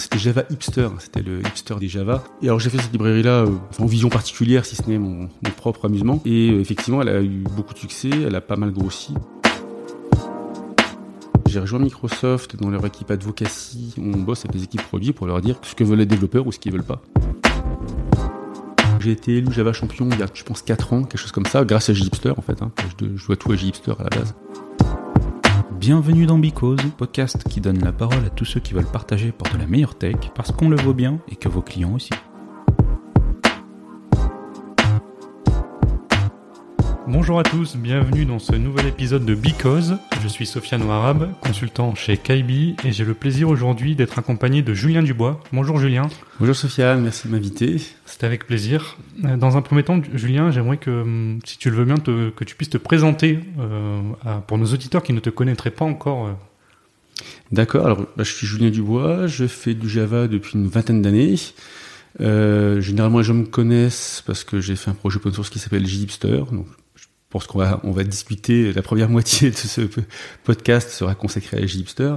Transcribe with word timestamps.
c'était 0.00 0.18
Java 0.18 0.44
Hipster, 0.50 0.88
c'était 0.98 1.22
le 1.22 1.40
hipster 1.40 1.74
des 1.80 1.88
Java. 1.88 2.24
Et 2.42 2.46
alors 2.46 2.60
j'ai 2.60 2.70
fait 2.70 2.78
cette 2.78 2.92
librairie-là 2.92 3.44
euh, 3.44 3.56
en 3.78 3.86
vision 3.86 4.08
particulière, 4.08 4.64
si 4.64 4.76
ce 4.76 4.88
n'est 4.88 4.98
mon, 4.98 5.28
propre 5.56 5.86
amusement. 5.86 6.22
Et 6.24 6.50
euh, 6.50 6.60
effectivement, 6.60 7.02
elle 7.02 7.08
a 7.08 7.22
eu 7.22 7.44
beaucoup 7.56 7.74
de 7.74 7.78
succès, 7.78 8.10
elle 8.10 8.34
a 8.34 8.40
pas 8.40 8.56
mal 8.56 8.72
grossi. 8.72 9.14
J'ai 11.48 11.60
rejoint 11.60 11.78
Microsoft 11.78 12.56
dans 12.56 12.68
leur 12.68 12.84
équipe 12.84 13.10
advocacy. 13.10 13.94
On 13.98 14.18
bosse 14.18 14.40
avec 14.40 14.54
les 14.54 14.64
équipes 14.64 14.82
produits 14.82 15.12
pour 15.12 15.26
leur 15.26 15.40
dire 15.40 15.58
ce 15.62 15.74
que 15.74 15.82
veulent 15.82 15.98
les 15.98 16.06
développeurs 16.06 16.46
ou 16.46 16.52
ce 16.52 16.58
qu'ils 16.58 16.72
veulent 16.72 16.82
pas. 16.82 17.00
J'ai 19.00 19.12
été 19.12 19.36
élu 19.36 19.52
Java 19.52 19.72
champion 19.72 20.08
il 20.10 20.18
y 20.18 20.22
a, 20.22 20.26
je 20.32 20.42
pense, 20.42 20.60
4 20.62 20.92
ans, 20.92 21.02
quelque 21.04 21.20
chose 21.20 21.32
comme 21.32 21.46
ça, 21.46 21.64
grâce 21.64 21.88
à 21.88 21.94
Jhipster 21.94 22.32
en 22.36 22.42
fait. 22.42 22.60
Hein. 22.62 22.70
Je, 23.00 23.26
dois 23.26 23.36
tout 23.36 23.52
à 23.52 23.56
Jhipster 23.56 23.92
à 23.98 24.02
la 24.02 24.10
base. 24.10 24.34
Bienvenue 25.78 26.26
dans 26.26 26.38
Because, 26.38 26.80
podcast 26.96 27.44
qui 27.48 27.60
donne 27.60 27.78
la 27.84 27.92
parole 27.92 28.24
à 28.26 28.30
tous 28.30 28.44
ceux 28.44 28.58
qui 28.58 28.74
veulent 28.74 28.90
partager 28.90 29.30
pour 29.30 29.46
de 29.54 29.58
la 29.58 29.66
meilleure 29.68 29.94
tech, 29.94 30.16
parce 30.34 30.50
qu'on 30.50 30.68
le 30.68 30.76
vaut 30.76 30.92
bien 30.92 31.20
et 31.30 31.36
que 31.36 31.48
vos 31.48 31.62
clients 31.62 31.94
aussi. 31.94 32.10
Bonjour 37.10 37.40
à 37.40 37.42
tous, 37.42 37.76
bienvenue 37.76 38.26
dans 38.26 38.38
ce 38.38 38.54
nouvel 38.54 38.86
épisode 38.86 39.24
de 39.24 39.34
Because. 39.34 39.94
Je 40.22 40.28
suis 40.28 40.44
Sofiane 40.44 40.82
Ouarab, 40.82 41.30
consultant 41.40 41.94
chez 41.94 42.18
Kaibi, 42.18 42.76
et 42.84 42.92
j'ai 42.92 43.06
le 43.06 43.14
plaisir 43.14 43.48
aujourd'hui 43.48 43.96
d'être 43.96 44.18
accompagné 44.18 44.60
de 44.60 44.74
Julien 44.74 45.02
Dubois. 45.02 45.40
Bonjour 45.50 45.78
Julien. 45.78 46.08
Bonjour 46.38 46.54
Sofiane, 46.54 47.00
merci 47.00 47.26
de 47.26 47.32
m'inviter. 47.32 47.80
C'est 48.04 48.24
avec 48.24 48.46
plaisir. 48.46 48.98
Dans 49.16 49.56
un 49.56 49.62
premier 49.62 49.84
temps, 49.84 50.02
Julien, 50.12 50.50
j'aimerais 50.50 50.76
que, 50.76 51.38
si 51.46 51.56
tu 51.56 51.70
le 51.70 51.76
veux 51.76 51.86
bien, 51.86 51.96
que 51.96 52.44
tu 52.44 52.54
puisses 52.54 52.68
te 52.68 52.76
présenter 52.76 53.40
euh, 53.58 54.02
pour 54.46 54.58
nos 54.58 54.66
auditeurs 54.66 55.02
qui 55.02 55.14
ne 55.14 55.20
te 55.20 55.30
connaîtraient 55.30 55.70
pas 55.70 55.86
encore. 55.86 56.26
Euh. 56.26 56.32
D'accord, 57.52 57.86
alors 57.86 58.00
bah, 58.18 58.22
je 58.22 58.34
suis 58.34 58.46
Julien 58.46 58.68
Dubois, 58.68 59.26
je 59.26 59.46
fais 59.46 59.72
du 59.72 59.88
Java 59.88 60.28
depuis 60.28 60.58
une 60.58 60.68
vingtaine 60.68 61.00
d'années. 61.00 61.36
Euh, 62.20 62.82
généralement, 62.82 63.18
les 63.18 63.24
gens 63.24 63.32
me 63.32 63.46
connaissent 63.46 64.22
parce 64.26 64.44
que 64.44 64.60
j'ai 64.60 64.76
fait 64.76 64.90
un 64.90 64.94
projet 64.94 65.16
open 65.16 65.32
source 65.32 65.48
qui 65.48 65.58
s'appelle 65.58 65.86
Jhipster, 65.86 66.42
donc 66.52 66.66
ce 67.38 67.46
qu'on 67.46 67.58
va, 67.58 67.80
on 67.84 67.90
va 67.90 68.04
discuter, 68.04 68.72
la 68.72 68.82
première 68.82 69.08
moitié 69.10 69.50
de 69.50 69.56
ce 69.56 69.82
podcast 70.44 70.90
sera 70.90 71.14
consacrée 71.14 71.58
à 71.58 71.66
Jhipster. 71.66 72.14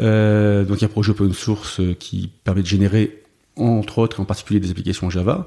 Euh, 0.00 0.64
donc 0.64 0.82
un 0.82 0.88
projet 0.88 1.10
open 1.10 1.32
source 1.32 1.80
euh, 1.80 1.94
qui 1.94 2.30
permet 2.44 2.62
de 2.62 2.66
générer 2.66 3.22
entre 3.58 4.00
autres, 4.00 4.20
en 4.20 4.26
particulier 4.26 4.60
des 4.60 4.70
applications 4.70 5.08
Java. 5.08 5.46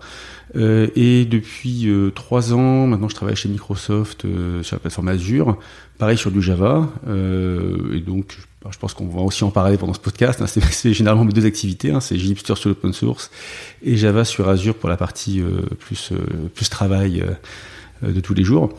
Euh, 0.55 0.87
et 0.95 1.25
depuis 1.25 1.87
euh, 1.87 2.09
trois 2.09 2.53
ans, 2.53 2.87
maintenant, 2.87 3.07
je 3.07 3.13
travaille 3.13 3.35
chez 3.35 3.49
Microsoft 3.49 4.25
sur 4.63 4.75
la 4.75 4.79
plateforme 4.79 5.09
Azure, 5.09 5.59
pareil 5.99 6.17
sur 6.17 6.31
du 6.31 6.41
Java. 6.41 6.89
Et 7.05 7.99
donc, 7.99 8.35
je 8.67 8.77
pense 8.79 8.95
qu'on 8.95 9.07
va 9.07 9.21
aussi 9.21 9.43
en 9.43 9.51
parler 9.51 9.77
pendant 9.77 9.93
ce 9.93 9.99
podcast. 9.99 10.41
Hein. 10.41 10.47
C'est 10.47 10.93
généralement 10.93 11.23
mes 11.23 11.33
deux 11.33 11.45
activités, 11.45 11.91
hein. 11.91 11.99
c'est 11.99 12.17
Jhipster 12.17 12.55
sur 12.55 12.69
l'open 12.69 12.93
source 12.93 13.29
et 13.83 13.95
Java 13.95 14.25
sur 14.25 14.49
Azure 14.49 14.73
pour 14.73 14.89
la 14.89 14.97
partie 14.97 15.43
plus 15.77 16.11
plus 16.55 16.67
travail 16.67 17.23
de 18.01 18.19
tous 18.21 18.33
les 18.33 18.43
jours. 18.43 18.73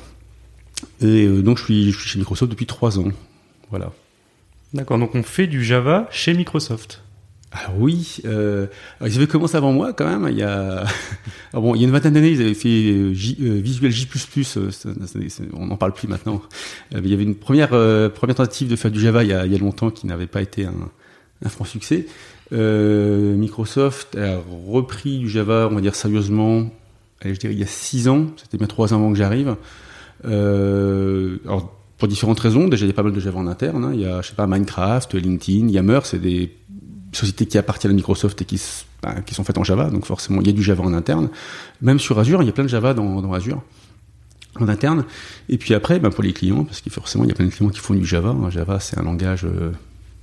Et 1.00 1.26
euh, 1.26 1.42
donc 1.42 1.58
je 1.58 1.64
suis, 1.64 1.92
je 1.92 1.98
suis 1.98 2.08
chez 2.10 2.18
Microsoft 2.18 2.50
depuis 2.50 2.66
trois 2.66 2.98
ans. 2.98 3.08
Voilà. 3.70 3.92
D'accord, 4.72 4.98
donc 4.98 5.14
on 5.14 5.22
fait 5.22 5.46
du 5.46 5.64
Java 5.64 6.08
chez 6.10 6.32
Microsoft. 6.32 7.02
Ah 7.52 7.72
oui, 7.76 8.18
euh, 8.26 8.68
ils 9.04 9.16
avaient 9.16 9.26
commencé 9.26 9.56
avant 9.56 9.72
moi 9.72 9.92
quand 9.92 10.06
même. 10.06 10.28
Il 10.30 10.38
y 10.38 10.42
a, 10.42 10.84
ah 11.52 11.60
bon, 11.60 11.74
il 11.74 11.80
y 11.80 11.84
a 11.84 11.88
une 11.88 11.92
vingtaine 11.92 12.14
d'années, 12.14 12.30
ils 12.30 12.40
avaient 12.40 12.54
fait 12.54 12.68
euh, 12.68 13.12
J, 13.12 13.36
euh, 13.40 13.58
Visual 13.60 13.90
J++. 13.90 14.06
Euh, 14.56 14.70
on 15.54 15.66
n'en 15.66 15.76
parle 15.76 15.92
plus 15.92 16.06
maintenant. 16.06 16.42
il 16.92 17.08
y 17.08 17.12
avait 17.12 17.24
une 17.24 17.34
première 17.34 17.70
première 17.70 18.36
tentative 18.36 18.68
de 18.68 18.76
faire 18.76 18.92
du 18.92 19.00
Java 19.00 19.24
il 19.24 19.30
y 19.30 19.32
a, 19.32 19.46
il 19.46 19.52
y 19.52 19.56
a 19.56 19.58
longtemps 19.58 19.90
qui 19.90 20.06
n'avait 20.06 20.28
pas 20.28 20.42
été 20.42 20.64
un, 20.64 20.90
un 21.44 21.48
franc 21.48 21.64
succès. 21.64 22.06
Microsoft 22.52 24.16
a 24.16 24.38
repris 24.68 25.18
du 25.18 25.28
Java, 25.28 25.68
on 25.70 25.74
va 25.74 25.80
dire 25.80 25.96
sérieusement. 25.96 26.70
Allez, 27.20 27.34
je 27.34 27.40
dirais 27.40 27.54
il 27.54 27.60
y 27.60 27.64
a 27.64 27.66
six 27.66 28.06
ans. 28.06 28.26
C'était 28.36 28.58
bien 28.58 28.68
trois 28.68 28.94
ans 28.94 28.98
avant 28.98 29.10
que 29.10 29.18
j'arrive. 29.18 29.56
Euh, 30.24 31.38
alors, 31.44 31.76
pour 32.00 32.08
différentes 32.08 32.40
raisons. 32.40 32.66
Déjà, 32.66 32.86
il 32.86 32.88
y 32.88 32.92
a 32.92 32.94
pas 32.94 33.02
mal 33.02 33.12
de 33.12 33.20
Java 33.20 33.38
en 33.38 33.46
interne. 33.46 33.84
Hein. 33.84 33.90
Il 33.94 34.00
y 34.00 34.06
a, 34.06 34.22
je 34.22 34.28
sais 34.28 34.34
pas, 34.34 34.46
Minecraft, 34.46 35.14
LinkedIn, 35.14 35.68
Yammer, 35.68 36.00
c'est 36.04 36.20
des 36.20 36.56
sociétés 37.12 37.46
qui 37.46 37.58
appartiennent 37.58 37.92
à 37.92 37.94
Microsoft 37.94 38.40
et 38.42 38.44
qui, 38.44 38.60
ben, 39.02 39.20
qui 39.24 39.34
sont 39.34 39.44
faites 39.44 39.58
en 39.58 39.64
Java. 39.64 39.90
Donc, 39.90 40.06
forcément, 40.06 40.40
il 40.40 40.46
y 40.46 40.50
a 40.50 40.52
du 40.52 40.62
Java 40.62 40.82
en 40.82 40.94
interne. 40.94 41.28
Même 41.82 41.98
sur 41.98 42.18
Azure, 42.18 42.42
il 42.42 42.46
y 42.46 42.48
a 42.48 42.52
plein 42.52 42.64
de 42.64 42.68
Java 42.68 42.94
dans, 42.94 43.32
Azure 43.32 43.62
en 44.58 44.68
interne. 44.68 45.04
Et 45.48 45.58
puis 45.58 45.74
après, 45.74 46.00
ben, 46.00 46.10
pour 46.10 46.24
les 46.24 46.32
clients, 46.32 46.64
parce 46.64 46.80
que 46.80 46.90
forcément, 46.90 47.24
il 47.24 47.28
y 47.28 47.32
a 47.32 47.34
plein 47.34 47.46
de 47.46 47.50
clients 47.50 47.70
qui 47.70 47.80
font 47.80 47.94
du 47.94 48.04
Java. 48.04 48.30
Hein. 48.30 48.50
Java, 48.50 48.80
c'est 48.80 48.98
un 48.98 49.02
langage 49.02 49.44
euh, 49.44 49.70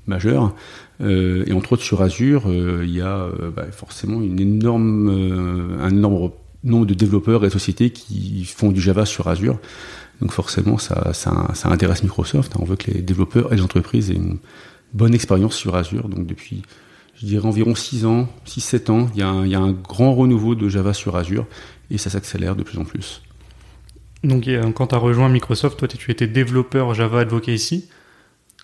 majeur. 0.07 0.55
Euh, 0.99 1.43
et 1.45 1.53
entre 1.53 1.73
autres, 1.73 1.83
sur 1.83 2.01
Azure, 2.01 2.43
il 2.47 2.89
y 2.89 3.01
a 3.01 3.27
ben, 3.55 3.71
forcément 3.71 4.21
une 4.21 4.39
énorme, 4.39 5.09
un 5.79 5.89
énorme 5.89 6.31
nombre 6.63 6.85
de 6.85 6.93
développeurs 6.93 7.45
et 7.45 7.49
sociétés 7.49 7.91
qui 7.91 8.45
font 8.45 8.71
du 8.71 8.81
Java 8.81 9.05
sur 9.05 9.27
Azure. 9.27 9.59
Donc 10.21 10.31
forcément, 10.31 10.77
ça, 10.77 11.13
ça, 11.13 11.51
ça 11.53 11.69
intéresse 11.69 12.03
Microsoft. 12.03 12.53
On 12.57 12.65
veut 12.65 12.75
que 12.75 12.91
les 12.91 13.01
développeurs 13.01 13.53
et 13.53 13.55
les 13.55 13.61
entreprises 13.61 14.09
aient 14.09 14.15
une 14.15 14.39
bonne 14.93 15.13
expérience 15.13 15.55
sur 15.55 15.75
Azure. 15.75 16.09
Donc 16.09 16.25
depuis, 16.25 16.63
je 17.15 17.25
dirais 17.25 17.45
environ 17.47 17.75
6 17.75 18.05
ans, 18.05 18.27
6-7 18.47 18.91
ans, 18.91 19.09
il 19.13 19.19
y, 19.19 19.23
a 19.23 19.29
un, 19.29 19.45
il 19.45 19.51
y, 19.51 19.55
a 19.55 19.59
un, 19.59 19.71
grand 19.71 20.13
renouveau 20.13 20.55
de 20.55 20.69
Java 20.69 20.93
sur 20.93 21.15
Azure 21.15 21.45
et 21.91 21.97
ça 21.97 22.09
s'accélère 22.09 22.55
de 22.55 22.63
plus 22.63 22.77
en 22.77 22.83
plus. 22.83 23.21
Donc 24.23 24.49
quand 24.75 24.87
tu 24.87 24.95
as 24.95 24.97
rejoint 24.97 25.29
Microsoft, 25.29 25.77
toi 25.77 25.87
tu 25.87 26.11
étais 26.11 26.27
développeur 26.27 26.93
Java 26.93 27.19
Advocacy 27.19 27.87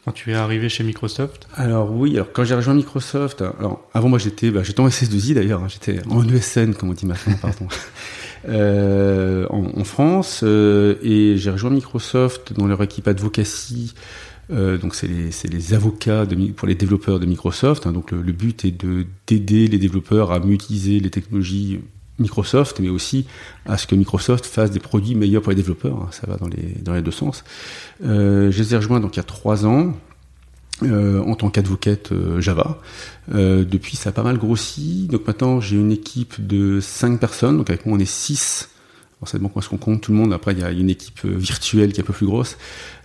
quand 0.05 0.11
tu 0.11 0.31
es 0.31 0.33
arrivé 0.33 0.67
chez 0.69 0.83
Microsoft 0.83 1.47
Alors 1.55 1.91
oui, 1.91 2.15
alors 2.15 2.31
quand 2.33 2.43
j'ai 2.43 2.55
rejoint 2.55 2.73
Microsoft, 2.73 3.41
alors 3.41 3.87
avant 3.93 4.09
moi 4.09 4.19
j'étais, 4.19 4.51
bah, 4.51 4.61
j'étais 4.63 4.81
en 4.81 4.87
SS2I 4.87 5.33
d'ailleurs, 5.33 5.63
hein, 5.63 5.67
j'étais 5.69 6.01
en 6.09 6.27
ESN 6.27 6.73
comme 6.73 6.89
on 6.89 6.93
dit 6.93 7.05
maintenant, 7.05 7.35
pardon, 7.41 7.67
euh, 8.49 9.47
en, 9.49 9.79
en, 9.79 9.83
France, 9.83 10.41
euh, 10.43 10.95
et 11.01 11.37
j'ai 11.37 11.51
rejoint 11.51 11.69
Microsoft 11.69 12.53
dans 12.53 12.67
leur 12.67 12.83
équipe 12.83 13.07
advocacy. 13.07 13.93
Euh, 14.51 14.77
donc 14.77 14.93
c'est 14.93 15.07
les, 15.07 15.29
les, 15.49 15.73
avocats 15.73 16.25
de, 16.25 16.51
pour 16.51 16.67
les 16.67 16.75
développeurs 16.75 17.19
de 17.21 17.25
Microsoft. 17.25 17.87
Hein, 17.87 17.93
donc 17.93 18.11
le, 18.11 18.21
le, 18.21 18.33
but 18.33 18.65
est 18.65 18.71
de 18.71 19.05
d'aider 19.25 19.67
les 19.67 19.77
développeurs 19.77 20.33
à 20.33 20.39
mieux 20.39 20.53
utiliser 20.53 20.99
les 20.99 21.09
technologies 21.09 21.79
Microsoft, 22.19 22.79
mais 22.79 22.89
aussi 22.89 23.25
à 23.65 23.77
ce 23.77 23.87
que 23.87 23.95
Microsoft 23.95 24.45
fasse 24.45 24.71
des 24.71 24.79
produits 24.79 25.15
meilleurs 25.15 25.41
pour 25.41 25.51
les 25.51 25.55
développeurs. 25.55 25.97
Hein, 25.97 26.09
ça 26.11 26.27
va 26.27 26.37
dans 26.37 26.47
les, 26.47 27.01
deux 27.01 27.11
sens. 27.11 27.43
Euh, 28.03 28.51
je 28.51 28.59
les 28.61 28.73
ai 28.73 28.77
rejoints 28.77 28.99
donc 28.99 29.15
il 29.15 29.17
y 29.17 29.21
a 29.21 29.23
trois 29.23 29.65
ans. 29.65 29.93
Euh, 30.81 31.21
en 31.21 31.35
tant 31.35 31.49
qu'advocate 31.49 32.11
euh, 32.11 32.41
Java. 32.41 32.79
Euh, 33.33 33.63
depuis, 33.63 33.95
ça 33.95 34.09
a 34.09 34.11
pas 34.11 34.23
mal 34.23 34.37
grossi. 34.37 35.07
Donc 35.09 35.27
maintenant, 35.27 35.61
j'ai 35.61 35.75
une 35.75 35.91
équipe 35.91 36.45
de 36.45 36.79
cinq 36.81 37.19
personnes. 37.19 37.57
Donc 37.57 37.69
avec 37.69 37.85
moi, 37.85 37.97
on 37.97 37.99
est 37.99 38.05
six. 38.05 38.69
Comment 39.31 39.51
est-ce 39.55 39.69
qu'on 39.69 39.77
compte 39.77 40.01
tout 40.01 40.11
le 40.11 40.17
monde. 40.17 40.33
Après, 40.33 40.51
il 40.51 40.59
y 40.59 40.63
a 40.63 40.71
une 40.71 40.89
équipe 40.89 41.25
virtuelle 41.25 41.93
qui 41.93 42.01
est 42.01 42.03
un 42.03 42.05
peu 42.05 42.11
plus 42.11 42.25
grosse. 42.25 42.57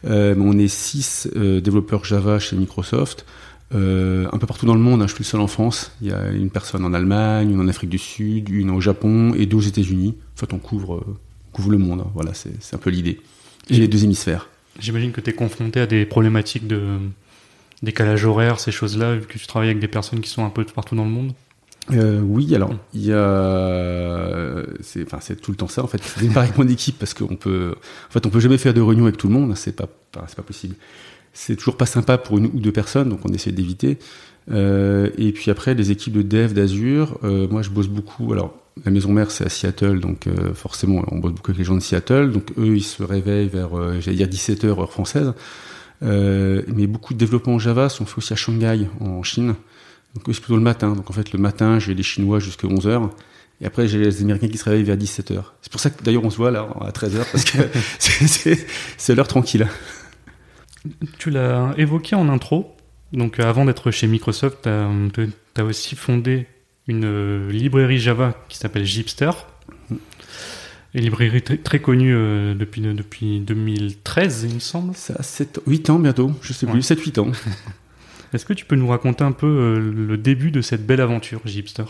On 0.02 0.58
est 0.58 0.66
six 0.66 1.28
développeurs 1.32 2.04
Java 2.04 2.40
chez 2.40 2.56
Microsoft. 2.56 3.24
Euh, 3.74 4.26
un 4.32 4.38
peu 4.38 4.46
partout 4.46 4.64
dans 4.64 4.74
le 4.74 4.80
monde, 4.80 5.02
hein, 5.02 5.06
je 5.06 5.14
suis 5.14 5.24
le 5.24 5.28
seul 5.28 5.40
en 5.40 5.46
France. 5.46 5.92
Il 6.00 6.08
y 6.08 6.12
a 6.12 6.30
une 6.30 6.50
personne 6.50 6.84
en 6.84 6.94
Allemagne, 6.94 7.50
une 7.50 7.60
en 7.60 7.68
Afrique 7.68 7.90
du 7.90 7.98
Sud, 7.98 8.48
une 8.48 8.70
au 8.70 8.80
Japon 8.80 9.34
et 9.34 9.46
deux 9.46 9.58
aux 9.58 9.60
États-Unis. 9.60 10.16
En 10.36 10.38
fait, 10.38 10.52
on 10.52 10.58
couvre, 10.58 11.04
on 11.06 11.56
couvre 11.56 11.70
le 11.70 11.78
monde. 11.78 12.00
Hein. 12.00 12.10
Voilà, 12.14 12.32
c'est 12.34 12.74
un 12.74 12.78
peu 12.78 12.90
l'idée. 12.90 13.20
Et 13.68 13.76
les 13.76 13.88
deux 13.88 14.04
hémisphères. 14.04 14.48
J'imagine 14.78 15.12
que 15.12 15.20
tu 15.20 15.30
es 15.30 15.32
confronté 15.34 15.80
à 15.80 15.86
des 15.86 16.06
problématiques 16.06 16.66
de 16.66 16.98
décalage 17.82 18.24
horaire, 18.24 18.58
ces 18.60 18.72
choses-là, 18.72 19.16
vu 19.16 19.26
que 19.26 19.38
tu 19.38 19.46
travailles 19.46 19.70
avec 19.70 19.80
des 19.80 19.88
personnes 19.88 20.20
qui 20.20 20.30
sont 20.30 20.44
un 20.44 20.50
peu 20.50 20.64
partout 20.64 20.94
dans 20.94 21.04
le 21.04 21.10
monde. 21.10 21.32
Euh, 21.90 22.20
oui, 22.20 22.54
alors 22.54 22.74
il 22.92 23.06
y 23.06 23.12
a, 23.12 24.62
c'est, 24.80 25.04
enfin 25.04 25.18
c'est 25.22 25.40
tout 25.40 25.50
le 25.50 25.56
temps 25.56 25.68
ça 25.68 25.82
en 25.82 25.86
fait. 25.86 26.02
C'est 26.02 26.28
pareil 26.28 26.50
avec 26.50 26.58
mon 26.58 26.68
équipe 26.68 26.98
parce 26.98 27.14
qu'on 27.14 27.36
peut, 27.36 27.74
en 28.08 28.12
fait, 28.12 28.26
on 28.26 28.30
peut 28.30 28.40
jamais 28.40 28.58
faire 28.58 28.74
de 28.74 28.80
réunion 28.82 29.04
avec 29.04 29.16
tout 29.16 29.26
le 29.26 29.32
monde. 29.32 29.56
C'est 29.56 29.74
pas, 29.74 29.88
c'est 30.26 30.36
pas 30.36 30.42
possible 30.42 30.74
c'est 31.38 31.54
toujours 31.54 31.76
pas 31.76 31.86
sympa 31.86 32.18
pour 32.18 32.38
une 32.38 32.46
ou 32.46 32.58
deux 32.58 32.72
personnes, 32.72 33.08
donc 33.08 33.20
on 33.24 33.32
essaie 33.32 33.52
d'éviter. 33.52 33.98
Euh, 34.50 35.10
et 35.18 35.30
puis 35.30 35.52
après, 35.52 35.74
les 35.74 35.92
équipes 35.92 36.14
de 36.14 36.22
dev 36.22 36.52
d'Azure, 36.52 37.16
euh, 37.22 37.46
moi 37.48 37.62
je 37.62 37.70
bosse 37.70 37.86
beaucoup. 37.86 38.32
Alors, 38.32 38.54
la 38.84 38.90
maison 38.90 39.12
mère 39.12 39.30
c'est 39.30 39.46
à 39.46 39.48
Seattle, 39.48 40.00
donc 40.00 40.26
euh, 40.26 40.52
forcément 40.52 41.04
on 41.12 41.18
bosse 41.18 41.32
beaucoup 41.32 41.52
avec 41.52 41.58
les 41.58 41.64
gens 41.64 41.76
de 41.76 41.80
Seattle. 41.80 42.32
Donc 42.32 42.50
eux, 42.58 42.76
ils 42.76 42.82
se 42.82 43.04
réveillent 43.04 43.48
vers, 43.48 43.78
euh, 43.78 44.00
j'allais 44.00 44.16
dire 44.16 44.26
17h 44.26 44.66
heure 44.66 44.90
française. 44.90 45.32
Euh, 46.02 46.62
mais 46.74 46.88
beaucoup 46.88 47.14
de 47.14 47.18
développement 47.18 47.58
Java 47.60 47.88
sont 47.88 48.04
faits 48.04 48.18
aussi 48.18 48.32
à 48.32 48.36
Shanghai, 48.36 48.88
en 49.00 49.22
Chine. 49.22 49.54
Donc 50.14 50.24
c'est 50.26 50.40
plutôt 50.40 50.56
le 50.56 50.62
matin. 50.62 50.94
Donc 50.94 51.08
en 51.08 51.12
fait, 51.12 51.32
le 51.32 51.38
matin, 51.38 51.78
j'ai 51.78 51.94
les 51.94 52.02
Chinois 52.02 52.40
jusqu'à 52.40 52.66
11h. 52.66 53.10
Et 53.60 53.66
après, 53.66 53.86
j'ai 53.86 53.98
les 53.98 54.22
Américains 54.22 54.48
qui 54.48 54.58
se 54.58 54.64
réveillent 54.64 54.84
vers 54.84 54.96
17h. 54.96 55.40
C'est 55.62 55.70
pour 55.70 55.80
ça 55.80 55.90
que 55.90 56.02
d'ailleurs 56.02 56.24
on 56.24 56.30
se 56.30 56.36
voit 56.36 56.50
là 56.50 56.68
à 56.80 56.90
13h, 56.90 57.24
parce 57.30 57.44
que 57.44 57.58
c'est 58.96 59.14
l'heure 59.14 59.28
tranquille. 59.28 59.68
Tu 61.18 61.30
l'as 61.30 61.74
évoqué 61.76 62.16
en 62.16 62.28
intro. 62.28 62.74
Donc, 63.12 63.40
avant 63.40 63.64
d'être 63.64 63.90
chez 63.90 64.06
Microsoft, 64.06 64.62
tu 64.62 64.68
as, 64.68 65.64
aussi 65.64 65.96
fondé 65.96 66.46
une 66.86 67.04
euh, 67.04 67.50
librairie 67.50 67.98
Java 67.98 68.34
qui 68.48 68.58
s'appelle 68.58 68.84
Jhipster. 68.84 69.30
Une 70.94 71.02
librairie 71.02 71.42
très, 71.42 71.56
très 71.56 71.80
connue 71.80 72.14
euh, 72.14 72.54
depuis, 72.54 72.80
depuis 72.80 73.40
2013, 73.40 74.46
il 74.48 74.54
me 74.54 74.60
semble. 74.60 74.94
Ça 74.94 75.14
a 75.18 75.22
7, 75.22 75.60
8 75.66 75.90
ans 75.90 75.98
bientôt, 75.98 76.32
je 76.42 76.52
sais 76.52 76.66
plus, 76.66 76.76
ouais. 76.76 76.96
7-8 76.96 77.20
ans. 77.20 77.32
Est-ce 78.32 78.44
que 78.44 78.52
tu 78.52 78.66
peux 78.66 78.76
nous 78.76 78.88
raconter 78.88 79.24
un 79.24 79.32
peu 79.32 79.78
le 79.78 80.16
début 80.18 80.50
de 80.50 80.60
cette 80.60 80.86
belle 80.86 81.00
aventure, 81.00 81.40
Gipster 81.46 81.84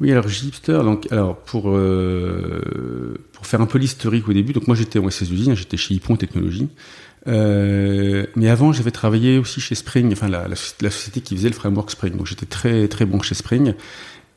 oui, 0.00 0.10
alors 0.10 0.26
Gipster, 0.26 0.82
donc, 0.82 1.10
alors 1.12 1.36
pour, 1.36 1.70
euh, 1.70 3.14
pour 3.32 3.46
faire 3.46 3.60
un 3.60 3.66
peu 3.66 3.78
l'historique 3.78 4.28
au 4.28 4.32
début, 4.32 4.52
donc 4.52 4.66
moi 4.66 4.74
j'étais 4.74 4.98
en 4.98 5.06
SS2I, 5.06 5.50
hein, 5.50 5.54
j'étais 5.54 5.76
chez 5.76 5.94
Hippon 5.94 6.16
Technologies, 6.16 6.68
euh, 7.26 8.26
mais 8.36 8.48
avant 8.48 8.72
j'avais 8.72 8.90
travaillé 8.90 9.38
aussi 9.38 9.60
chez 9.60 9.74
Spring, 9.74 10.12
enfin 10.12 10.28
la, 10.28 10.54
société 10.54 11.20
qui 11.20 11.36
faisait 11.36 11.48
le 11.48 11.54
framework 11.54 11.90
Spring, 11.90 12.16
donc 12.16 12.26
j'étais 12.26 12.46
très 12.46 12.88
très 12.88 13.06
bon 13.06 13.20
chez 13.22 13.34
Spring, 13.34 13.74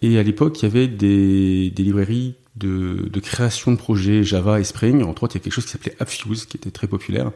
et 0.02 0.18
à 0.18 0.24
l'époque 0.24 0.62
il 0.62 0.66
y 0.66 0.70
avait 0.70 0.88
des, 0.88 1.74
librairies 1.78 2.36
de, 2.56 3.20
création 3.20 3.72
de 3.72 3.78
projets 3.78 4.24
Java 4.24 4.60
et 4.60 4.64
Spring, 4.64 5.04
entre 5.04 5.24
autres 5.24 5.36
il 5.36 5.40
y 5.40 5.42
a 5.42 5.44
quelque 5.44 5.54
chose 5.54 5.66
qui 5.66 5.72
s'appelait 5.72 5.96
AppFuse 6.00 6.46
qui 6.46 6.58
était 6.58 6.72
très 6.72 6.88
populaire, 6.88 7.32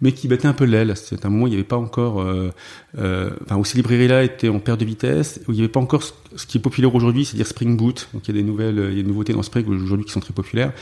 mais 0.00 0.12
qui 0.12 0.28
battait 0.28 0.46
un 0.46 0.52
peu 0.52 0.64
l'aile. 0.64 0.96
C'était 0.96 1.26
un 1.26 1.30
moment 1.30 1.44
où 1.44 1.46
il 1.48 1.50
n'y 1.50 1.56
avait 1.56 1.64
pas 1.64 1.76
encore, 1.76 2.20
euh, 2.20 2.52
euh, 2.98 3.30
enfin 3.44 3.56
où 3.56 3.64
ces 3.64 3.76
librairies-là 3.76 4.24
étaient 4.24 4.48
en 4.48 4.60
perte 4.60 4.80
de 4.80 4.84
vitesse, 4.84 5.40
où 5.48 5.52
il 5.52 5.56
n'y 5.56 5.60
avait 5.60 5.68
pas 5.68 5.80
encore 5.80 6.02
ce, 6.02 6.46
qui 6.46 6.58
est 6.58 6.60
populaire 6.60 6.94
aujourd'hui, 6.94 7.24
c'est-à-dire 7.24 7.46
Spring 7.46 7.76
Boot. 7.76 8.08
Donc 8.14 8.28
il 8.28 8.34
y 8.34 8.38
a 8.38 8.40
des 8.40 8.46
nouvelles, 8.46 8.76
il 8.92 8.96
y 8.96 9.00
a 9.00 9.02
des 9.02 9.08
nouveautés 9.08 9.32
dans 9.32 9.42
Spring 9.42 9.66
aujourd'hui 9.68 10.06
qui 10.06 10.12
sont 10.12 10.20
très 10.20 10.34
populaires. 10.34 10.72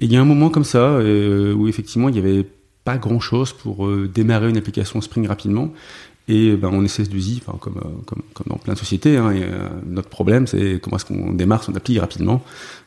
Et 0.00 0.06
il 0.06 0.12
y 0.12 0.16
a 0.16 0.20
un 0.20 0.24
moment 0.24 0.48
comme 0.48 0.64
ça 0.64 0.98
où 0.98 1.68
effectivement 1.68 2.08
il 2.08 2.12
n'y 2.12 2.18
avait 2.18 2.46
pas 2.84 2.98
grand-chose 2.98 3.52
pour 3.52 3.86
euh, 3.86 4.08
démarrer 4.12 4.50
une 4.50 4.56
application 4.56 5.00
Spring 5.00 5.26
rapidement. 5.26 5.72
Et 6.28 6.54
ben, 6.54 6.70
on 6.72 6.84
essaie 6.84 7.02
de 7.02 7.18
enfin, 7.38 7.58
comme, 7.60 7.78
euh, 7.78 7.88
comme, 8.06 8.22
comme, 8.32 8.46
dans 8.48 8.56
plein 8.56 8.74
de 8.74 8.78
sociétés, 8.78 9.16
hein, 9.16 9.32
euh, 9.34 9.68
notre 9.86 10.08
problème 10.08 10.46
c'est 10.46 10.80
comment 10.80 10.96
est-ce 10.96 11.04
qu'on 11.04 11.32
démarre 11.32 11.64
son 11.64 11.74
appli 11.74 11.98
rapidement. 11.98 12.42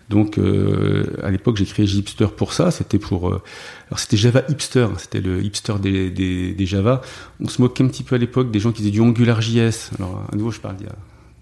Donc 0.09 0.38
à 0.38 1.31
l'époque 1.31 1.57
j'ai 1.57 1.65
créé 1.65 1.86
Hipster 1.86 2.27
pour 2.27 2.53
ça, 2.53 2.69
c'était 2.69 3.00
pour 3.00 3.25
alors 3.27 3.97
c'était 3.97 4.18
Java 4.18 4.44
Hipster, 4.47 4.81
hein, 4.81 4.94
c'était 5.00 5.19
le 5.19 5.44
hipster 5.44 5.74
des, 5.81 6.12
des, 6.12 6.65
Java. 6.68 7.01
On 7.39 7.48
se 7.48 7.59
moquait 7.59 7.83
un 7.83 7.88
petit 7.88 8.03
peu 8.03 8.13
à 8.13 8.19
l'époque 8.19 8.51
des 8.51 8.59
gens 8.59 8.71
qui 8.71 8.83
faisaient 8.83 8.91
du 8.91 9.01
AngularJS. 9.01 9.95
Alors 9.98 10.24
à 10.31 10.36
nouveau 10.36 10.51
je 10.51 10.59
parle 10.59 10.75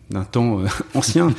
d'un 0.09 0.23
temps 0.23 0.59
euh, 0.59 0.67
ancien. 0.93 1.33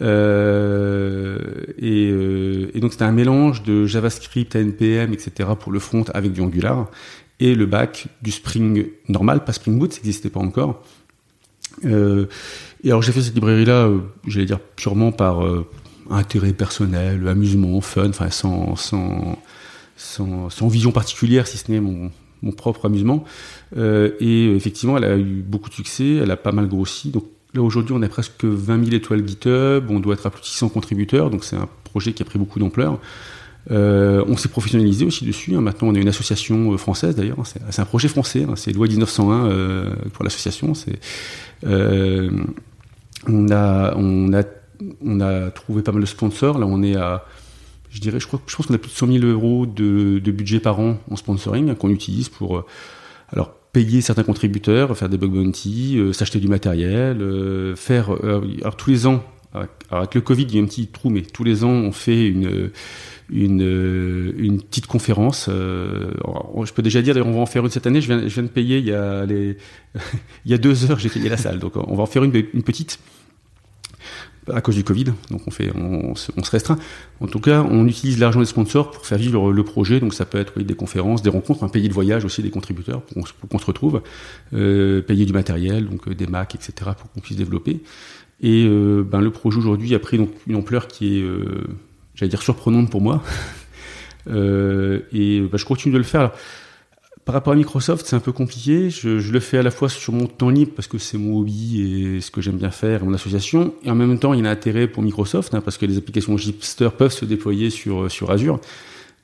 Euh, 0.00 1.38
et, 1.78 2.10
euh, 2.10 2.70
et, 2.74 2.80
donc 2.80 2.92
c'était 2.92 3.04
un 3.04 3.12
mélange 3.12 3.62
de 3.62 3.86
JavaScript, 3.86 4.54
NPM, 4.54 5.12
etc. 5.12 5.50
pour 5.58 5.72
le 5.72 5.78
front 5.78 6.04
avec 6.14 6.32
du 6.32 6.40
Angular 6.40 6.90
et 7.40 7.54
le 7.54 7.66
back 7.66 8.08
du 8.22 8.30
Spring 8.30 8.86
normal, 9.08 9.44
pas 9.44 9.52
Spring 9.52 9.78
Boot, 9.78 9.92
ça 9.92 9.98
n'existait 9.98 10.30
pas 10.30 10.40
encore. 10.40 10.82
Et 11.84 12.88
alors 12.88 13.02
j'ai 13.02 13.12
fait 13.12 13.22
cette 13.22 13.34
librairie-là, 13.34 13.88
j'allais 14.26 14.46
dire 14.46 14.58
purement 14.58 15.12
par 15.12 15.44
intérêt 16.10 16.52
personnel, 16.52 17.28
amusement, 17.28 17.80
fun, 17.80 18.08
enfin 18.08 18.30
sans, 18.30 18.74
sans, 18.74 19.38
sans, 19.96 20.50
sans, 20.50 20.66
vision 20.66 20.90
particulière, 20.90 21.46
si 21.46 21.58
ce 21.58 21.70
n'est 21.70 21.78
mon, 21.78 22.10
mon 22.42 22.50
propre 22.50 22.86
amusement. 22.86 23.22
Et 23.76 24.56
effectivement, 24.56 24.96
elle 24.96 25.04
a 25.04 25.16
eu 25.16 25.44
beaucoup 25.46 25.68
de 25.68 25.74
succès, 25.74 26.16
elle 26.16 26.32
a 26.32 26.36
pas 26.36 26.50
mal 26.50 26.66
grossi. 26.66 27.10
Donc 27.10 27.26
aujourd'hui, 27.62 27.94
on 27.96 28.02
a 28.02 28.08
presque 28.08 28.44
20 28.44 28.84
000 28.84 28.96
étoiles 28.96 29.26
GitHub, 29.26 29.90
on 29.90 30.00
doit 30.00 30.14
être 30.14 30.26
à 30.26 30.30
plus 30.30 30.40
de 30.40 30.46
600 30.46 30.68
contributeurs, 30.70 31.30
donc 31.30 31.44
c'est 31.44 31.56
un 31.56 31.68
projet 31.84 32.12
qui 32.12 32.22
a 32.22 32.24
pris 32.24 32.38
beaucoup 32.38 32.58
d'ampleur. 32.58 32.98
Euh, 33.70 34.24
on 34.26 34.36
s'est 34.36 34.48
professionnalisé 34.48 35.04
aussi 35.04 35.24
dessus. 35.26 35.54
Hein. 35.54 35.60
Maintenant, 35.60 35.88
on 35.88 35.94
est 35.94 36.00
une 36.00 36.08
association 36.08 36.72
euh, 36.72 36.76
française 36.76 37.14
d'ailleurs. 37.16 37.38
C'est 37.44 37.80
un 37.80 37.84
projet 37.84 38.08
français. 38.08 38.44
Hein. 38.48 38.54
C'est 38.56 38.72
loi 38.72 38.86
1901 38.86 39.46
euh, 39.46 39.94
pour 40.12 40.24
l'association. 40.24 40.72
On 43.26 45.20
a 45.20 45.50
trouvé 45.50 45.82
pas 45.82 45.92
mal 45.92 46.00
de 46.00 46.06
sponsors. 46.06 46.58
Là, 46.58 46.66
on 46.66 46.82
est 46.82 46.96
à, 46.96 47.26
je 47.90 48.00
dirais, 48.00 48.20
je 48.20 48.28
pense 48.28 48.66
qu'on 48.66 48.74
a 48.74 48.78
plus 48.78 48.90
de 48.90 48.96
100 48.96 49.06
000 49.08 49.26
euros 49.26 49.66
de, 49.66 50.18
budget 50.30 50.60
par 50.60 50.80
an 50.80 50.98
en 51.10 51.16
sponsoring 51.16 51.74
qu'on 51.74 51.90
utilise 51.90 52.28
pour, 52.28 52.64
alors, 53.32 53.57
payer 53.72 54.00
certains 54.00 54.24
contributeurs, 54.24 54.96
faire 54.96 55.08
des 55.08 55.18
bug 55.18 55.30
bounty, 55.30 55.98
euh, 55.98 56.12
s'acheter 56.12 56.40
du 56.40 56.48
matériel, 56.48 57.20
euh, 57.20 57.76
faire, 57.76 58.14
euh, 58.14 58.42
alors 58.60 58.76
tous 58.76 58.90
les 58.90 59.06
ans, 59.06 59.22
avec 59.90 60.14
le 60.14 60.20
Covid, 60.20 60.42
il 60.42 60.56
y 60.56 60.58
a 60.58 60.62
un 60.62 60.66
petit 60.66 60.86
trou, 60.88 61.08
mais 61.08 61.22
tous 61.22 61.42
les 61.42 61.64
ans, 61.64 61.70
on 61.70 61.90
fait 61.90 62.28
une, 62.28 62.70
une, 63.30 64.60
petite 64.60 64.86
conférence. 64.86 65.48
Je 65.48 66.72
peux 66.74 66.82
déjà 66.82 67.00
dire, 67.00 67.16
on 67.26 67.32
va 67.32 67.40
en 67.40 67.46
faire 67.46 67.64
une 67.64 67.70
cette 67.70 67.86
année. 67.86 68.02
Je 68.02 68.12
viens, 68.12 68.42
de 68.42 68.48
payer 68.48 68.78
il 68.80 69.66
y 70.44 70.54
a 70.54 70.58
deux 70.58 70.90
heures, 70.90 70.98
j'ai 70.98 71.08
payé 71.08 71.30
la 71.30 71.38
salle, 71.38 71.58
donc 71.58 71.76
on 71.76 71.96
va 71.96 72.02
en 72.02 72.06
faire 72.06 72.24
une 72.24 72.30
petite 72.30 72.98
à 74.54 74.60
cause 74.60 74.74
du 74.74 74.84
Covid, 74.84 75.04
donc 75.30 75.42
on 75.46 75.50
fait, 75.50 75.70
on, 75.74 76.14
se 76.14 76.50
restreint. 76.50 76.78
En 77.20 77.26
tout 77.26 77.40
cas, 77.40 77.62
on 77.68 77.86
utilise 77.86 78.18
l'argent 78.18 78.40
des 78.40 78.46
sponsors 78.46 78.90
pour 78.90 79.06
faire 79.06 79.18
vivre 79.18 79.52
le 79.52 79.64
projet. 79.64 80.00
Donc 80.00 80.14
ça 80.14 80.24
peut 80.24 80.38
être 80.38 80.52
oui, 80.56 80.64
des 80.64 80.74
conférences, 80.74 81.22
des 81.22 81.30
rencontres, 81.30 81.64
un 81.64 81.68
payer 81.68 81.88
de 81.88 81.94
voyage 81.94 82.24
aussi 82.24 82.42
des 82.42 82.50
contributeurs 82.50 83.02
pour, 83.02 83.28
pour 83.28 83.48
qu'on 83.48 83.58
se 83.58 83.66
retrouve, 83.66 84.02
euh, 84.54 85.02
payer 85.02 85.24
du 85.24 85.32
matériel, 85.32 85.86
donc 85.86 86.08
euh, 86.08 86.14
des 86.14 86.26
Macs, 86.26 86.54
etc. 86.54 86.90
pour 86.96 87.10
qu'on 87.12 87.20
puisse 87.20 87.36
développer. 87.36 87.80
Et 88.40 88.66
euh, 88.66 89.02
ben, 89.02 89.20
le 89.20 89.30
projet 89.30 89.58
aujourd'hui 89.58 89.94
a 89.94 89.98
pris 89.98 90.18
donc 90.18 90.30
une 90.46 90.56
ampleur 90.56 90.86
qui 90.86 91.18
est, 91.18 91.22
euh, 91.22 91.64
j'allais 92.14 92.30
dire 92.30 92.42
surprenante 92.42 92.90
pour 92.90 93.00
moi. 93.00 93.22
Euh, 94.26 95.00
et 95.10 95.40
ben, 95.40 95.56
je 95.56 95.64
continue 95.64 95.94
de 95.94 95.96
le 95.96 96.04
faire. 96.04 96.32
Par 97.28 97.34
rapport 97.34 97.52
à 97.52 97.56
Microsoft, 97.56 98.06
c'est 98.06 98.16
un 98.16 98.20
peu 98.20 98.32
compliqué. 98.32 98.88
Je, 98.88 99.18
je, 99.18 99.32
le 99.34 99.40
fais 99.40 99.58
à 99.58 99.62
la 99.62 99.70
fois 99.70 99.90
sur 99.90 100.14
mon 100.14 100.24
temps 100.24 100.48
libre 100.48 100.72
parce 100.74 100.88
que 100.88 100.96
c'est 100.96 101.18
mon 101.18 101.40
hobby 101.40 101.82
et 101.82 102.20
ce 102.22 102.30
que 102.30 102.40
j'aime 102.40 102.56
bien 102.56 102.70
faire, 102.70 103.02
et 103.02 103.04
mon 103.04 103.12
association, 103.12 103.74
et 103.84 103.90
en 103.90 103.94
même 103.94 104.18
temps, 104.18 104.32
il 104.32 104.42
y 104.42 104.46
a 104.46 104.48
un 104.48 104.50
intérêt 104.50 104.88
pour 104.88 105.02
Microsoft 105.02 105.52
hein, 105.52 105.60
parce 105.60 105.76
que 105.76 105.84
les 105.84 105.98
applications 105.98 106.38
Gipster 106.38 106.88
peuvent 106.96 107.12
se 107.12 107.26
déployer 107.26 107.68
sur 107.68 108.10
sur 108.10 108.30
Azure. 108.30 108.60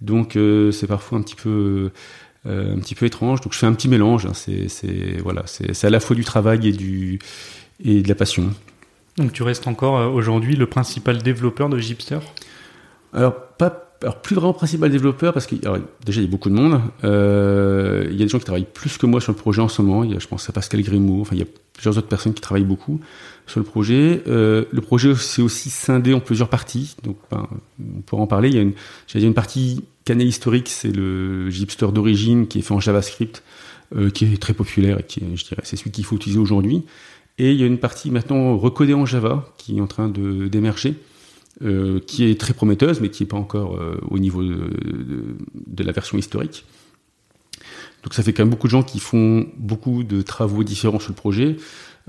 Donc 0.03 0.37
euh, 0.37 0.71
c'est 0.71 0.87
parfois 0.87 1.17
un 1.17 1.23
petit 1.23 1.35
peu 1.35 1.93
euh, 2.45 2.77
un 2.77 2.79
petit 2.79 2.95
peu 2.95 3.07
étrange. 3.07 3.41
Donc 3.41 3.55
je 3.55 3.59
fais 3.59 3.67
un 3.67 3.73
petit 3.73 3.89
mélange. 3.89 4.27
Hein. 4.27 4.35
C'est 4.35 5.17
voilà, 5.23 5.45
c'est 5.47 5.87
à 5.87 5.89
la 5.89 5.99
fois 5.99 6.15
du 6.15 6.25
travail 6.25 6.69
et 6.69 6.73
du 6.73 7.21
et 7.83 8.03
de 8.03 8.09
la 8.11 8.15
passion. 8.15 8.51
Donc 9.17 9.33
tu 9.33 9.43
restes 9.43 9.67
encore 9.67 9.97
euh, 9.97 10.09
aujourd'hui 10.09 10.57
le 10.57 10.67
principal 10.67 11.23
développeur 11.23 11.71
de 11.71 11.79
Gipster 11.79 12.19
Alors 13.15 13.35
pas 13.57 13.94
alors 14.05 14.21
plus 14.21 14.37
vraiment 14.37 14.53
principal 14.53 14.91
développeur 14.91 15.33
parce 15.33 15.47
que 15.47 15.55
déjà 15.55 16.21
il 16.21 16.25
y 16.25 16.29
a 16.29 16.31
beaucoup 16.31 16.51
de 16.51 16.55
monde. 16.55 16.81
Euh, 17.05 18.07
il 18.11 18.17
y 18.17 18.23
a 18.23 18.25
des 18.25 18.29
gens 18.29 18.39
qui 18.39 18.45
travaillent 18.45 18.67
plus 18.71 18.99
que 18.99 19.07
moi 19.07 19.21
sur 19.21 19.33
le 19.33 19.39
projet 19.39 19.63
en 19.63 19.69
ce 19.69 19.81
moment. 19.81 20.09
Je 20.19 20.27
pense 20.27 20.49
à 20.49 20.53
Pascal 20.53 20.83
Grimaud. 20.83 21.23
Enfin, 21.23 21.35
il 21.35 21.39
y 21.39 21.43
a 21.43 21.47
plusieurs 21.73 21.97
autres 21.97 22.07
personnes 22.07 22.35
qui 22.35 22.43
travaillent 22.43 22.65
beaucoup 22.65 23.01
sur 23.47 23.61
le 23.61 23.65
projet. 23.65 24.23
Euh, 24.29 24.67
le 24.71 24.81
projet 24.83 25.15
c'est 25.15 25.43
aussi 25.43 25.71
scindé 25.71 26.13
en 26.13 26.21
plusieurs 26.21 26.51
parties. 26.51 26.97
Donc, 27.03 27.17
ben, 27.31 27.49
on 27.81 28.03
pourra 28.03 28.23
en 28.23 28.27
parler. 28.27 28.51
Il 28.51 28.55
y 28.55 28.59
a 28.59 29.27
une, 29.27 29.35
partie 29.35 29.83
canal 30.05 30.27
historique, 30.27 30.69
c'est 30.69 30.95
le 30.95 31.49
Gipster 31.49 31.89
d'origine 31.93 32.47
qui 32.47 32.59
est 32.59 32.63
fait 32.63 32.75
en 32.75 32.81
JavaScript, 32.81 33.43
euh, 33.97 34.11
qui 34.11 34.27
est 34.27 34.41
très 34.41 34.53
populaire 34.53 35.01
et 35.01 35.03
qui, 35.03 35.23
je 35.35 35.45
dirais, 35.45 35.63
c'est 35.65 35.77
celui 35.77 35.91
qu'il 35.91 36.05
faut 36.05 36.17
utiliser 36.17 36.39
aujourd'hui. 36.39 36.83
Et 37.39 37.53
il 37.53 37.59
y 37.59 37.63
a 37.63 37.67
une 37.67 37.79
partie 37.79 38.11
maintenant 38.11 38.57
recodée 38.57 38.95
en 38.95 39.07
Java 39.07 39.49
qui 39.57 39.79
est 39.79 39.81
en 39.81 39.87
train 39.87 40.09
de 40.09 40.47
d'émerger 40.47 40.95
euh, 41.63 42.01
qui 42.01 42.29
est 42.29 42.41
très 42.41 42.53
prometteuse, 42.53 43.01
mais 43.01 43.11
qui 43.11 43.23
n'est 43.23 43.29
pas 43.29 43.37
encore 43.37 43.77
euh, 43.77 43.97
au 44.11 44.19
niveau 44.19 44.43
de, 44.43 45.85
la 45.85 45.93
version 45.93 46.19
historique. 46.19 46.65
Donc 48.03 48.13
ça 48.13 48.25
fait 48.25 48.33
quand 48.33 48.43
même 48.43 48.51
beaucoup 48.51 48.67
de 48.67 48.73
gens 48.73 48.83
qui 48.83 48.99
font 48.99 49.47
beaucoup 49.57 50.03
de 50.03 50.21
travaux 50.21 50.65
différents 50.65 50.99
sur 50.99 51.11
le 51.11 51.15
projet. 51.15 51.57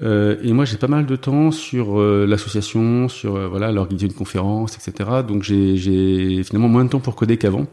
Euh, 0.01 0.37
et 0.41 0.51
moi, 0.51 0.65
j'ai 0.65 0.77
pas 0.77 0.87
mal 0.87 1.05
de 1.05 1.15
temps 1.15 1.51
sur 1.51 1.99
l'association, 2.01 3.07
sur 3.07 3.47
voilà, 3.47 3.71
l'organiser 3.71 4.07
une 4.07 4.13
conférence, 4.13 4.77
etc. 4.77 5.21
Donc 5.27 5.43
j'ai 5.43 6.43
finalement 6.43 6.67
moins 6.67 6.83
de 6.83 6.89
temps 6.89 6.99
pour 6.99 7.15
coder 7.15 7.37
qu'avant. 7.37 7.67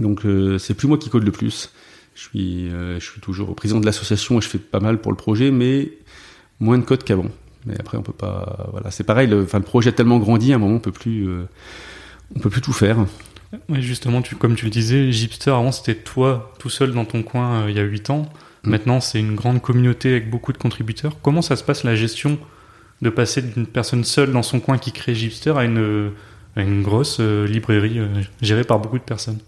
Donc 0.00 0.22
c'est 0.58 0.74
plus 0.74 0.88
moi 0.88 0.98
qui 0.98 1.10
code 1.10 1.22
le 1.22 1.32
plus. 1.32 1.70
Je 2.16 2.22
suis, 2.22 2.70
je 2.70 3.08
suis 3.08 3.20
toujours 3.20 3.54
président 3.54 3.78
de 3.78 3.86
l'association 3.86 4.38
et 4.38 4.40
je 4.40 4.48
fais 4.48 4.58
pas 4.58 4.80
mal 4.80 5.00
pour 5.00 5.12
le 5.12 5.16
projet, 5.16 5.52
mais 5.52 5.92
moins 6.58 6.76
de 6.76 6.84
code 6.84 7.04
qu'avant. 7.04 7.30
Mais 7.66 7.74
après, 7.78 7.98
on 7.98 8.02
peut 8.02 8.12
pas. 8.12 8.68
Voilà, 8.70 8.90
c'est 8.90 9.04
pareil. 9.04 9.28
Le, 9.28 9.42
enfin, 9.42 9.58
le 9.58 9.64
projet 9.64 9.90
a 9.90 9.92
tellement 9.92 10.18
grandi, 10.18 10.52
à 10.52 10.56
un 10.56 10.58
moment, 10.58 10.76
on 10.76 10.80
peut 10.80 10.92
plus, 10.92 11.28
euh, 11.28 11.44
on 12.34 12.40
peut 12.40 12.50
plus 12.50 12.60
tout 12.60 12.72
faire. 12.72 12.98
Oui, 13.68 13.82
justement, 13.82 14.22
tu, 14.22 14.36
comme 14.36 14.54
tu 14.54 14.64
le 14.64 14.70
disais, 14.70 15.10
Gipster, 15.12 15.50
avant, 15.50 15.72
c'était 15.72 15.94
toi 15.94 16.52
tout 16.58 16.70
seul 16.70 16.92
dans 16.92 17.04
ton 17.04 17.22
coin 17.22 17.62
euh, 17.62 17.70
il 17.70 17.76
y 17.76 17.80
a 17.80 17.82
8 17.82 18.10
ans. 18.10 18.28
Mm. 18.62 18.70
Maintenant, 18.70 19.00
c'est 19.00 19.18
une 19.18 19.34
grande 19.34 19.60
communauté 19.60 20.10
avec 20.10 20.30
beaucoup 20.30 20.52
de 20.52 20.58
contributeurs. 20.58 21.20
Comment 21.22 21.42
ça 21.42 21.56
se 21.56 21.64
passe 21.64 21.84
la 21.84 21.96
gestion 21.96 22.38
de 23.02 23.10
passer 23.10 23.42
d'une 23.42 23.66
personne 23.66 24.04
seule 24.04 24.32
dans 24.32 24.42
son 24.42 24.60
coin 24.60 24.78
qui 24.78 24.92
crée 24.92 25.14
Gipster 25.14 25.54
à 25.56 25.64
une, 25.64 26.12
à 26.54 26.62
une 26.62 26.82
grosse 26.82 27.18
euh, 27.20 27.46
librairie 27.46 28.00
gérée 28.40 28.64
par 28.64 28.78
beaucoup 28.78 28.98
de 28.98 29.04
personnes? 29.04 29.38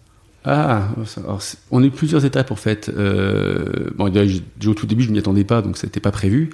Ah, 0.45 0.88
alors 1.16 1.42
on 1.71 1.83
a 1.83 1.87
eu 1.87 1.90
plusieurs 1.90 2.25
étapes 2.25 2.50
en 2.50 2.57
fait. 2.57 2.90
Euh, 2.97 3.90
bon, 3.97 4.07
au 4.07 4.75
tout 4.75 4.87
début, 4.87 5.02
je 5.02 5.11
m'y 5.11 5.18
attendais 5.18 5.45
pas, 5.45 5.62
donc 5.62 5.76
c'était 5.76 6.00
pas 6.00 6.12
prévu. 6.12 6.50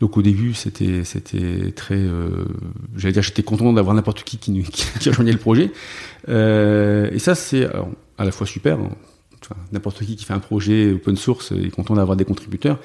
Donc 0.00 0.16
au 0.16 0.22
début, 0.22 0.54
c'était 0.54 1.04
c'était 1.04 1.72
très, 1.72 1.96
euh, 1.96 2.46
j'allais 2.96 3.12
dire, 3.12 3.22
j'étais 3.22 3.42
content 3.42 3.72
d'avoir 3.72 3.94
n'importe 3.94 4.24
qui 4.24 4.38
qui, 4.38 4.62
qui, 5.00 5.08
rejoignait 5.08 5.32
le 5.32 5.38
projet. 5.38 5.70
Euh, 6.28 7.08
et 7.12 7.18
ça, 7.18 7.34
c'est 7.34 7.68
à 8.18 8.24
la 8.24 8.32
fois 8.32 8.46
super. 8.46 8.78
Hein. 8.78 8.90
Enfin, 9.40 9.54
n'importe 9.72 10.04
qui 10.04 10.16
qui 10.16 10.24
fait 10.24 10.34
un 10.34 10.40
projet 10.40 10.92
open 10.92 11.16
source 11.16 11.52
est 11.52 11.70
content 11.70 11.94
d'avoir 11.94 12.16
des 12.16 12.24
contributeurs. 12.24 12.78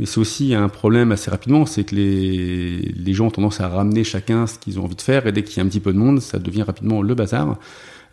Mais 0.00 0.06
c'est 0.06 0.18
aussi 0.18 0.54
un 0.54 0.68
problème 0.68 1.12
assez 1.12 1.30
rapidement, 1.30 1.66
c'est 1.66 1.84
que 1.84 1.94
les, 1.94 2.78
les 2.78 3.12
gens 3.12 3.26
ont 3.26 3.30
tendance 3.30 3.60
à 3.60 3.68
ramener 3.68 4.02
chacun 4.02 4.46
ce 4.46 4.58
qu'ils 4.58 4.80
ont 4.80 4.84
envie 4.84 4.96
de 4.96 5.02
faire, 5.02 5.26
et 5.26 5.32
dès 5.32 5.44
qu'il 5.44 5.58
y 5.58 5.60
a 5.60 5.62
un 5.62 5.68
petit 5.68 5.80
peu 5.80 5.92
de 5.92 5.98
monde, 5.98 6.20
ça 6.20 6.38
devient 6.38 6.62
rapidement 6.62 7.02
le 7.02 7.14
bazar. 7.14 7.58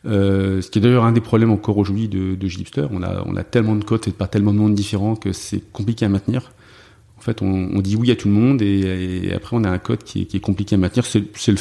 Euh, 0.08 0.62
ce 0.62 0.70
qui 0.70 0.80
est 0.80 0.82
d'ailleurs 0.82 1.04
un 1.04 1.12
des 1.12 1.22
problèmes 1.22 1.52
encore 1.52 1.78
aujourd'hui 1.78 2.08
de, 2.08 2.36
de. 2.36 2.48
On 2.92 3.04
a, 3.36 3.44
tellement 3.44 3.76
de 3.76 3.84
codes 3.84 4.08
et 4.08 4.12
pas 4.12 4.28
tellement 4.28 4.54
de 4.54 4.60
monde 4.60 4.74
différents 4.74 5.16
que 5.16 5.34
c'est 5.34 5.62
compliqué 5.72 6.06
à 6.06 6.10
maintenir. 6.10 6.52
En 7.18 7.22
fait, 7.22 7.42
on, 7.42 7.82
dit 7.82 7.96
oui 7.96 8.12
à 8.12 8.16
tout 8.16 8.28
le 8.28 8.34
monde 8.34 8.62
et, 8.62 9.32
après 9.36 9.58
on 9.58 9.64
a 9.64 9.70
un 9.70 9.80
code 9.80 10.04
qui 10.04 10.22
est, 10.22 10.40
compliqué 10.40 10.76
à 10.76 10.78
maintenir. 10.78 11.06
C'est 11.06 11.20
le, 11.20 11.58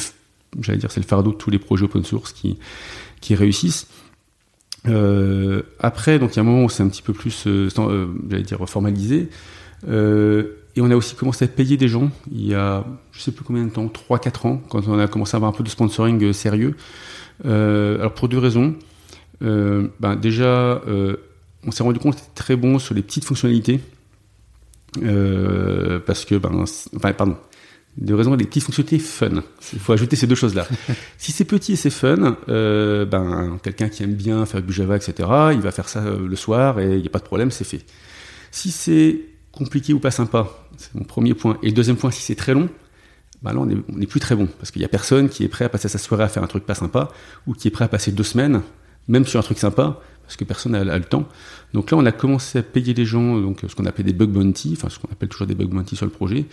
j'allais 0.61 0.77
dire, 0.77 0.91
c'est 0.91 1.01
le 1.01 1.05
fardeau 1.05 1.31
de 1.31 1.37
tous 1.37 1.49
les 1.49 1.59
projets 1.59 1.85
open 1.85 2.05
source 2.05 2.31
qui, 2.31 3.35
réussissent. 3.35 3.87
Euh, 4.87 5.63
après, 5.79 6.19
donc 6.19 6.33
il 6.33 6.35
y 6.37 6.39
a 6.39 6.43
un 6.43 6.45
moment 6.45 6.63
où 6.63 6.69
c'est 6.69 6.83
un 6.83 6.87
petit 6.87 7.01
peu 7.01 7.11
plus, 7.13 7.45
euh, 7.47 7.69
j'allais 8.29 8.43
dire, 8.43 8.69
formalisé. 8.69 9.29
et 9.85 10.81
on 10.81 10.89
a 10.89 10.95
aussi 10.95 11.15
commencé 11.15 11.43
à 11.43 11.47
payer 11.49 11.75
des 11.75 11.89
gens 11.89 12.11
il 12.31 12.47
y 12.47 12.53
a, 12.53 12.85
je 13.11 13.19
sais 13.19 13.31
plus 13.31 13.43
combien 13.43 13.65
de 13.65 13.71
temps, 13.71 13.87
3-4 13.87 14.47
ans, 14.47 14.61
quand 14.69 14.87
on 14.87 14.97
a 14.99 15.07
commencé 15.07 15.35
à 15.35 15.37
avoir 15.37 15.51
un 15.51 15.55
peu 15.57 15.63
de 15.63 15.69
sponsoring 15.69 16.31
sérieux. 16.31 16.75
Alors 17.43 18.13
pour 18.13 18.29
deux 18.29 18.39
raisons. 18.39 18.75
Ben, 19.41 20.15
déjà, 20.15 20.81
on 21.65 21.71
s'est 21.71 21.83
rendu 21.83 21.99
compte 21.99 22.15
que 22.15 22.19
c'était 22.21 22.33
très 22.35 22.55
bon 22.55 22.79
sur 22.79 22.95
les 22.95 23.01
petites 23.01 23.25
fonctionnalités. 23.25 23.79
parce 25.01 26.25
que, 26.25 26.35
ben, 26.35 26.65
enfin, 26.95 27.13
pardon, 27.13 27.37
de 27.97 28.13
raison 28.13 28.35
des 28.35 28.45
petites 28.45 28.63
fonctionnalités 28.63 28.99
fun. 28.99 29.43
Il 29.73 29.79
faut 29.79 29.93
ajouter 29.93 30.15
ces 30.15 30.27
deux 30.27 30.35
choses-là. 30.35 30.67
si 31.17 31.31
c'est 31.31 31.45
petit 31.45 31.73
et 31.73 31.75
c'est 31.75 31.89
fun, 31.89 32.37
euh, 32.47 33.05
ben 33.05 33.59
quelqu'un 33.63 33.89
qui 33.89 34.03
aime 34.03 34.13
bien 34.13 34.45
faire 34.45 34.61
du 34.61 34.71
Java, 34.71 34.95
etc., 34.95 35.13
il 35.53 35.61
va 35.61 35.71
faire 35.71 35.89
ça 35.89 36.03
euh, 36.03 36.27
le 36.27 36.35
soir 36.35 36.79
et 36.79 36.95
il 36.95 37.01
n'y 37.01 37.07
a 37.07 37.09
pas 37.09 37.19
de 37.19 37.23
problème, 37.23 37.51
c'est 37.51 37.63
fait. 37.63 37.83
Si 38.51 38.71
c'est 38.71 39.19
compliqué 39.51 39.93
ou 39.93 39.99
pas 39.99 40.11
sympa, 40.11 40.47
c'est 40.77 40.93
mon 40.93 41.03
premier 41.03 41.33
point. 41.33 41.57
Et 41.63 41.67
le 41.67 41.73
deuxième 41.73 41.97
point, 41.97 42.11
si 42.11 42.21
c'est 42.21 42.35
très 42.35 42.53
long, 42.53 42.69
ben 43.41 43.53
là 43.53 43.59
on 43.59 43.65
n'est 43.65 44.07
plus 44.07 44.19
très 44.19 44.35
bon 44.35 44.47
parce 44.57 44.71
qu'il 44.71 44.79
n'y 44.79 44.85
a 44.85 44.89
personne 44.89 45.29
qui 45.29 45.43
est 45.43 45.47
prêt 45.47 45.65
à 45.65 45.69
passer 45.69 45.87
sa 45.87 45.97
soirée 45.97 46.23
à 46.23 46.27
faire 46.27 46.43
un 46.43 46.47
truc 46.47 46.65
pas 46.65 46.75
sympa 46.75 47.09
ou 47.45 47.53
qui 47.53 47.67
est 47.67 47.71
prêt 47.71 47.85
à 47.85 47.87
passer 47.87 48.11
deux 48.11 48.23
semaines, 48.23 48.61
même 49.07 49.25
sur 49.25 49.39
un 49.39 49.43
truc 49.43 49.59
sympa, 49.59 49.99
parce 50.27 50.35
que 50.35 50.43
personne 50.43 50.73
n'a 50.73 50.97
le 50.97 51.05
temps. 51.05 51.25
Donc 51.73 51.89
là, 51.89 51.97
on 51.97 52.05
a 52.05 52.11
commencé 52.11 52.59
à 52.59 52.63
payer 52.63 52.93
les 52.93 53.05
gens, 53.05 53.39
donc 53.39 53.61
ce 53.65 53.73
qu'on 53.73 53.85
appelait 53.85 54.03
des 54.03 54.11
bug 54.11 54.29
bounty, 54.29 54.73
enfin 54.75 54.89
ce 54.89 54.99
qu'on 54.99 55.07
appelle 55.09 55.29
toujours 55.29 55.47
des 55.47 55.55
bug 55.55 55.69
bounty 55.69 55.95
sur 55.95 56.05
le 56.05 56.11
projet. 56.11 56.45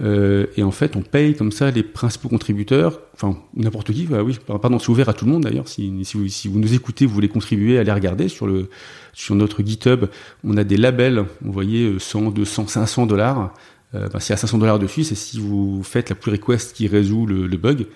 Euh, 0.00 0.46
et 0.56 0.62
en 0.62 0.70
fait, 0.70 0.94
on 0.94 1.02
paye 1.02 1.34
comme 1.34 1.50
ça 1.50 1.72
les 1.72 1.82
principaux 1.82 2.28
contributeurs, 2.28 3.00
enfin 3.14 3.36
n'importe 3.56 3.92
qui. 3.92 4.04
Bah 4.04 4.22
oui, 4.22 4.38
pardon, 4.46 4.78
c'est 4.78 4.90
ouvert 4.90 5.08
à 5.08 5.12
tout 5.12 5.24
le 5.24 5.32
monde 5.32 5.42
d'ailleurs. 5.42 5.66
Si, 5.66 5.92
si, 6.04 6.16
vous, 6.16 6.28
si, 6.28 6.46
vous, 6.46 6.60
nous 6.60 6.72
écoutez, 6.72 7.04
vous 7.04 7.14
voulez 7.14 7.28
contribuer, 7.28 7.78
allez 7.78 7.92
regarder 7.92 8.28
sur 8.28 8.46
le 8.46 8.68
sur 9.12 9.34
notre 9.34 9.60
GitHub. 9.64 10.06
On 10.44 10.56
a 10.56 10.62
des 10.62 10.76
labels. 10.76 11.24
Vous 11.40 11.52
voyez, 11.52 11.98
100, 11.98 12.30
200, 12.30 12.68
500 12.68 13.06
dollars. 13.06 13.54
Euh, 13.96 14.08
c'est 14.18 14.32
à 14.32 14.36
500 14.36 14.58
dollars 14.58 14.78
dessus. 14.78 15.04
C'est 15.04 15.14
si 15.14 15.40
vous 15.40 15.82
faites 15.82 16.08
la 16.10 16.16
pull 16.16 16.32
request 16.32 16.74
qui 16.74 16.86
résout 16.88 17.26
le, 17.26 17.56
bug, 17.56 17.86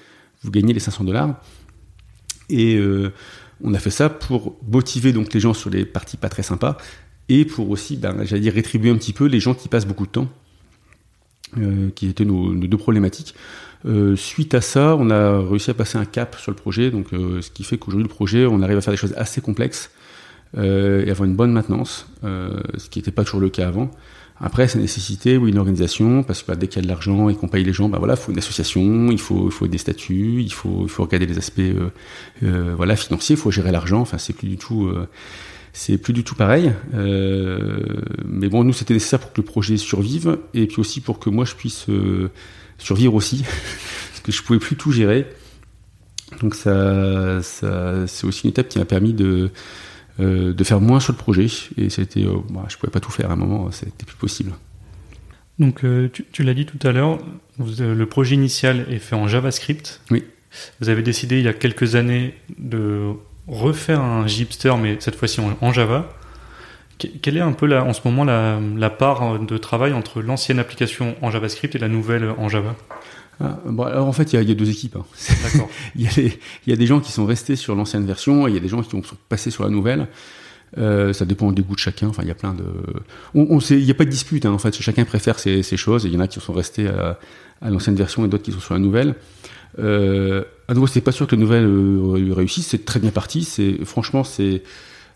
vous 0.43 0.51
gagnez 0.51 0.73
les 0.73 0.81
500 0.81 1.05
dollars. 1.05 1.41
Et 2.49 2.77
euh, 2.77 3.13
on 3.63 3.75
a 3.75 3.79
fait 3.79 3.91
ça 3.91 4.09
pour 4.09 4.57
motiver 4.67 5.13
donc 5.13 5.33
les 5.33 5.41
gens 5.41 5.55
sur 5.55 5.71
les 5.71 5.85
parties 5.85 6.17
pas 6.17 6.29
très 6.29 6.43
sympas 6.43 6.79
et 7.29 7.45
pour 7.45 7.71
aussi, 7.71 7.97
ben, 7.97 8.25
j'allais 8.25 8.43
dire, 8.43 8.55
rétribuer 8.55 8.91
un 8.91 8.97
petit 8.97 9.13
peu 9.13 9.27
les 9.27 9.39
gens 9.39 9.55
qui 9.55 9.69
passent 9.69 9.87
beaucoup 9.87 10.07
de 10.07 10.11
temps, 10.11 10.29
euh, 11.59 11.91
qui 11.95 12.09
étaient 12.09 12.25
nos, 12.25 12.53
deux 12.55 12.77
problématiques. 12.77 13.35
Suite 14.17 14.53
à 14.55 14.61
ça, 14.61 14.97
on 14.97 15.09
a 15.11 15.41
réussi 15.41 15.71
à 15.71 15.75
passer 15.75 15.97
un 15.97 16.05
cap 16.05 16.37
sur 16.37 16.51
le 16.51 16.57
projet, 16.57 16.91
donc 16.91 17.07
ce 17.13 17.51
qui 17.51 17.65
fait 17.65 17.79
qu'aujourd'hui 17.79 18.03
le 18.03 18.11
projet, 18.11 18.45
on 18.45 18.61
arrive 18.61 18.77
à 18.77 18.83
faire 18.83 18.93
des 18.93 18.99
choses 18.99 19.15
assez 19.17 19.41
complexes 19.41 19.91
et 20.55 21.11
avoir 21.11 21.25
une 21.25 21.35
bonne 21.35 21.53
maintenance, 21.53 22.07
ce 22.23 22.91
qui 22.91 22.99
n'était 22.99 23.11
pas 23.11 23.25
toujours 23.25 23.41
le 23.41 23.49
cas 23.49 23.69
avant. 23.69 23.91
Après, 24.43 24.69
ça 24.69 24.79
nécessité 24.79 25.37
oui, 25.37 25.51
une 25.51 25.59
organisation, 25.59 26.23
parce 26.23 26.43
que 26.43 26.49
bah, 26.49 26.57
dès 26.57 26.67
qu'il 26.67 26.77
y 26.77 26.79
a 26.79 26.83
de 26.83 26.89
l'argent 26.89 27.29
et 27.29 27.35
qu'on 27.35 27.49
paye 27.49 27.63
les 27.63 27.75
gens, 27.75 27.91
bah 27.91 27.99
voilà, 27.99 28.15
il 28.15 28.21
faut 28.21 28.33
une 28.33 28.39
association, 28.39 29.11
il 29.11 29.21
faut, 29.21 29.47
il 29.49 29.53
faut 29.53 29.67
des 29.67 29.77
statuts, 29.77 30.41
il 30.41 30.53
faut, 30.53 30.85
il 30.85 30.89
faut 30.89 31.03
regarder 31.03 31.27
les 31.27 31.37
aspects 31.37 31.59
euh, 31.59 31.91
euh, 32.43 32.75
voilà, 32.75 32.97
financiers, 32.97 33.35
il 33.35 33.39
faut 33.39 33.51
gérer 33.51 33.71
l'argent. 33.71 34.01
Enfin, 34.01 34.17
c'est 34.17 34.33
plus 34.33 34.49
du 34.49 34.57
tout, 34.57 34.87
euh, 34.87 35.07
c'est 35.75 35.99
plus 35.99 36.15
du 36.15 36.25
tout 36.25 36.35
pareil. 36.35 36.73
Euh, 36.95 37.81
mais 38.25 38.49
bon, 38.49 38.65
nous, 38.65 38.73
c'était 38.73 38.95
nécessaire 38.95 39.21
pour 39.21 39.33
que 39.35 39.41
le 39.43 39.47
projet 39.47 39.77
survive 39.77 40.39
et 40.55 40.67
puis 40.67 40.81
aussi 40.81 41.03
pour 41.03 41.19
que 41.19 41.29
moi, 41.29 41.45
je 41.45 41.55
puisse 41.55 41.91
euh, 41.91 42.31
survivre 42.79 43.15
aussi, 43.15 43.45
parce 44.11 44.21
que 44.23 44.33
je 44.33 44.43
pouvais 44.43 44.59
plus 44.59 44.77
tout 44.77 44.91
gérer. 44.91 45.27
Donc 46.41 46.55
ça, 46.55 47.43
ça 47.43 48.07
c'est 48.07 48.27
aussi 48.27 48.45
une 48.45 48.51
étape 48.51 48.69
qui 48.69 48.79
m'a 48.79 48.85
permis 48.87 49.13
de 49.13 49.51
euh, 50.21 50.53
de 50.53 50.65
faire 50.65 50.81
moins 50.81 51.01
sur 51.01 51.13
le 51.13 51.19
projet. 51.19 51.47
Et 51.77 51.89
c'était, 51.89 52.25
euh, 52.25 52.37
bah, 52.51 52.65
je 52.69 52.77
pouvais 52.77 52.91
pas 52.91 53.01
tout 53.01 53.11
faire 53.11 53.31
à 53.31 53.33
un 53.33 53.37
moment, 53.37 53.71
c'était 53.71 54.05
plus 54.05 54.17
possible. 54.17 54.53
Donc, 55.59 55.85
euh, 55.85 56.11
tu, 56.33 56.43
l'as 56.43 56.55
dit 56.55 56.67
tout 56.67 56.85
à 56.87 56.93
l'heure, 56.93 57.19
le 57.59 58.05
projet 58.05 58.35
initial 58.35 58.87
est 58.91 58.99
fait 58.99 59.15
en 59.15 59.29
JavaScript. 59.29 60.01
Oui. 60.11 60.25
Vous 60.81 60.89
avez 60.89 61.03
décidé 61.03 61.39
il 61.39 61.45
y 61.45 61.49
a 61.49 61.53
quelques 61.53 61.95
années 61.95 62.35
de 62.59 63.13
refaire 63.47 64.01
un 64.01 64.27
Gipster, 64.27 64.77
mais 64.77 64.97
cette 65.01 65.17
fois-ci 65.17 65.41
en, 65.41 65.73
Java. 65.73 66.09
Quelle 66.99 67.37
est 67.37 67.41
un 67.41 67.53
peu 67.53 67.79
en 67.79 67.93
ce 67.93 68.01
moment 68.05 68.25
la 68.25 68.91
part 68.91 69.39
de 69.39 69.59
travail 69.59 69.93
entre 69.93 70.21
l'ancienne 70.21 70.59
application 70.59 71.15
en 71.23 71.31
JavaScript 71.31 71.75
et 71.75 71.79
la 71.79 71.89
nouvelle 71.89 72.35
en 72.37 72.49
Java? 72.49 72.75
Ah, 73.41 73.59
alors 73.87 74.07
en 74.07 74.13
fait, 74.13 74.33
il 74.33 74.49
y 74.49 74.53
a, 74.53 74.55
deux 74.55 74.69
équipes. 74.69 74.97
Hein. 74.97 75.05
il, 75.97 76.07
y 76.67 76.73
a 76.73 76.77
des 76.77 76.87
gens 76.87 77.01
qui 77.01 77.11
sont 77.11 77.25
restés 77.25 77.57
sur 77.57 77.75
l'ancienne 77.75 78.05
version 78.05 78.47
et 78.47 78.51
il 78.51 78.55
y 78.55 78.57
a 78.57 78.61
des 78.61 78.69
gens 78.69 78.83
qui 78.83 78.91
sont 78.91 79.03
passés 79.29 79.51
sur 79.51 79.65
la 79.65 79.71
nouvelle. 79.71 80.09
Euh, 80.79 81.13
ça 81.13 81.25
dépend 81.25 81.51
des 81.51 81.63
goûts 81.63 81.75
de 81.75 81.81
chacun. 81.81 82.09
Enfin, 82.09 82.23
il 82.23 82.29
y 82.29 82.31
a 82.31 82.35
plein 82.35 82.55
de. 82.55 82.65
On, 83.35 83.59
il 83.59 83.85
n'y 83.85 83.91
a 83.91 83.95
pas 83.95 84.05
de 84.05 84.11
dispute. 84.11 84.45
Hein, 84.45 84.53
en 84.53 84.59
fait, 84.59 84.75
chacun 84.81 85.05
préfère 85.05 85.39
ses, 85.39 85.63
choses. 85.63 86.05
Il 86.05 86.13
y 86.13 86.17
en 86.17 86.21
a 86.21 86.29
qui 86.29 86.39
sont 86.39 86.53
restés 86.53 86.87
à, 86.87 87.19
l'ancienne 87.63 87.97
version 87.97 88.25
et 88.25 88.29
d'autres 88.29 88.45
qui 88.45 88.53
sont 88.53 88.61
sur 88.61 88.75
la 88.75 88.81
nouvelle. 88.81 89.15
Euh, 89.79 90.45
à 90.69 90.75
nouveau, 90.75 90.87
c'est 90.87 91.01
pas 91.01 91.13
sûr 91.13 91.27
que 91.27 91.35
la 91.35 91.41
nouvelle 91.41 91.65
euh, 91.65 92.33
réussisse. 92.33 92.69
C'est 92.69 92.85
très 92.85 93.01
bien 93.01 93.11
parti. 93.11 93.45
C'est 93.45 93.85
franchement, 93.85 94.23
c'est 94.23 94.63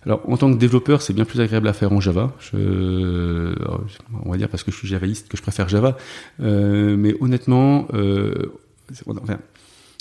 alors, 0.06 0.20
en 0.28 0.36
tant 0.36 0.52
que 0.52 0.58
développeur, 0.58 1.00
c'est 1.00 1.14
bien 1.14 1.24
plus 1.24 1.40
agréable 1.40 1.66
à 1.66 1.72
faire 1.72 1.92
en 1.92 2.00
Java. 2.00 2.32
Je, 2.38 3.54
on 4.24 4.30
va 4.30 4.36
dire 4.36 4.48
parce 4.48 4.62
que 4.62 4.70
je 4.70 4.76
suis 4.76 4.88
javaïste 4.88 5.28
que 5.28 5.36
je 5.36 5.42
préfère 5.42 5.68
Java. 5.68 5.96
Euh, 6.40 6.96
mais 6.96 7.14
honnêtement, 7.20 7.88
euh, 7.94 8.52
enfin, 9.06 9.38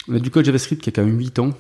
on 0.10 0.16
a 0.16 0.20
du 0.20 0.30
code 0.30 0.46
JavaScript 0.46 0.82
qui 0.82 0.90
a 0.90 0.92
quand 0.92 1.06
même 1.06 1.18
8 1.18 1.40
ans, 1.40 1.52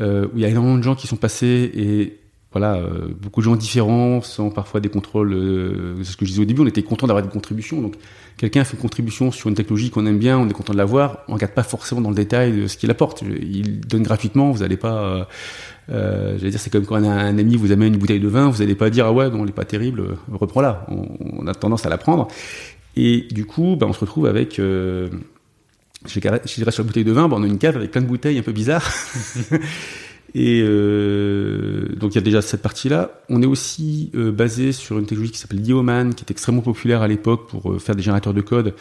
euh, 0.00 0.26
où 0.26 0.36
il 0.36 0.42
y 0.42 0.44
a 0.44 0.48
énormément 0.48 0.78
de 0.78 0.82
gens 0.82 0.94
qui 0.94 1.08
sont 1.08 1.16
passés 1.16 1.70
et 1.74 2.20
voilà, 2.52 2.74
euh, 2.74 3.08
beaucoup 3.20 3.40
de 3.40 3.46
gens 3.46 3.56
différents, 3.56 4.20
sans 4.20 4.50
parfois 4.50 4.80
des 4.80 4.90
contrôles. 4.90 5.32
Euh, 5.32 5.96
c'est 6.02 6.12
ce 6.12 6.16
que 6.18 6.26
je 6.26 6.30
disais 6.30 6.42
au 6.42 6.44
début, 6.44 6.60
on 6.60 6.66
était 6.66 6.82
content 6.82 7.06
d'avoir 7.06 7.24
des 7.24 7.30
contributions. 7.30 7.80
Donc, 7.80 7.94
quelqu'un 8.36 8.62
fait 8.64 8.76
une 8.76 8.82
contribution 8.82 9.30
sur 9.30 9.48
une 9.48 9.54
technologie 9.54 9.90
qu'on 9.90 10.04
aime 10.04 10.18
bien, 10.18 10.38
on 10.38 10.48
est 10.48 10.52
content 10.52 10.74
de 10.74 10.78
l'avoir. 10.78 11.20
On 11.28 11.34
regarde 11.34 11.52
pas 11.52 11.62
forcément 11.62 12.02
dans 12.02 12.10
le 12.10 12.14
détail 12.14 12.52
de 12.52 12.66
ce 12.66 12.76
qu'il 12.76 12.90
apporte. 12.90 13.22
Il 13.22 13.80
donne 13.80 14.02
gratuitement, 14.02 14.50
vous 14.50 14.60
n'allez 14.60 14.76
pas. 14.76 15.02
Euh, 15.02 15.24
euh, 15.90 16.36
j'allais 16.36 16.50
dire, 16.50 16.60
c'est 16.60 16.70
comme 16.70 16.84
quand 16.84 16.96
un, 16.96 17.04
un, 17.04 17.38
ami 17.38 17.56
vous 17.56 17.72
amène 17.72 17.94
une 17.94 17.98
bouteille 17.98 18.20
de 18.20 18.28
vin, 18.28 18.50
vous 18.50 18.58
n'allez 18.58 18.74
pas 18.74 18.90
dire 18.90 19.06
ah 19.06 19.12
ouais, 19.12 19.30
non, 19.30 19.44
elle 19.44 19.48
est 19.48 19.52
pas 19.52 19.64
terrible, 19.64 20.18
reprends-la. 20.30 20.86
On, 20.88 21.46
a 21.46 21.54
tendance 21.54 21.86
à 21.86 21.88
la 21.88 21.96
prendre. 21.96 22.28
Et 22.96 23.28
du 23.30 23.46
coup, 23.46 23.76
bah, 23.80 23.86
on 23.88 23.94
se 23.94 24.00
retrouve 24.00 24.26
avec. 24.26 24.56
Je 24.58 25.08
dirais 26.18 26.40
sur 26.46 26.82
la 26.82 26.86
bouteille 26.86 27.04
de 27.04 27.12
vin, 27.12 27.28
bah, 27.28 27.36
on 27.38 27.44
a 27.44 27.46
une 27.46 27.58
cave 27.58 27.76
avec 27.76 27.92
plein 27.92 28.02
de 28.02 28.06
bouteilles 28.06 28.38
un 28.38 28.42
peu 28.42 28.52
bizarres. 28.52 28.92
Et 30.34 30.62
euh, 30.64 31.88
donc 31.96 32.12
il 32.12 32.14
y 32.14 32.18
a 32.18 32.22
déjà 32.22 32.40
cette 32.40 32.62
partie-là. 32.62 33.10
On 33.28 33.42
est 33.42 33.46
aussi 33.46 34.10
euh, 34.14 34.32
basé 34.32 34.72
sur 34.72 34.98
une 34.98 35.04
technologie 35.04 35.32
qui 35.32 35.38
s'appelle 35.38 35.60
Yeoman, 35.60 36.14
qui 36.14 36.24
est 36.24 36.30
extrêmement 36.30 36.62
populaire 36.62 37.02
à 37.02 37.08
l'époque 37.08 37.48
pour 37.48 37.72
euh, 37.72 37.78
faire 37.78 37.94
des 37.94 38.02
générateurs 38.02 38.32
de 38.32 38.40
code. 38.40 38.74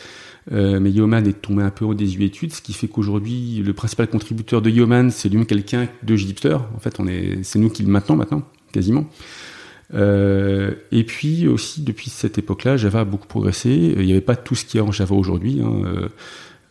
Euh, 0.52 0.80
mais 0.80 0.92
Yeoman 0.92 1.28
est 1.28 1.42
tombé 1.42 1.62
un 1.62 1.70
peu 1.70 1.86
en 1.86 1.94
désuétude, 1.94 2.54
ce 2.54 2.62
qui 2.62 2.74
fait 2.74 2.88
qu'aujourd'hui 2.88 3.62
le 3.66 3.74
principal 3.74 4.08
contributeur 4.08 4.62
de 4.62 4.70
Yeoman, 4.70 5.12
c'est 5.12 5.30
lui-même 5.30 5.46
quelqu'un 5.46 5.88
de 6.04 6.16
Jupyter. 6.16 6.58
En 6.76 6.80
fait, 6.80 7.00
on 7.00 7.08
est, 7.08 7.44
c'est 7.44 7.60
nous 7.60 7.70
qui 7.70 7.84
le 7.84 7.90
maintenons 7.90 8.16
maintenant, 8.16 8.44
quasiment. 8.72 9.08
et 9.94 11.04
puis 11.06 11.48
aussi 11.48 11.82
depuis 11.82 12.10
cette 12.10 12.38
époque-là, 12.38 12.78
Java 12.78 13.02
a 13.02 13.06
beaucoup 13.06 13.28
progressé. 13.28 13.94
Il 13.98 14.06
n'y 14.06 14.14
avait 14.14 14.22
pas 14.22 14.38
tout 14.38 14.56
ce 14.56 14.64
qu'il 14.64 14.80
y 14.80 14.82
a 14.82 14.86
en 14.86 14.92
Java 14.92 15.16
aujourd'hui. 15.16 15.62
Hein. 15.62 16.10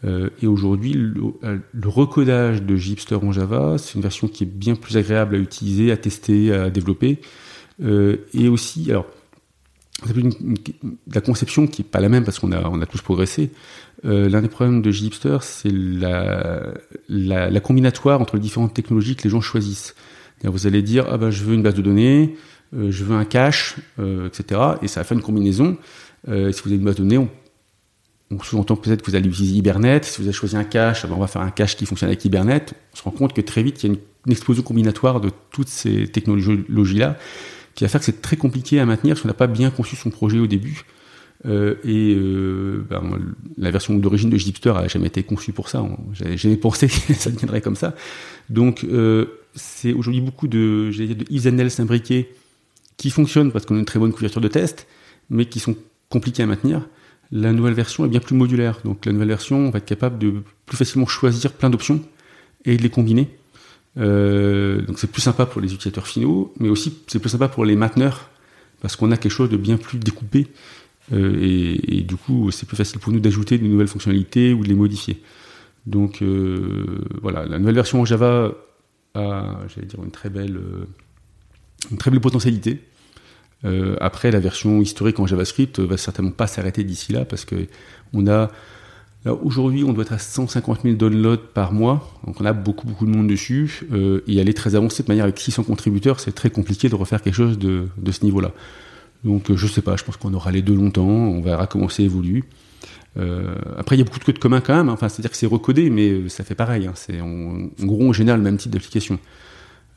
Euh, 0.04 0.30
et 0.42 0.46
aujourd'hui, 0.46 0.94
euh, 0.96 1.58
le, 1.72 1.88
recodage 1.88 2.62
de 2.62 2.76
Gipster 2.76 3.16
en 3.16 3.32
Java, 3.32 3.76
c'est 3.78 3.94
une 3.94 4.00
version 4.00 4.28
qui 4.28 4.44
est 4.44 4.46
bien 4.46 4.74
plus 4.74 4.96
agréable 4.96 5.34
à 5.34 5.38
utiliser, 5.38 5.92
à 5.92 5.96
tester, 5.96 6.52
à 6.52 6.70
développer. 6.70 7.20
Euh, 7.82 8.16
et 8.32 8.48
aussi, 8.48 8.90
alors, 8.90 9.06
la 11.12 11.20
conception 11.20 11.66
qui 11.66 11.82
est 11.82 11.84
pas 11.84 12.00
la 12.00 12.08
même 12.08 12.24
parce 12.24 12.38
qu'on 12.38 12.52
a, 12.52 12.66
on 12.68 12.80
a 12.80 12.86
tous 12.86 13.02
progressé. 13.02 13.50
L'un 14.02 14.40
des 14.40 14.48
problèmes 14.48 14.80
de 14.80 14.90
Gipster, 14.90 15.36
c'est 15.42 15.70
la, 15.70 16.72
la, 17.10 17.60
combinatoire 17.60 18.18
entre 18.18 18.36
les 18.36 18.40
différentes 18.40 18.72
technologies 18.72 19.14
que 19.14 19.24
les 19.24 19.28
gens 19.28 19.42
choisissent. 19.42 19.94
Vous 20.42 20.66
allez 20.66 20.80
dire, 20.80 21.04
ah 21.10 21.18
ben, 21.18 21.30
je 21.30 21.44
veux 21.44 21.52
une 21.52 21.62
base 21.62 21.74
de 21.74 21.82
données, 21.82 22.34
je 22.72 23.04
veux 23.04 23.14
un 23.14 23.26
cache, 23.26 23.76
etc. 23.98 24.58
Et 24.80 24.88
ça 24.88 25.00
va 25.00 25.04
faire 25.04 25.18
une 25.18 25.22
combinaison. 25.22 25.76
si 26.26 26.32
vous 26.32 26.68
avez 26.68 26.76
une 26.76 26.84
base 26.84 26.94
de 26.94 27.02
données, 27.02 27.18
on 27.18 27.28
on 28.30 28.38
sous-entend 28.40 28.76
peut-être 28.76 29.02
que 29.02 29.10
vous 29.10 29.16
allez 29.16 29.28
utiliser 29.28 29.56
Hibernate. 29.56 30.04
Si 30.04 30.20
vous 30.20 30.28
avez 30.28 30.32
choisi 30.32 30.56
un 30.56 30.64
cache, 30.64 31.04
on 31.04 31.16
va 31.16 31.26
faire 31.26 31.42
un 31.42 31.50
cache 31.50 31.76
qui 31.76 31.84
fonctionne 31.84 32.08
avec 32.08 32.24
Hibernate. 32.24 32.74
On 32.92 32.96
se 32.96 33.02
rend 33.02 33.10
compte 33.10 33.32
que 33.32 33.40
très 33.40 33.62
vite, 33.62 33.82
il 33.82 33.86
y 33.86 33.90
a 33.90 33.94
une, 33.94 34.00
explosion 34.30 34.62
combinatoire 34.62 35.20
de 35.20 35.30
toutes 35.50 35.68
ces 35.68 36.06
technologies-là 36.06 37.16
qui 37.74 37.84
va 37.84 37.88
faire 37.88 38.00
que 38.00 38.04
c'est 38.04 38.20
très 38.20 38.36
compliqué 38.36 38.78
à 38.78 38.84
maintenir 38.84 39.16
si 39.16 39.24
on 39.24 39.28
n'a 39.28 39.34
pas 39.34 39.46
bien 39.46 39.70
conçu 39.70 39.96
son 39.96 40.10
projet 40.10 40.38
au 40.38 40.46
début. 40.46 40.84
Euh, 41.46 41.76
et 41.84 42.14
euh, 42.14 42.84
ben, 42.88 43.02
la 43.56 43.70
version 43.70 43.96
d'origine 43.96 44.28
de 44.28 44.36
Jupyter 44.36 44.76
a 44.76 44.88
jamais 44.88 45.06
été 45.06 45.22
conçue 45.22 45.52
pour 45.52 45.70
ça. 45.70 45.82
Jamais 46.12 46.56
pensé 46.56 46.88
que 47.08 47.14
ça 47.14 47.30
deviendrait 47.30 47.62
comme 47.62 47.76
ça. 47.76 47.94
Donc 48.50 48.84
euh, 48.84 49.26
c'est 49.54 49.94
aujourd'hui 49.94 50.20
beaucoup 50.20 50.48
de, 50.48 50.90
dire, 50.92 51.16
de 51.16 51.24
if 51.30 51.46
and 51.46 51.82
imbriqués 51.82 52.28
qui 52.98 53.08
fonctionnent 53.08 53.52
parce 53.52 53.64
qu'on 53.64 53.76
a 53.76 53.78
une 53.78 53.86
très 53.86 53.98
bonne 53.98 54.12
couverture 54.12 54.42
de 54.42 54.48
test, 54.48 54.86
mais 55.30 55.46
qui 55.46 55.60
sont 55.60 55.76
compliqués 56.10 56.42
à 56.42 56.46
maintenir. 56.46 56.86
La 57.32 57.52
nouvelle 57.52 57.74
version 57.74 58.04
est 58.04 58.08
bien 58.08 58.20
plus 58.20 58.34
modulaire. 58.34 58.80
Donc 58.84 59.06
la 59.06 59.12
nouvelle 59.12 59.28
version, 59.28 59.58
on 59.58 59.70
va 59.70 59.78
être 59.78 59.86
capable 59.86 60.18
de 60.18 60.42
plus 60.66 60.76
facilement 60.76 61.06
choisir 61.06 61.52
plein 61.52 61.70
d'options 61.70 62.00
et 62.64 62.76
de 62.76 62.82
les 62.82 62.90
combiner. 62.90 63.28
Euh, 63.98 64.82
donc 64.82 64.98
c'est 64.98 65.10
plus 65.10 65.22
sympa 65.22 65.46
pour 65.46 65.60
les 65.60 65.72
utilisateurs 65.72 66.06
finaux, 66.06 66.52
mais 66.58 66.68
aussi 66.68 66.96
c'est 67.06 67.18
plus 67.18 67.30
sympa 67.30 67.48
pour 67.48 67.64
les 67.64 67.76
mainteneurs 67.76 68.30
parce 68.80 68.96
qu'on 68.96 69.10
a 69.10 69.16
quelque 69.16 69.32
chose 69.32 69.50
de 69.50 69.56
bien 69.56 69.76
plus 69.76 69.98
découpé 69.98 70.46
euh, 71.12 71.36
et, 71.40 72.02
du 72.02 72.16
coup 72.16 72.50
c'est 72.50 72.66
plus 72.66 72.76
facile 72.76 73.00
pour 73.00 73.12
nous 73.12 73.20
d'ajouter 73.20 73.58
de 73.58 73.66
nouvelles 73.66 73.88
fonctionnalités 73.88 74.52
ou 74.52 74.62
de 74.62 74.68
les 74.68 74.74
modifier. 74.74 75.22
Donc 75.86 76.22
euh, 76.22 77.04
voilà, 77.20 77.46
la 77.46 77.58
nouvelle 77.58 77.74
version 77.74 78.00
en 78.00 78.04
Java 78.04 78.52
a, 79.14 79.58
j'allais 79.74 79.88
dire, 79.88 80.02
une 80.04 80.12
très 80.12 80.30
belle, 80.30 80.60
une 81.90 81.98
très 81.98 82.10
belle 82.10 82.20
potentialité. 82.20 82.80
Euh, 83.64 83.96
après, 84.00 84.30
la 84.30 84.40
version 84.40 84.80
historique 84.80 85.20
en 85.20 85.26
JavaScript 85.26 85.80
va 85.80 85.96
certainement 85.96 86.30
pas 86.30 86.46
s'arrêter 86.46 86.84
d'ici 86.84 87.12
là 87.12 87.24
parce 87.24 87.44
que 87.44 87.66
on 88.12 88.26
a 88.26 88.50
Aujourd'hui, 89.26 89.84
on 89.84 89.92
doit 89.92 90.04
être 90.04 90.14
à 90.14 90.18
150 90.18 90.80
000 90.82 90.94
downloads 90.94 91.42
par 91.52 91.74
mois, 91.74 92.10
donc 92.26 92.40
on 92.40 92.46
a 92.46 92.54
beaucoup 92.54 92.86
beaucoup 92.86 93.04
de 93.04 93.10
monde 93.10 93.28
dessus, 93.28 93.82
euh, 93.92 94.24
et 94.26 94.38
est 94.38 94.56
très 94.56 94.76
avancée 94.76 95.02
de 95.02 95.08
manière 95.08 95.24
avec 95.24 95.38
600 95.38 95.64
contributeurs, 95.64 96.20
c'est 96.20 96.32
très 96.32 96.48
compliqué 96.48 96.88
de 96.88 96.94
refaire 96.94 97.20
quelque 97.20 97.34
chose 97.34 97.58
de, 97.58 97.88
de 97.98 98.12
ce 98.12 98.24
niveau-là. 98.24 98.52
Donc 99.24 99.50
euh, 99.50 99.58
je 99.58 99.66
sais 99.66 99.82
pas, 99.82 99.96
je 99.96 100.04
pense 100.04 100.16
qu'on 100.16 100.32
aura 100.32 100.50
les 100.52 100.62
deux 100.62 100.74
longtemps, 100.74 101.06
on 101.06 101.42
verra 101.42 101.66
comment 101.66 101.90
ça 101.90 102.02
évolue. 102.02 102.44
Euh, 103.16 103.54
après, 103.76 103.96
il 103.96 103.98
y 103.98 104.02
a 104.02 104.04
beaucoup 104.04 104.20
de 104.20 104.24
codes 104.24 104.38
communs 104.38 104.60
quand 104.60 104.74
même, 104.74 104.88
hein. 104.88 104.92
enfin, 104.92 105.08
c'est-à-dire 105.08 105.30
que 105.30 105.36
c'est 105.36 105.46
recodé, 105.46 105.90
mais 105.90 106.10
euh, 106.10 106.28
ça 106.28 106.44
fait 106.44 106.54
pareil. 106.54 106.86
Hein. 106.86 106.92
C'est, 106.94 107.20
en, 107.20 107.68
en, 107.80 107.86
gros, 107.86 108.02
on 108.02 108.12
génère 108.12 108.36
le 108.36 108.42
même 108.42 108.56
type 108.56 108.70
d'application. 108.70 109.18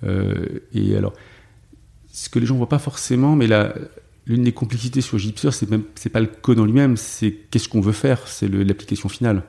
Euh, 0.04 0.60
et 0.74 0.96
alors, 0.96 1.14
ce 2.14 2.30
que 2.30 2.40
les 2.40 2.46
gens 2.46 2.56
voient 2.56 2.70
pas 2.70 2.80
forcément, 2.80 3.36
mais 3.36 3.48
l'une 4.26 4.44
des 4.44 4.54
complexités 4.54 5.02
sur 5.02 5.18
Gipster, 5.18 5.52
c'est 5.52 5.70
même 5.70 5.84
c'est 5.96 6.10
pas 6.10 6.22
le 6.22 6.28
code 6.28 6.60
en 6.60 6.66
lui-même, 6.66 6.96
c'est 6.96 7.32
qu'est-ce 7.52 7.68
qu'on 7.68 7.82
veut 7.82 7.92
faire, 7.92 8.28
c'est 8.28 8.48
l'application 8.48 9.10
finale. 9.10 9.44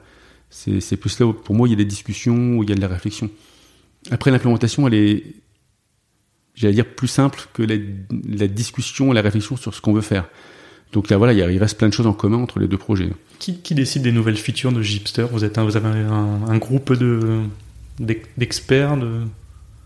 C'est 0.50 0.96
plus 0.96 1.18
là 1.18 1.26
où, 1.26 1.32
pour 1.32 1.54
moi, 1.54 1.68
il 1.68 1.72
y 1.72 1.74
a 1.74 1.76
des 1.76 1.84
discussions, 1.84 2.56
où 2.56 2.62
il 2.62 2.68
y 2.68 2.72
a 2.72 2.76
de 2.76 2.80
la 2.80 2.88
réflexion. 2.88 3.28
Après, 4.10 4.30
l'implémentation, 4.30 4.86
elle 4.86 4.94
est, 4.94 5.24
j'allais 6.54 6.74
dire, 6.74 6.86
plus 6.86 7.08
simple 7.08 7.48
que 7.52 7.62
la, 7.62 7.74
la 8.28 8.46
discussion 8.46 9.12
la 9.12 9.20
réflexion 9.20 9.56
sur 9.56 9.74
ce 9.74 9.80
qu'on 9.80 9.92
veut 9.92 10.00
faire. 10.00 10.26
Donc 10.92 11.10
là, 11.10 11.16
voilà, 11.16 11.32
il 11.32 11.58
reste 11.58 11.76
plein 11.76 11.88
de 11.88 11.92
choses 11.92 12.06
en 12.06 12.12
commun 12.12 12.38
entre 12.38 12.60
les 12.60 12.68
deux 12.68 12.78
projets. 12.78 13.10
Qui, 13.40 13.74
décide 13.74 14.02
des 14.02 14.12
nouvelles 14.12 14.36
features 14.36 14.72
de 14.72 14.80
Gipster 14.80 15.26
vous, 15.30 15.44
êtes 15.44 15.58
vous 15.58 15.76
avez 15.76 15.88
un, 15.88 16.56
groupe 16.56 16.94
de 16.94 17.40
d'experts 17.98 18.96
de... 18.96 19.22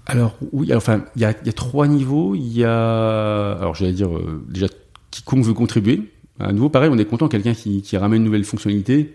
Alors 0.09 0.37
oui, 0.53 0.75
enfin, 0.75 1.05
il 1.17 1.23
y 1.23 1.27
a, 1.27 1.35
trois 1.53 1.87
niveaux. 1.87 2.35
Il 2.35 2.57
y 2.57 2.65
a, 2.65 3.53
alors 3.53 3.75
j'allais 3.75 3.93
dire 3.93 4.17
euh, 4.17 4.43
déjà 4.49 4.67
quiconque 5.11 5.45
veut 5.45 5.53
contribuer. 5.53 6.11
À 6.41 6.53
nouveau, 6.53 6.71
pareil, 6.71 6.88
on 6.91 6.97
est 6.97 7.05
content 7.05 7.29
quelqu'un 7.29 7.53
qui, 7.53 7.97
ramène 7.97 8.21
une 8.21 8.25
nouvelle 8.25 8.45
fonctionnalité, 8.45 9.15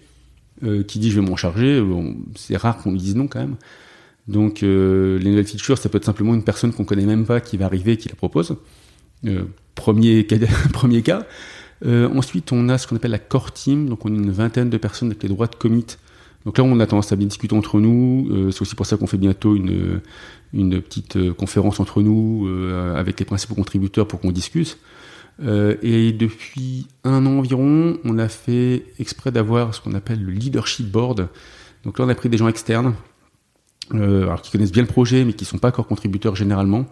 euh, 0.63 0.83
qui 0.83 0.99
dit 0.99 1.09
je 1.09 1.19
vais 1.19 1.27
m'en 1.27 1.35
charger. 1.35 1.81
Bon, 1.81 2.15
c'est 2.35 2.55
rare 2.55 2.77
qu'on 2.77 2.91
lui 2.91 2.99
dise 2.99 3.15
non 3.15 3.27
quand 3.27 3.39
même. 3.39 3.55
Donc 4.27 4.61
euh, 4.61 5.17
les 5.17 5.31
nouvelles 5.31 5.47
features, 5.47 5.79
ça 5.79 5.89
peut 5.89 5.97
être 5.97 6.05
simplement 6.05 6.35
une 6.35 6.43
personne 6.43 6.71
qu'on 6.71 6.85
connaît 6.85 7.05
même 7.05 7.25
pas 7.25 7.41
qui 7.41 7.57
va 7.57 7.65
arriver, 7.65 7.97
qui 7.97 8.07
la 8.07 8.15
propose. 8.15 8.55
Premier 9.73 10.27
cas, 10.27 10.37
premier 10.73 11.01
cas. 11.01 11.25
Ensuite, 11.83 12.51
on 12.51 12.69
a 12.69 12.77
ce 12.77 12.87
qu'on 12.87 12.97
appelle 12.97 13.11
la 13.11 13.19
core 13.19 13.51
team. 13.51 13.89
Donc, 13.89 14.05
on 14.05 14.09
a 14.09 14.15
une 14.15 14.31
vingtaine 14.31 14.69
de 14.69 14.77
personnes 14.77 15.09
avec 15.09 15.23
les 15.23 15.29
droits 15.29 15.47
de 15.47 15.55
commit. 15.55 15.85
Donc 16.45 16.57
là, 16.57 16.63
on 16.63 16.79
a 16.79 16.85
tendance 16.85 17.11
à 17.11 17.15
bien 17.15 17.27
discuter 17.27 17.55
entre 17.55 17.79
nous. 17.79 18.51
C'est 18.51 18.61
aussi 18.61 18.75
pour 18.75 18.85
ça 18.85 18.95
qu'on 18.95 19.07
fait 19.07 19.17
bientôt 19.17 19.55
une, 19.55 20.01
une 20.53 20.81
petite 20.81 21.15
euh, 21.15 21.33
conférence 21.33 21.79
entre 21.79 22.01
nous 22.01 22.47
euh, 22.47 22.95
avec 22.95 23.19
les 23.19 23.25
principaux 23.25 23.55
contributeurs 23.55 24.07
pour 24.07 24.19
qu'on 24.19 24.31
discute. 24.31 24.77
Euh, 25.41 25.75
et 25.81 26.11
depuis 26.11 26.87
un 27.03 27.25
an 27.25 27.39
environ, 27.39 27.97
on 28.05 28.19
a 28.19 28.27
fait 28.27 28.85
exprès 28.99 29.31
d'avoir 29.31 29.73
ce 29.73 29.81
qu'on 29.81 29.93
appelle 29.93 30.23
le 30.23 30.31
leadership 30.31 30.89
board. 30.89 31.27
Donc 31.83 31.97
là, 31.97 32.05
on 32.05 32.09
a 32.09 32.15
pris 32.15 32.29
des 32.29 32.37
gens 32.37 32.47
externes, 32.47 32.93
qui 33.91 34.51
connaissent 34.51 34.71
bien 34.71 34.83
le 34.83 34.87
projet, 34.87 35.25
mais 35.25 35.33
qui 35.33 35.43
sont 35.43 35.57
pas 35.57 35.67
encore 35.67 35.87
contributeurs 35.87 36.35
généralement, 36.35 36.85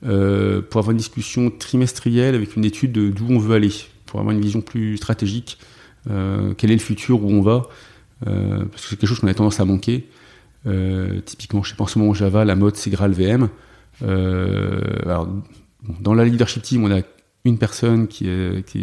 pour 0.00 0.08
avoir 0.08 0.90
une 0.92 0.96
discussion 0.96 1.50
trimestrielle 1.50 2.36
avec 2.36 2.54
une 2.54 2.64
étude 2.64 2.92
d'où 2.92 3.26
on 3.28 3.38
veut 3.40 3.56
aller 3.56 3.72
pour 4.06 4.20
avoir 4.20 4.32
une 4.32 4.40
vision 4.40 4.60
plus 4.60 4.96
stratégique. 4.96 5.58
Quel 6.06 6.70
est 6.70 6.74
le 6.74 6.78
futur, 6.78 7.24
où 7.24 7.30
on 7.30 7.42
va 7.42 7.66
Parce 8.20 8.70
que 8.70 8.90
c'est 8.90 8.96
quelque 8.96 9.08
chose 9.08 9.18
qu'on 9.18 9.26
a 9.26 9.34
tendance 9.34 9.58
à 9.58 9.64
manquer. 9.64 10.06
Euh, 10.68 11.20
typiquement, 11.20 11.62
je 11.62 11.70
sais 11.70 11.76
pas, 11.76 11.84
en 11.84 11.88
ce 11.88 11.98
moment, 11.98 12.14
Java, 12.14 12.44
la 12.44 12.54
mode, 12.54 12.76
c'est 12.76 12.90
GraalVM. 12.90 13.48
alors, 14.02 15.28
dans 16.00 16.14
la 16.14 16.24
leadership 16.24 16.62
team, 16.62 16.84
on 16.84 16.90
a 16.90 17.00
une 17.44 17.58
personne 17.58 18.08
qui, 18.08 18.28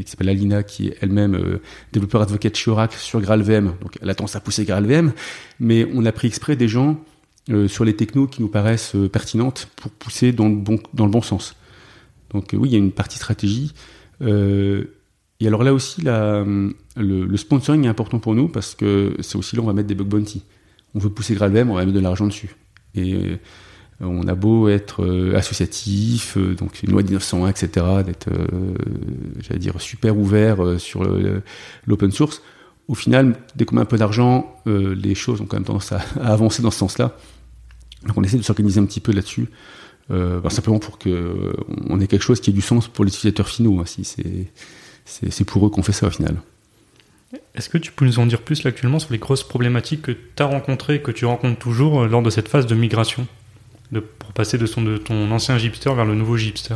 s'appelle 0.05 0.29
Alina, 0.29 0.63
qui 0.63 0.87
est 0.87 0.97
elle-même 1.01 1.35
euh, 1.35 1.61
développeur 1.93 2.21
advocate 2.21 2.55
chez 2.55 2.71
Oracle 2.71 2.97
sur 2.97 3.21
GraalVM. 3.21 3.73
Donc, 3.81 3.97
elle 4.01 4.09
a 4.09 4.15
tendance 4.15 4.35
à 4.35 4.39
pousser 4.39 4.65
GraalVM, 4.65 5.13
mais 5.59 5.87
on 5.93 6.05
a 6.05 6.11
pris 6.11 6.27
exprès 6.27 6.55
des 6.55 6.67
gens 6.67 6.99
euh, 7.49 7.67
sur 7.67 7.85
les 7.85 7.95
technos 7.95 8.27
qui 8.27 8.41
nous 8.41 8.47
paraissent 8.47 8.95
euh, 8.95 9.07
pertinentes 9.07 9.69
pour 9.75 9.91
pousser 9.91 10.31
dans 10.31 10.47
le 10.47 10.55
bon, 10.55 11.21
sens. 11.21 11.55
Donc, 12.31 12.49
oui, 12.53 12.69
il 12.69 12.71
y 12.71 12.75
a 12.75 12.79
une 12.79 12.91
partie 12.91 13.17
stratégie. 13.17 13.73
Et 14.21 15.47
alors 15.47 15.63
là 15.63 15.73
aussi, 15.73 16.01
le, 16.01 16.73
le, 16.95 17.37
sponsoring 17.37 17.83
est 17.83 17.89
important 17.89 18.19
pour 18.19 18.33
nous 18.33 18.47
parce 18.47 18.73
que 18.73 19.15
c'est 19.19 19.37
aussi 19.37 19.55
là 19.55 19.61
où 19.61 19.65
on 19.65 19.67
va 19.67 19.73
mettre 19.73 19.89
des 19.89 19.95
bug 19.95 20.07
bounty. 20.07 20.43
On 20.95 20.99
veut 20.99 21.09
pousser 21.09 21.35
GraalVM, 21.35 21.69
on 21.69 21.75
va 21.75 21.85
mettre 21.85 21.93
de 21.93 21.99
l'argent 21.99 22.25
dessus. 22.25 22.55
Et 22.95 23.13
euh, 23.13 23.37
on 23.99 24.27
a 24.27 24.35
beau 24.35 24.69
être 24.69 25.03
euh, 25.03 25.35
associatif, 25.35 26.37
euh, 26.37 26.55
donc 26.55 26.81
une 26.83 26.91
loi 26.91 27.01
de 27.03 27.07
1901, 27.07 27.49
etc., 27.49 27.85
d'être, 28.05 28.29
euh, 28.29 28.75
j'allais 29.39 29.59
dire, 29.59 29.79
super 29.79 30.17
ouvert 30.17 30.63
euh, 30.63 30.77
sur 30.77 31.03
l'open 31.85 32.11
source. 32.11 32.41
Au 32.87 32.95
final, 32.95 33.35
dès 33.55 33.65
qu'on 33.65 33.75
met 33.75 33.81
un 33.81 33.85
peu 33.85 33.97
d'argent, 33.97 34.55
euh, 34.67 34.93
les 34.95 35.15
choses 35.15 35.41
ont 35.41 35.45
quand 35.45 35.57
même 35.57 35.65
tendance 35.65 35.91
à, 35.91 36.01
avancer 36.21 36.61
dans 36.61 36.71
ce 36.71 36.79
sens-là. 36.79 37.17
Donc 38.05 38.17
on 38.17 38.23
essaie 38.23 38.37
de 38.37 38.43
s'organiser 38.43 38.79
un 38.79 38.85
petit 38.85 38.99
peu 38.99 39.11
là-dessus. 39.11 39.49
Euh, 40.11 40.39
bah, 40.39 40.51
simplement 40.51 40.77
pour 40.77 40.99
que 40.99 41.55
on 41.89 41.99
ait 41.99 42.05
quelque 42.05 42.21
chose 42.21 42.39
qui 42.39 42.51
ait 42.51 42.53
du 42.53 42.61
sens 42.61 42.87
pour 42.87 43.03
les 43.03 43.09
utilisateurs 43.09 43.47
finaux. 43.47 43.79
Hein, 43.79 43.85
si 43.85 44.05
c'est 45.05 45.43
pour 45.45 45.65
eux 45.65 45.69
qu'on 45.71 45.81
fait 45.81 45.93
ça 45.93 46.07
au 46.07 46.11
final. 46.11 46.35
Est-ce 47.55 47.69
que 47.69 47.77
tu 47.77 47.91
peux 47.91 48.05
nous 48.05 48.19
en 48.19 48.25
dire 48.25 48.41
plus 48.41 48.63
là, 48.63 48.69
actuellement 48.69 48.99
sur 48.99 49.11
les 49.11 49.17
grosses 49.17 49.43
problématiques 49.43 50.03
que 50.03 50.11
tu 50.11 50.43
as 50.43 50.45
rencontrées 50.45 51.01
que 51.01 51.11
tu 51.11 51.25
rencontres 51.25 51.59
toujours 51.59 52.03
euh, 52.03 52.07
lors 52.07 52.21
de 52.21 52.29
cette 52.29 52.49
phase 52.49 52.65
de 52.65 52.75
migration 52.75 53.27
pour 54.19 54.33
passer 54.33 54.57
de, 54.57 54.97
ton 54.97 55.31
ancien 55.31 55.57
Gipster 55.57 55.93
vers 55.93 56.05
le 56.05 56.15
nouveau 56.15 56.37
Gipster 56.37 56.75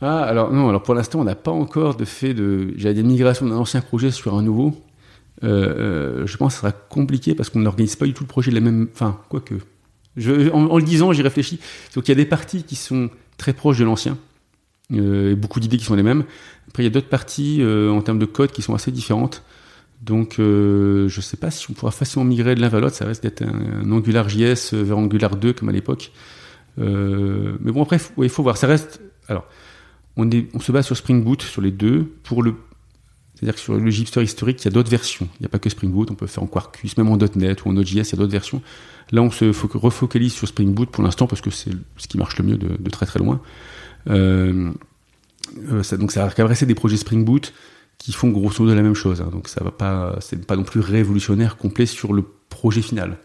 Ah, 0.00 0.20
alors 0.20 0.52
non, 0.52 0.68
alors 0.68 0.82
pour 0.82 0.94
l'instant, 0.94 1.20
on 1.20 1.24
n'a 1.24 1.34
pas 1.34 1.52
encore 1.52 1.94
de 1.96 2.04
fait 2.04 2.34
de, 2.34 2.74
j'allais 2.76 2.94
dire, 2.94 3.04
migration 3.04 3.46
d'un 3.46 3.56
ancien 3.56 3.80
projet 3.80 4.10
sur 4.10 4.34
un 4.34 4.42
nouveau. 4.42 4.78
Euh, 5.42 5.48
euh, 6.22 6.26
je 6.26 6.36
pense 6.36 6.54
que 6.54 6.60
ça 6.60 6.68
sera 6.68 6.72
compliqué 6.72 7.34
parce 7.34 7.50
qu'on 7.50 7.60
n'organise 7.60 7.96
pas 7.96 8.06
du 8.06 8.12
tout 8.12 8.24
le 8.24 8.28
projet 8.28 8.50
de 8.50 8.56
la 8.56 8.60
même. 8.60 8.88
Enfin, 8.92 9.20
quoique. 9.28 9.54
En, 10.52 10.76
le 10.76 10.82
disant, 10.82 11.12
j'y 11.12 11.22
réfléchis. 11.22 11.58
Donc 11.94 12.06
il 12.06 12.10
y 12.10 12.12
a 12.12 12.16
des 12.16 12.26
parties 12.26 12.62
qui 12.62 12.76
sont 12.76 13.10
très 13.36 13.52
proches 13.52 13.78
de 13.78 13.84
l'ancien 13.84 14.16
et 14.92 15.34
beaucoup 15.34 15.60
d'idées 15.60 15.78
qui 15.78 15.84
sont 15.84 15.94
les 15.94 16.02
mêmes. 16.02 16.24
Après, 16.68 16.82
il 16.82 16.86
y 16.86 16.88
a 16.88 16.92
d'autres 16.92 17.08
parties 17.08 17.58
euh, 17.60 17.90
en 17.90 18.02
termes 18.02 18.18
de 18.18 18.26
code 18.26 18.50
qui 18.50 18.62
sont 18.62 18.74
assez 18.74 18.90
différentes. 18.90 19.42
Donc, 20.02 20.38
euh, 20.38 21.08
je 21.08 21.18
ne 21.18 21.22
sais 21.22 21.36
pas 21.36 21.50
si 21.50 21.70
on 21.70 21.74
pourra 21.74 21.92
facilement 21.92 22.24
migrer 22.24 22.54
de 22.54 22.60
l'un 22.60 22.68
vers 22.68 22.80
l'autre. 22.80 22.96
Ça 22.96 23.06
risque 23.06 23.22
d'être 23.22 23.42
un, 23.42 23.82
un, 23.84 23.92
Angular 23.92 24.28
JS 24.28 24.74
vers 24.74 24.98
Angular 24.98 25.36
2 25.36 25.52
comme 25.52 25.68
à 25.68 25.72
l'époque. 25.72 26.12
Euh, 26.78 27.56
mais 27.60 27.72
bon, 27.72 27.82
après, 27.82 27.98
il 28.18 28.28
faut 28.28 28.42
voir. 28.42 28.56
Ça 28.56 28.66
reste. 28.66 29.00
Alors, 29.28 29.46
on, 30.16 30.28
se 30.60 30.72
base 30.72 30.86
sur 30.86 30.96
Spring 30.96 31.22
Boot 31.22 31.42
sur 31.42 31.62
les 31.62 31.70
deux. 31.70 32.12
Pour 32.24 32.42
le, 32.42 32.54
c'est-à-dire 33.34 33.54
que 33.54 33.60
sur 33.60 33.74
le 33.74 33.90
Gipster 33.90 34.22
historique, 34.22 34.60
il 34.62 34.64
y 34.66 34.68
a 34.68 34.72
d'autres 34.72 34.90
versions. 34.90 35.28
Il 35.38 35.42
n'y 35.42 35.46
a 35.46 35.48
pas 35.48 35.58
que 35.58 35.70
Spring 35.70 35.90
Boot. 35.90 36.10
On 36.10 36.14
peut 36.14 36.26
faire 36.26 36.42
en 36.42 36.46
Quarkus, 36.46 36.96
même 36.98 37.08
en 37.08 37.16
.NET 37.16 37.64
ou 37.64 37.68
en 37.70 37.72
Node.js. 37.72 37.92
Il 37.92 37.96
y 37.96 38.00
a 38.00 38.16
d'autres 38.16 38.32
versions. 38.32 38.60
Là, 39.12 39.22
on 39.22 39.30
se 39.30 39.44
refocalise 39.76 40.32
sur 40.32 40.48
Spring 40.48 40.74
Boot 40.74 40.90
pour 40.90 41.04
l'instant 41.04 41.26
parce 41.26 41.40
que 41.40 41.50
c'est 41.50 41.70
ce 41.96 42.08
qui 42.08 42.18
marche 42.18 42.36
le 42.38 42.44
mieux 42.44 42.56
de 42.56 42.90
très 42.90 43.06
très 43.06 43.20
loin. 43.20 43.40
Euh, 44.10 44.70
euh, 45.70 45.82
ça, 45.82 45.96
donc 45.96 46.12
ça 46.12 46.26
va 46.26 46.32
adresser 46.36 46.66
des 46.66 46.74
projets 46.74 46.96
Spring 46.96 47.24
Boot 47.24 47.52
qui 47.98 48.12
font 48.12 48.28
grosso 48.30 48.62
modo 48.62 48.74
la 48.74 48.82
même 48.82 48.94
chose. 48.94 49.20
Hein, 49.20 49.28
donc 49.30 49.48
ça 49.48 49.62
va 49.62 49.70
pas, 49.70 50.16
c'est 50.20 50.44
pas 50.46 50.56
non 50.56 50.64
plus 50.64 50.80
révolutionnaire 50.80 51.56
complet 51.56 51.86
sur 51.86 52.12
le 52.12 52.24
projet 52.48 52.82
final. 52.82 53.18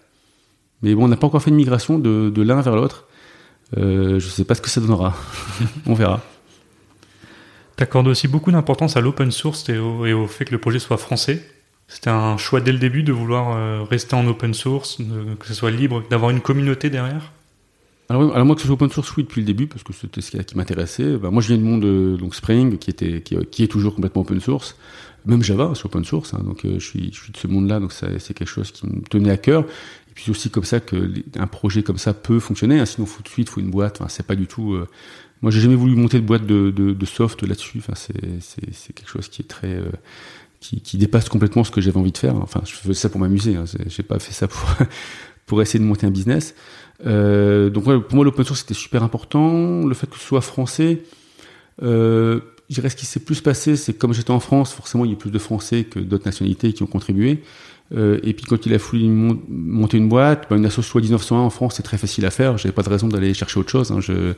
Mais 0.82 0.96
bon, 0.96 1.06
on 1.06 1.08
n'a 1.08 1.18
pas 1.18 1.28
encore 1.28 1.42
fait 1.42 1.50
une 1.50 1.58
migration 1.58 2.00
de, 2.00 2.30
de 2.30 2.42
l'un 2.42 2.62
vers 2.62 2.76
l'autre. 2.76 3.08
Euh, 3.78 4.20
je 4.20 4.28
sais 4.28 4.46
pas 4.46 4.56
ce 4.56 4.62
que 4.62 4.70
ça 4.70 4.82
donnera. 4.82 5.16
on 5.86 5.94
verra. 5.94 6.22
Tu 7.78 7.98
aussi 7.98 8.28
beaucoup 8.28 8.52
d'importance 8.52 8.98
à 8.98 9.02
l'open 9.02 9.32
source 9.32 9.70
et 9.70 9.78
au, 9.78 10.06
au, 10.06 10.28
fait 10.28 10.46
que 10.46 10.52
le 10.52 10.58
projet 10.60 10.80
soit 10.80 10.98
français. 10.98 11.46
C'était 11.88 12.10
un 12.10 12.38
choix 12.38 12.62
dès 12.62 12.72
le 12.72 12.78
début 12.78 13.04
de 13.04 13.12
vouloir 13.12 13.88
rester 13.88 14.16
en 14.16 14.28
open 14.28 14.54
source, 14.54 15.02
de, 15.02 15.34
que 15.36 15.48
ce 15.48 15.56
soit 15.56 15.72
libre, 15.72 16.04
d'avoir 16.10 16.30
une 16.30 16.42
communauté 16.42 16.90
derrière? 16.90 17.32
Alors, 18.10 18.34
alors, 18.34 18.46
moi 18.46 18.56
que 18.56 18.62
ce 18.62 18.68
soit 18.68 18.74
open 18.74 18.90
source, 18.90 19.16
oui, 19.18 19.24
depuis 19.24 19.42
le 19.42 19.46
début, 19.46 19.68
parce 19.68 19.84
que 19.84 19.94
c'était 19.94 20.22
ce 20.22 20.32
qui 20.32 20.58
m'intéressait. 20.58 21.16
Bah, 21.18 21.30
moi, 21.30 21.44
je 21.44 21.50
viens 21.50 21.58
du 21.58 21.64
monde 21.64 21.82
de 21.82 22.18
donc 22.20 22.34
Spring, 22.34 22.80
qui 22.80 22.90
était, 22.90 23.22
qui, 23.22 23.38
qui, 23.52 23.64
est 23.64 23.68
toujours 23.68 23.94
complètement 23.94 24.24
open 24.24 24.40
source. 24.40 24.76
Même 25.26 25.44
Java, 25.44 25.74
c'est 25.76 25.86
open 25.86 26.04
source. 26.04 26.34
Hein, 26.34 26.42
donc, 26.44 26.66
euh, 26.66 26.80
je 26.80 26.86
suis, 26.86 27.14
je 27.14 27.22
suis 27.22 27.32
de 27.32 27.38
ce 27.38 27.46
monde-là, 27.46 27.80
donc 27.80 27.94
c'est 27.94 28.34
quelque 28.34 28.48
chose 28.48 28.72
qui 28.72 28.88
me 28.88 29.02
tenait 29.02 29.30
à 29.30 29.38
cœur. 29.38 29.62
Et 30.10 30.14
puis 30.16 30.32
aussi 30.32 30.50
comme 30.50 30.64
ça 30.64 30.80
que 30.80 31.14
un 31.38 31.46
projet 31.46 31.84
comme 31.84 32.00
ça 32.00 32.16
peut 32.16 32.40
fonctionner. 32.40 32.80
Hein, 32.80 32.88
sinon, 32.88 33.06
faut 33.06 33.22
de 33.22 33.28
suite, 33.28 33.48
faut 33.48 33.62
une 33.62 33.70
boîte. 33.70 34.02
Enfin, 34.02 34.10
c'est 34.10 34.26
pas 34.26 34.36
du 34.36 34.48
tout. 34.48 34.74
Euh... 34.74 34.88
Moi, 35.44 35.52
j'ai 35.52 35.62
jamais 35.62 35.76
voulu 35.76 35.96
monter 35.96 36.20
de 36.20 36.26
boîte 36.26 36.48
de, 36.48 36.72
de, 36.72 36.94
de 36.94 37.06
soft 37.06 37.44
là-dessus. 37.44 37.78
Enfin, 37.78 37.94
c'est, 37.96 38.42
c'est, 38.42 38.74
c'est 38.74 38.92
quelque 38.92 39.10
chose 39.10 39.30
qui 39.30 39.44
est 39.44 39.48
très, 39.48 39.76
euh, 39.76 39.92
qui, 40.60 40.82
qui 40.82 40.98
dépasse 40.98 41.30
complètement 41.30 41.64
ce 41.64 41.70
que 41.70 41.80
j'avais 41.80 41.98
envie 41.98 42.12
de 42.12 42.18
faire. 42.18 42.36
Enfin, 42.38 42.62
je 42.66 42.74
fais 42.74 42.94
ça 42.96 43.10
pour 43.10 43.22
m'amuser. 43.22 43.56
Hein. 43.56 43.66
J'ai 43.86 44.04
pas 44.04 44.18
fait 44.18 44.34
ça 44.34 44.48
pour 44.48 44.68
pour 45.46 45.62
essayer 45.62 45.80
de 45.80 45.86
monter 45.86 46.06
un 46.06 46.12
business. 46.12 46.56
Euh, 47.06 47.70
donc 47.70 47.84
pour 47.84 48.16
moi, 48.16 48.26
l'open 48.26 48.46
source 48.46 48.62
c'était 48.62 48.74
super 48.74 49.04
important. 49.04 49.86
Le 49.86 49.94
fait 49.94 50.08
que 50.08 50.18
ce 50.18 50.26
soit 50.26 50.42
français, 50.42 51.04
euh, 51.82 52.40
je 52.70 52.76
dirais 52.76 52.90
ce 52.90 52.96
qui 52.96 53.06
s'est 53.06 53.20
plus 53.20 53.42
passé, 53.42 53.76
c'est 53.76 53.94
comme 53.94 54.14
j'étais 54.14 54.32
en 54.32 54.40
France, 54.40 54.74
forcément 54.74 55.06
il 55.06 55.12
y 55.12 55.14
a 55.14 55.18
plus 55.18 55.32
de 55.32 55.40
Français 55.40 55.86
que 55.86 56.00
d'autres 56.00 56.26
nationalités 56.26 56.74
qui 56.74 56.84
ont 56.84 56.88
contribué. 56.88 57.42
Euh, 57.96 58.20
et 58.22 58.34
puis 58.34 58.46
quand 58.46 58.66
il 58.68 58.74
a 58.74 58.80
fallu 58.80 59.08
monter 59.08 59.98
une 59.98 60.10
boîte, 60.10 60.46
bah, 60.50 60.58
une 60.58 60.66
asso 60.66 60.82
soit 60.82 61.02
1901 61.02 61.40
en 61.40 61.50
France, 61.50 61.76
c'est 61.78 61.84
très 61.84 61.98
facile 61.98 62.26
à 62.26 62.30
faire. 62.30 62.58
J'avais 62.58 62.72
pas 62.72 62.84
de 62.84 62.90
raison 62.90 63.08
d'aller 63.08 63.34
chercher 63.34 63.60
autre 63.60 63.72
chose. 63.72 63.92
Hein. 63.92 64.00
Je, 64.00 64.34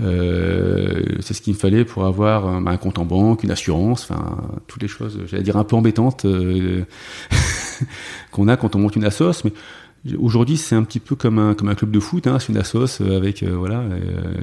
euh, 0.00 1.02
c'est 1.20 1.32
ce 1.32 1.40
qu'il 1.40 1.54
me 1.54 1.58
fallait 1.58 1.84
pour 1.84 2.04
avoir 2.04 2.46
un, 2.46 2.66
un, 2.66 2.76
compte 2.76 2.98
en 2.98 3.06
banque, 3.06 3.44
une 3.44 3.50
assurance, 3.50 4.02
enfin 4.02 4.36
toutes 4.66 4.82
les 4.82 4.88
choses, 4.88 5.20
j'allais 5.26 5.42
dire 5.42 5.56
un 5.56 5.64
peu 5.64 5.76
embêtantes 5.76 6.26
euh, 6.26 6.84
qu'on 8.30 8.48
a 8.48 8.56
quand 8.58 8.76
on 8.76 8.78
monte 8.78 8.96
une 8.96 9.04
assoce. 9.04 9.44
Mais 9.44 9.52
Aujourd'hui, 10.18 10.56
c'est 10.56 10.74
un 10.74 10.82
petit 10.82 10.98
peu 10.98 11.14
comme 11.14 11.38
un, 11.38 11.54
comme 11.54 11.68
un 11.68 11.76
club 11.76 11.92
de 11.92 12.00
foot, 12.00 12.26
hein, 12.26 12.40
c'est 12.40 12.48
une 12.48 12.58
assoce 12.58 13.00
avec 13.00 13.44
euh, 13.44 13.54
voilà 13.54 13.78
euh, 13.78 14.34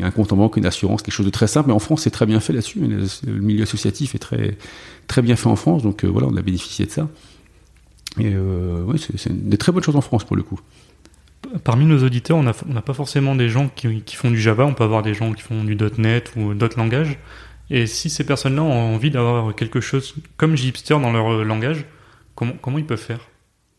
un 0.00 0.10
compte 0.10 0.32
en 0.32 0.36
banque, 0.36 0.56
une 0.56 0.64
assurance, 0.64 1.02
quelque 1.02 1.14
chose 1.14 1.26
de 1.26 1.30
très 1.30 1.46
simple. 1.46 1.68
Mais 1.68 1.74
en 1.74 1.78
France, 1.78 2.02
c'est 2.02 2.10
très 2.10 2.24
bien 2.24 2.40
fait 2.40 2.54
là-dessus. 2.54 2.80
Le 2.80 3.32
milieu 3.40 3.64
associatif 3.64 4.14
est 4.14 4.18
très 4.18 4.56
très 5.06 5.20
bien 5.20 5.36
fait 5.36 5.48
en 5.48 5.56
France, 5.56 5.82
donc 5.82 6.04
euh, 6.04 6.08
voilà, 6.08 6.26
on 6.28 6.36
a 6.36 6.42
bénéficié 6.42 6.86
de 6.86 6.90
ça. 6.90 7.08
Et 8.18 8.34
oui, 8.36 8.98
c'est 9.16 9.48
des 9.48 9.58
très 9.58 9.70
bonnes 9.70 9.82
choses 9.82 9.94
en 9.94 10.00
France 10.00 10.24
pour 10.24 10.34
le 10.34 10.42
coup. 10.42 10.58
Parmi 11.62 11.84
nos 11.84 12.02
auditeurs, 12.02 12.38
on 12.38 12.42
n'a 12.42 12.82
pas 12.82 12.94
forcément 12.94 13.36
des 13.36 13.48
gens 13.48 13.68
qui, 13.68 14.16
font 14.16 14.30
du 14.30 14.40
Java. 14.40 14.64
On 14.64 14.74
peut 14.74 14.82
avoir 14.82 15.02
des 15.02 15.14
gens 15.14 15.32
qui 15.34 15.42
font 15.42 15.62
du 15.62 15.76
.NET 15.98 16.32
ou 16.36 16.54
d'autres 16.54 16.78
langages. 16.78 17.18
Et 17.70 17.86
si 17.86 18.10
ces 18.10 18.24
personnes-là 18.24 18.62
ont 18.62 18.94
envie 18.94 19.10
d'avoir 19.10 19.54
quelque 19.54 19.80
chose 19.80 20.16
comme 20.36 20.56
Gipster 20.56 20.98
dans 20.98 21.12
leur 21.12 21.44
langage, 21.44 21.84
comment, 22.34 22.54
comment 22.60 22.78
ils 22.78 22.86
peuvent 22.86 22.98
faire? 22.98 23.20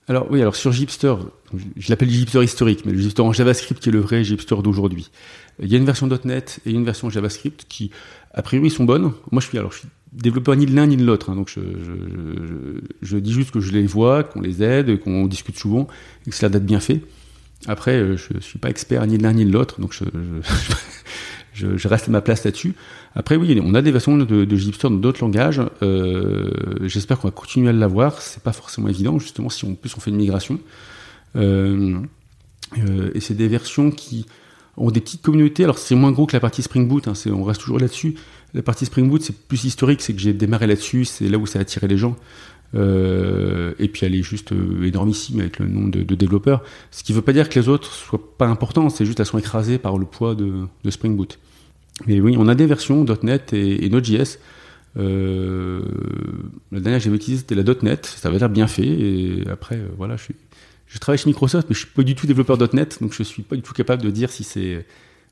Alors 0.10 0.26
oui, 0.32 0.42
alors 0.42 0.56
sur 0.56 0.72
Gipster, 0.72 1.14
je 1.78 1.90
l'appelle 1.90 2.10
Gipster 2.10 2.44
historique, 2.44 2.84
mais 2.84 2.92
le 2.92 3.00
Gipster 3.00 3.22
en 3.22 3.32
JavaScript 3.32 3.80
qui 3.80 3.90
est 3.90 3.92
le 3.92 4.00
vrai 4.00 4.24
Gipster 4.24 4.56
d'aujourd'hui. 4.64 5.12
Il 5.62 5.72
y 5.72 5.76
a 5.76 5.78
une 5.78 5.86
version 5.86 6.10
.NET 6.26 6.60
et 6.66 6.72
une 6.72 6.84
version 6.84 7.12
JavaScript 7.12 7.66
qui, 7.70 7.92
a 8.34 8.42
priori, 8.42 8.72
sont 8.72 8.86
bonnes. 8.86 9.14
Moi, 9.32 9.40
je 9.40 9.48
suis 9.48 9.58
alors 9.60 9.72
développeur 10.12 10.56
ni 10.56 10.66
de 10.66 10.76
l'un 10.76 10.88
ni 10.88 10.98
de 10.98 11.06
l'autre, 11.06 11.30
hein, 11.30 11.36
donc 11.36 11.54
je, 11.54 13.18
dis 13.18 13.32
juste 13.32 13.52
que 13.52 13.60
je 13.60 13.72
les 13.72 13.86
vois, 13.86 14.24
qu'on 14.24 14.42
les 14.42 14.64
aide, 14.64 15.00
qu'on 15.00 15.28
discute 15.28 15.60
souvent, 15.60 15.88
et 16.26 16.32
que 16.32 16.36
cela 16.36 16.50
date 16.50 16.66
bien 16.66 16.80
fait. 16.80 17.02
Après, 17.68 17.98
euh, 17.98 18.18
je 18.18 18.40
suis 18.40 18.58
pas 18.58 18.70
expert 18.70 19.06
ni 19.06 19.20
de 19.20 19.24
l'un 19.24 19.34
ni 19.34 19.46
de 19.46 19.52
l'autre, 19.52 19.80
donc 19.80 19.94
je, 19.94 20.06
je, 21.60 21.88
reste 21.88 22.08
à 22.08 22.12
ma 22.12 22.22
place 22.22 22.44
là-dessus. 22.44 22.74
Après, 23.16 23.36
oui, 23.36 23.60
on 23.64 23.74
a 23.74 23.82
des 23.82 23.92
versions 23.92 24.18
de, 24.18 24.46
de 24.46 24.82
dans 24.82 24.92
d'autres 24.92 25.22
langages. 25.22 25.62
Euh, 25.82 26.52
J'espère 26.84 27.20
qu'on 27.20 27.28
va 27.28 27.32
continuer 27.32 27.70
à 27.70 27.74
l'avoir. 27.74 28.22
C'est 28.22 28.44
pas 28.44 28.54
forcément 28.54 28.88
évident, 28.88 29.20
justement, 29.20 29.50
si 29.50 29.66
on 29.66 29.76
plus 29.76 29.96
on 29.98 30.00
fait 30.00 30.12
une 30.12 30.18
migration. 30.18 30.60
Euh, 31.36 32.00
euh, 32.78 33.12
et 33.14 33.20
c'est 33.20 33.34
des 33.34 33.48
versions 33.48 33.92
qui 33.92 34.26
ont 34.78 34.92
des 34.92 35.02
petites 35.02 35.22
communautés. 35.22 35.64
Alors 35.64 35.78
c'est 35.78 35.96
moins 35.96 36.12
gros 36.12 36.26
que 36.26 36.36
la 36.36 36.40
partie 36.40 36.62
Spring 36.62 36.88
Boot. 36.88 37.08
Hein, 37.08 37.14
on 37.32 37.44
reste 37.44 37.62
toujours 37.62 37.80
là-dessus. 37.80 38.16
La 38.54 38.62
partie 38.62 38.86
Spring 38.86 39.10
Boot, 39.10 39.22
c'est 39.22 39.36
plus 39.36 39.64
historique. 39.66 40.02
C'est 40.02 40.14
que 40.14 40.20
j'ai 40.20 40.34
démarré 40.34 40.68
là-dessus. 40.68 41.06
C'est 41.06 41.28
là 41.28 41.38
où 41.38 41.46
ça 41.46 41.60
a 41.60 41.62
attiré 41.64 41.88
les 41.88 41.98
gens. 41.98 42.16
Et 42.76 43.88
puis 43.88 44.06
elle 44.06 44.14
est 44.14 44.22
juste 44.22 44.54
énormissime 44.84 45.40
avec 45.40 45.58
le 45.60 45.68
nombre 45.68 45.90
de, 45.90 46.16
développeurs. 46.16 46.64
Ce 46.92 47.04
qui 47.04 47.14
ne 47.14 47.16
veut 47.16 47.24
pas 47.24 47.34
dire 47.34 47.50
que 47.50 47.60
les 47.60 47.68
autres 47.68 47.92
soient 47.92 48.22
pas 48.38 48.46
importants, 48.46 48.90
c'est 48.90 49.06
juste 49.06 49.18
qu'elles 49.18 49.26
sont 49.26 49.40
écrasées 49.40 49.80
par 49.80 49.98
le 49.98 50.06
poids 50.06 50.36
de 50.36 50.90
Spring 50.92 51.16
Boot. 51.16 51.40
Mais 52.08 52.20
oui, 52.20 52.36
on 52.38 52.48
a 52.48 52.56
des 52.56 52.66
versions 52.66 53.06
.NET 53.24 53.54
et, 53.54 53.86
et 53.86 53.90
Node.js. 53.90 54.38
Euh, 54.98 55.82
la 56.72 56.80
dernière 56.80 57.00
que 57.00 57.06
j'avais 57.06 57.18
utilisée 57.18 57.42
c'était 57.48 57.56
la 57.56 57.64
.NET, 57.84 58.06
ça 58.06 58.30
avait 58.30 58.40
l'air 58.40 58.50
bien 58.50 58.68
fait. 58.68 58.88
Et 58.88 59.44
après, 59.52 59.76
euh, 59.76 59.88
voilà, 59.98 60.18
je, 60.18 60.24
suis, 60.24 60.36
je 60.88 60.98
travaille 61.00 61.20
chez 61.20 61.30
Microsoft, 61.30 61.68
mais 61.70 61.76
je 61.76 61.80
suis 61.80 61.90
pas 61.90 62.04
du 62.04 62.16
tout 62.16 62.28
développeur 62.28 62.58
.NET, 62.74 63.00
donc 63.02 63.14
je 63.14 63.24
suis 63.24 63.44
pas 63.44 63.56
du 63.56 63.62
tout 63.62 63.74
capable 63.74 64.02
de 64.02 64.10
dire 64.10 64.30
si 64.32 64.44
c'est 64.44 64.86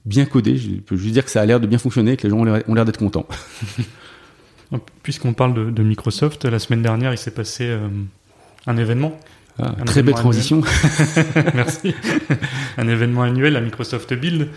bien 0.06 0.26
codé. 0.26 0.58
Je 0.58 0.72
peux 0.76 0.96
juste 0.96 1.14
dire 1.14 1.26
que 1.26 1.32
ça 1.32 1.42
a 1.42 1.46
l'air 1.46 1.60
de 1.60 1.68
bien 1.68 1.80
fonctionner, 1.80 2.18
que 2.18 2.24
les 2.24 2.30
gens 2.30 2.40
ont 2.40 2.74
l'air 2.74 2.86
d'être 2.86 3.00
contents. 3.00 3.28
Puisqu'on 5.04 5.34
parle 5.34 5.54
de, 5.54 5.70
de, 5.72 5.84
Microsoft, 5.84 6.44
la 6.46 6.60
semaine 6.60 6.82
dernière, 6.82 7.14
il 7.14 7.18
s'est 7.18 7.32
passé 7.32 7.66
euh, 7.68 7.88
un 8.68 8.78
événement. 8.78 9.18
Ah, 9.60 9.76
un 9.80 9.86
très 9.86 10.04
belle 10.04 10.14
transition. 10.14 10.62
Merci. 11.56 11.96
un 12.78 12.88
événement 12.88 13.24
annuel 13.24 13.56
à 13.56 13.62
Microsoft 13.62 14.14
Build. 14.14 14.50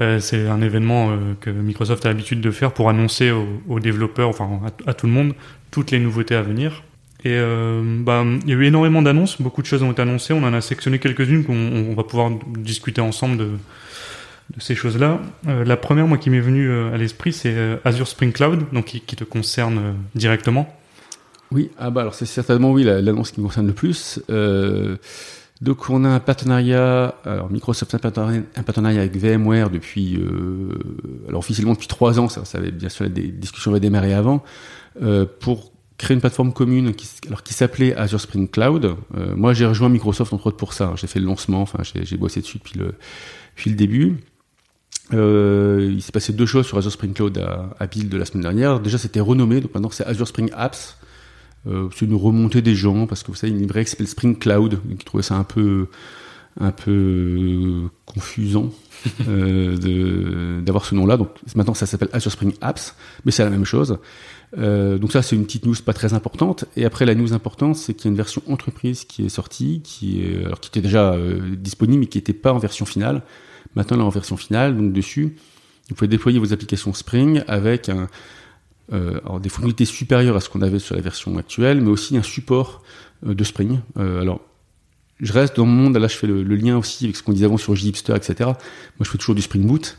Euh, 0.00 0.20
c'est 0.20 0.48
un 0.48 0.60
événement 0.62 1.10
euh, 1.10 1.34
que 1.40 1.50
Microsoft 1.50 2.04
a 2.06 2.08
l'habitude 2.08 2.40
de 2.40 2.50
faire 2.50 2.72
pour 2.72 2.88
annoncer 2.88 3.32
aux, 3.68 3.80
développeurs, 3.80 4.28
enfin 4.28 4.60
à, 4.86 4.94
tout 4.94 5.06
le 5.06 5.12
monde, 5.12 5.34
toutes 5.70 5.90
les 5.90 5.98
nouveautés 5.98 6.34
à 6.34 6.42
venir. 6.42 6.82
Et 7.24 7.32
euh, 7.32 7.82
bah, 8.02 8.24
il 8.42 8.48
y 8.48 8.52
a 8.52 8.56
eu 8.56 8.64
énormément 8.64 9.00
d'annonces, 9.00 9.40
beaucoup 9.40 9.62
de 9.62 9.66
choses 9.66 9.82
ont 9.82 9.92
été 9.92 10.02
annoncées. 10.02 10.34
On 10.34 10.42
en 10.42 10.52
a 10.52 10.60
sectionné 10.60 10.98
quelques-unes 10.98 11.44
qu'on 11.44 11.54
on 11.54 11.94
va 11.94 12.02
pouvoir 12.02 12.30
discuter 12.58 13.00
ensemble 13.00 13.38
de, 13.38 13.48
ces 14.58 14.74
choses-là. 14.74 15.20
Euh, 15.48 15.64
la 15.64 15.76
première, 15.78 16.06
moi, 16.06 16.18
qui 16.18 16.28
m'est 16.28 16.40
venue 16.40 16.70
à 16.70 16.98
l'esprit, 16.98 17.32
c'est 17.32 17.56
Azure 17.84 18.06
Spring 18.06 18.30
Cloud, 18.30 18.64
donc 18.72 18.84
qui, 18.84 19.00
te 19.00 19.24
concerne 19.24 19.94
directement. 20.14 20.74
Oui, 21.50 21.70
ah 21.78 21.90
bah 21.90 22.00
alors 22.00 22.14
c'est 22.14 22.26
certainement 22.26 22.72
oui 22.72 22.82
l'annonce 22.82 23.30
qui 23.30 23.40
me 23.40 23.46
concerne 23.46 23.68
le 23.68 23.74
plus. 23.74 24.20
Donc 25.60 25.88
on 25.88 26.04
a 26.04 26.08
un 26.08 26.20
partenariat, 26.20 27.14
alors 27.24 27.50
Microsoft 27.50 27.94
a 27.94 27.96
un 27.96 28.62
partenariat, 28.62 29.00
avec 29.00 29.16
VMware 29.16 29.70
depuis, 29.70 30.16
euh, 30.16 30.68
alors 31.28 31.38
officiellement 31.38 31.74
depuis 31.74 31.86
trois 31.86 32.18
ans, 32.18 32.28
ça, 32.28 32.42
avait 32.58 32.72
bien 32.72 32.88
sûr 32.88 33.08
des 33.08 33.28
discussions 33.28 33.70
avaient 33.70 33.80
démarré 33.80 34.12
avant, 34.14 34.42
euh, 35.00 35.26
pour 35.40 35.72
créer 35.96 36.16
une 36.16 36.20
plateforme 36.20 36.52
commune 36.52 36.92
qui, 36.92 37.08
s'appelait 37.54 37.94
Azure 37.94 38.20
Spring 38.20 38.48
Cloud. 38.48 38.96
Euh, 39.16 39.36
moi 39.36 39.52
j'ai 39.52 39.64
rejoint 39.64 39.88
Microsoft 39.88 40.32
entre 40.32 40.48
autres 40.48 40.56
pour 40.56 40.72
ça, 40.72 40.92
j'ai 40.96 41.06
fait 41.06 41.20
le 41.20 41.26
lancement, 41.26 41.62
enfin 41.62 41.82
j'ai 41.84 42.16
bossé 42.16 42.40
dessus 42.40 42.58
depuis 42.58 42.76
le, 42.76 42.94
depuis 43.54 43.70
le 43.70 43.76
début. 43.76 44.16
Il 45.12 46.02
s'est 46.02 46.12
passé 46.12 46.32
deux 46.32 46.46
choses 46.46 46.66
sur 46.66 46.78
Azure 46.78 46.90
Spring 46.90 47.12
Cloud 47.12 47.38
à, 47.38 47.70
à 47.78 47.86
Build 47.86 48.08
de 48.08 48.16
la 48.16 48.24
semaine 48.24 48.42
dernière. 48.42 48.80
Déjà, 48.80 48.98
c'était 48.98 49.20
renommé, 49.20 49.60
donc 49.60 49.72
maintenant 49.72 49.90
c'est 49.92 50.04
Azure 50.04 50.26
Spring 50.26 50.50
Apps. 50.52 50.96
Euh, 51.66 51.88
c'est 51.94 52.06
une 52.06 52.14
remontée 52.14 52.62
des 52.62 52.74
gens 52.74 53.06
parce 53.06 53.22
que 53.22 53.28
vous 53.28 53.36
savez, 53.36 53.52
une 53.52 53.60
librairie 53.60 53.84
qui 53.84 53.92
s'appelle 53.92 54.08
Spring 54.08 54.38
Cloud, 54.38 54.80
qui 54.98 55.04
trouvait 55.04 55.22
ça 55.22 55.36
un 55.36 55.44
peu 55.44 55.88
un 56.60 56.70
peu 56.70 57.88
confusant 58.06 58.70
euh, 59.28 60.60
d'avoir 60.60 60.84
ce 60.84 60.94
nom-là. 60.94 61.16
Donc 61.16 61.30
maintenant, 61.56 61.74
ça 61.74 61.86
s'appelle 61.86 62.10
Azure 62.12 62.30
Spring 62.30 62.54
Apps, 62.60 62.94
mais 63.24 63.32
c'est 63.32 63.44
la 63.44 63.50
même 63.50 63.64
chose. 63.64 63.98
Euh, 64.58 64.98
donc 64.98 65.12
ça, 65.12 65.22
c'est 65.22 65.36
une 65.36 65.44
petite 65.44 65.66
news 65.66 65.74
pas 65.84 65.92
très 65.92 66.14
importante. 66.14 66.64
Et 66.76 66.84
après, 66.84 67.04
la 67.04 67.14
news 67.14 67.32
importante, 67.32 67.76
c'est 67.76 67.94
qu'il 67.94 68.06
y 68.06 68.08
a 68.08 68.10
une 68.10 68.16
version 68.16 68.42
entreprise 68.46 69.04
qui 69.04 69.26
est 69.26 69.28
sortie, 69.28 69.80
qui 69.82 70.22
est 70.22 70.44
alors 70.44 70.60
qui 70.60 70.68
était 70.68 70.80
déjà 70.80 71.12
euh, 71.12 71.56
disponible, 71.56 72.00
mais 72.00 72.06
qui 72.06 72.18
n'était 72.18 72.32
pas 72.32 72.52
en 72.52 72.58
version 72.58 72.86
finale. 72.86 73.22
Maintenant, 73.74 73.96
là, 73.96 74.04
en 74.04 74.10
version 74.10 74.36
finale, 74.36 74.76
donc 74.76 74.92
dessus, 74.92 75.36
vous 75.88 75.94
pouvez 75.94 76.08
déployer 76.08 76.38
vos 76.38 76.52
applications 76.52 76.94
Spring 76.94 77.42
avec 77.48 77.88
un, 77.88 78.02
euh, 78.02 78.06
alors 78.92 79.40
des 79.40 79.48
fonctionnalités 79.48 79.84
supérieures 79.84 80.36
à 80.36 80.40
ce 80.40 80.48
qu'on 80.48 80.62
avait 80.62 80.78
sur 80.78 80.94
la 80.94 81.00
version 81.00 81.36
actuelle, 81.38 81.80
mais 81.80 81.90
aussi 81.90 82.16
un 82.16 82.22
support 82.22 82.82
euh, 83.26 83.34
de 83.34 83.44
Spring. 83.44 83.80
Euh, 83.98 84.20
alors, 84.20 84.40
je 85.20 85.32
reste 85.32 85.56
dans 85.56 85.66
mon 85.66 85.84
monde, 85.84 85.96
là 85.96 86.08
je 86.08 86.16
fais 86.16 86.26
le, 86.26 86.42
lien 86.42 86.76
aussi 86.76 87.04
avec 87.04 87.16
ce 87.16 87.22
qu'on 87.22 87.32
disait 87.32 87.46
avant 87.46 87.56
sur 87.56 87.74
Gipster, 87.74 88.14
etc. 88.14 88.34
Moi, 88.40 88.54
je 89.00 89.10
fais 89.10 89.18
toujours 89.18 89.34
du 89.34 89.42
Spring 89.42 89.66
Boot. 89.66 89.98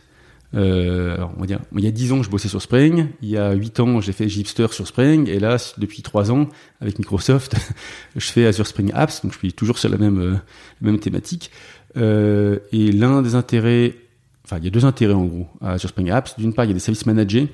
Euh, 0.53 1.15
alors 1.15 1.33
on 1.35 1.41
va 1.41 1.47
dire, 1.47 1.59
il 1.75 1.83
y 1.83 1.87
a 1.87 1.91
10 1.91 2.13
ans, 2.13 2.23
je 2.23 2.29
bossais 2.29 2.47
sur 2.47 2.61
Spring. 2.61 3.07
Il 3.21 3.29
y 3.29 3.37
a 3.37 3.53
8 3.53 3.79
ans, 3.79 4.01
j'ai 4.01 4.11
fait 4.11 4.29
Gipster 4.29 4.67
sur 4.71 4.87
Spring. 4.87 5.27
Et 5.29 5.39
là, 5.39 5.57
depuis 5.77 6.01
3 6.01 6.31
ans, 6.31 6.49
avec 6.81 6.99
Microsoft, 6.99 7.55
je 8.15 8.27
fais 8.31 8.45
Azure 8.45 8.67
Spring 8.67 8.91
Apps. 8.93 9.21
Donc, 9.21 9.33
je 9.33 9.37
suis 9.39 9.53
toujours 9.53 9.77
sur 9.77 9.89
la 9.89 9.97
même, 9.97 10.19
euh, 10.19 10.35
même 10.81 10.99
thématique. 10.99 11.51
Euh, 11.97 12.59
et 12.71 12.91
l'un 12.91 13.21
des 13.21 13.35
intérêts, 13.35 13.95
enfin, 14.43 14.57
il 14.57 14.65
y 14.65 14.67
a 14.67 14.71
deux 14.71 14.85
intérêts 14.85 15.13
en 15.13 15.25
gros 15.25 15.47
à 15.61 15.73
Azure 15.73 15.89
Spring 15.89 16.09
Apps. 16.11 16.37
D'une 16.37 16.53
part, 16.53 16.65
il 16.65 16.69
y 16.69 16.71
a 16.71 16.73
des 16.73 16.79
services 16.79 17.05
managés. 17.05 17.49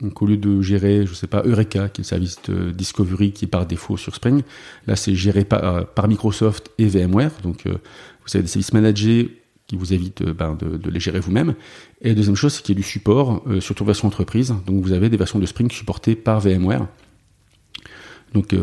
Donc, 0.00 0.20
au 0.20 0.26
lieu 0.26 0.36
de 0.36 0.60
gérer, 0.60 1.06
je 1.06 1.14
sais 1.14 1.26
pas, 1.26 1.42
Eureka, 1.44 1.88
qui 1.88 2.00
est 2.00 2.04
le 2.04 2.08
service 2.08 2.36
de 2.48 2.70
discovery 2.70 3.32
qui 3.32 3.46
est 3.46 3.48
par 3.48 3.66
défaut 3.66 3.96
sur 3.96 4.14
Spring, 4.14 4.42
là, 4.86 4.94
c'est 4.94 5.14
géré 5.14 5.44
par, 5.44 5.64
euh, 5.64 6.06
Microsoft 6.06 6.70
et 6.78 6.86
VMware. 6.86 7.32
Donc, 7.42 7.66
euh, 7.66 7.72
vous 8.26 8.36
avez 8.36 8.42
des 8.42 8.48
services 8.48 8.74
managés 8.74 9.42
qui 9.66 9.76
vous 9.76 9.94
évite 9.94 10.20
euh, 10.20 10.34
ben, 10.34 10.54
de, 10.54 10.90
les 10.90 11.00
gérer 11.00 11.20
vous-même. 11.20 11.54
Et 12.02 12.08
la 12.08 12.14
deuxième 12.14 12.36
chose, 12.36 12.52
c'est 12.54 12.62
qu'il 12.62 12.74
y 12.74 12.78
a 12.78 12.82
du 12.82 12.86
support, 12.86 13.42
euh, 13.46 13.60
surtout 13.60 13.84
version 13.84 14.06
entreprise. 14.06 14.54
Donc 14.66 14.82
vous 14.84 14.92
avez 14.92 15.08
des 15.08 15.16
versions 15.16 15.38
de 15.38 15.46
Spring 15.46 15.70
supportées 15.70 16.14
par 16.14 16.40
VMware. 16.40 16.86
Donc, 18.34 18.54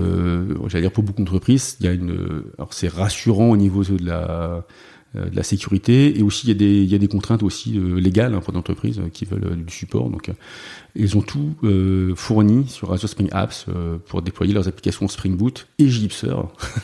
j'allais 0.67 0.83
dire 0.83 0.91
pour 0.91 1.03
beaucoup 1.03 1.23
d'entreprises, 1.23 1.77
il 1.79 1.87
y 1.87 1.89
a 1.89 1.93
une, 1.93 2.43
alors 2.59 2.73
c'est 2.73 2.89
rassurant 2.89 3.49
au 3.49 3.57
niveau 3.57 3.83
de 3.83 4.05
la, 4.05 4.67
de 5.15 5.35
la 5.35 5.43
sécurité 5.43 6.17
et 6.17 6.23
aussi 6.23 6.47
il 6.47 6.49
y 6.49 6.51
a 6.51 6.55
des, 6.55 6.81
il 6.83 6.89
y 6.89 6.95
a 6.95 6.97
des 6.97 7.07
contraintes 7.07 7.43
aussi 7.43 7.77
euh, 7.77 7.99
légales 7.99 8.33
hein, 8.33 8.39
pour 8.39 8.53
l'entreprise 8.53 9.01
qui 9.13 9.25
veulent 9.25 9.63
du 9.63 9.73
support. 9.73 10.09
Donc, 10.09 10.31
ils 10.95 11.17
ont 11.17 11.21
tout 11.21 11.55
fourni 12.15 12.67
sur 12.67 12.93
Azure 12.93 13.09
Spring 13.09 13.29
Apps 13.31 13.65
pour 14.07 14.21
déployer 14.21 14.53
leurs 14.53 14.67
applications 14.67 15.07
Spring 15.07 15.35
Boot 15.35 15.67
et 15.79 15.89
Gipster 15.89 16.35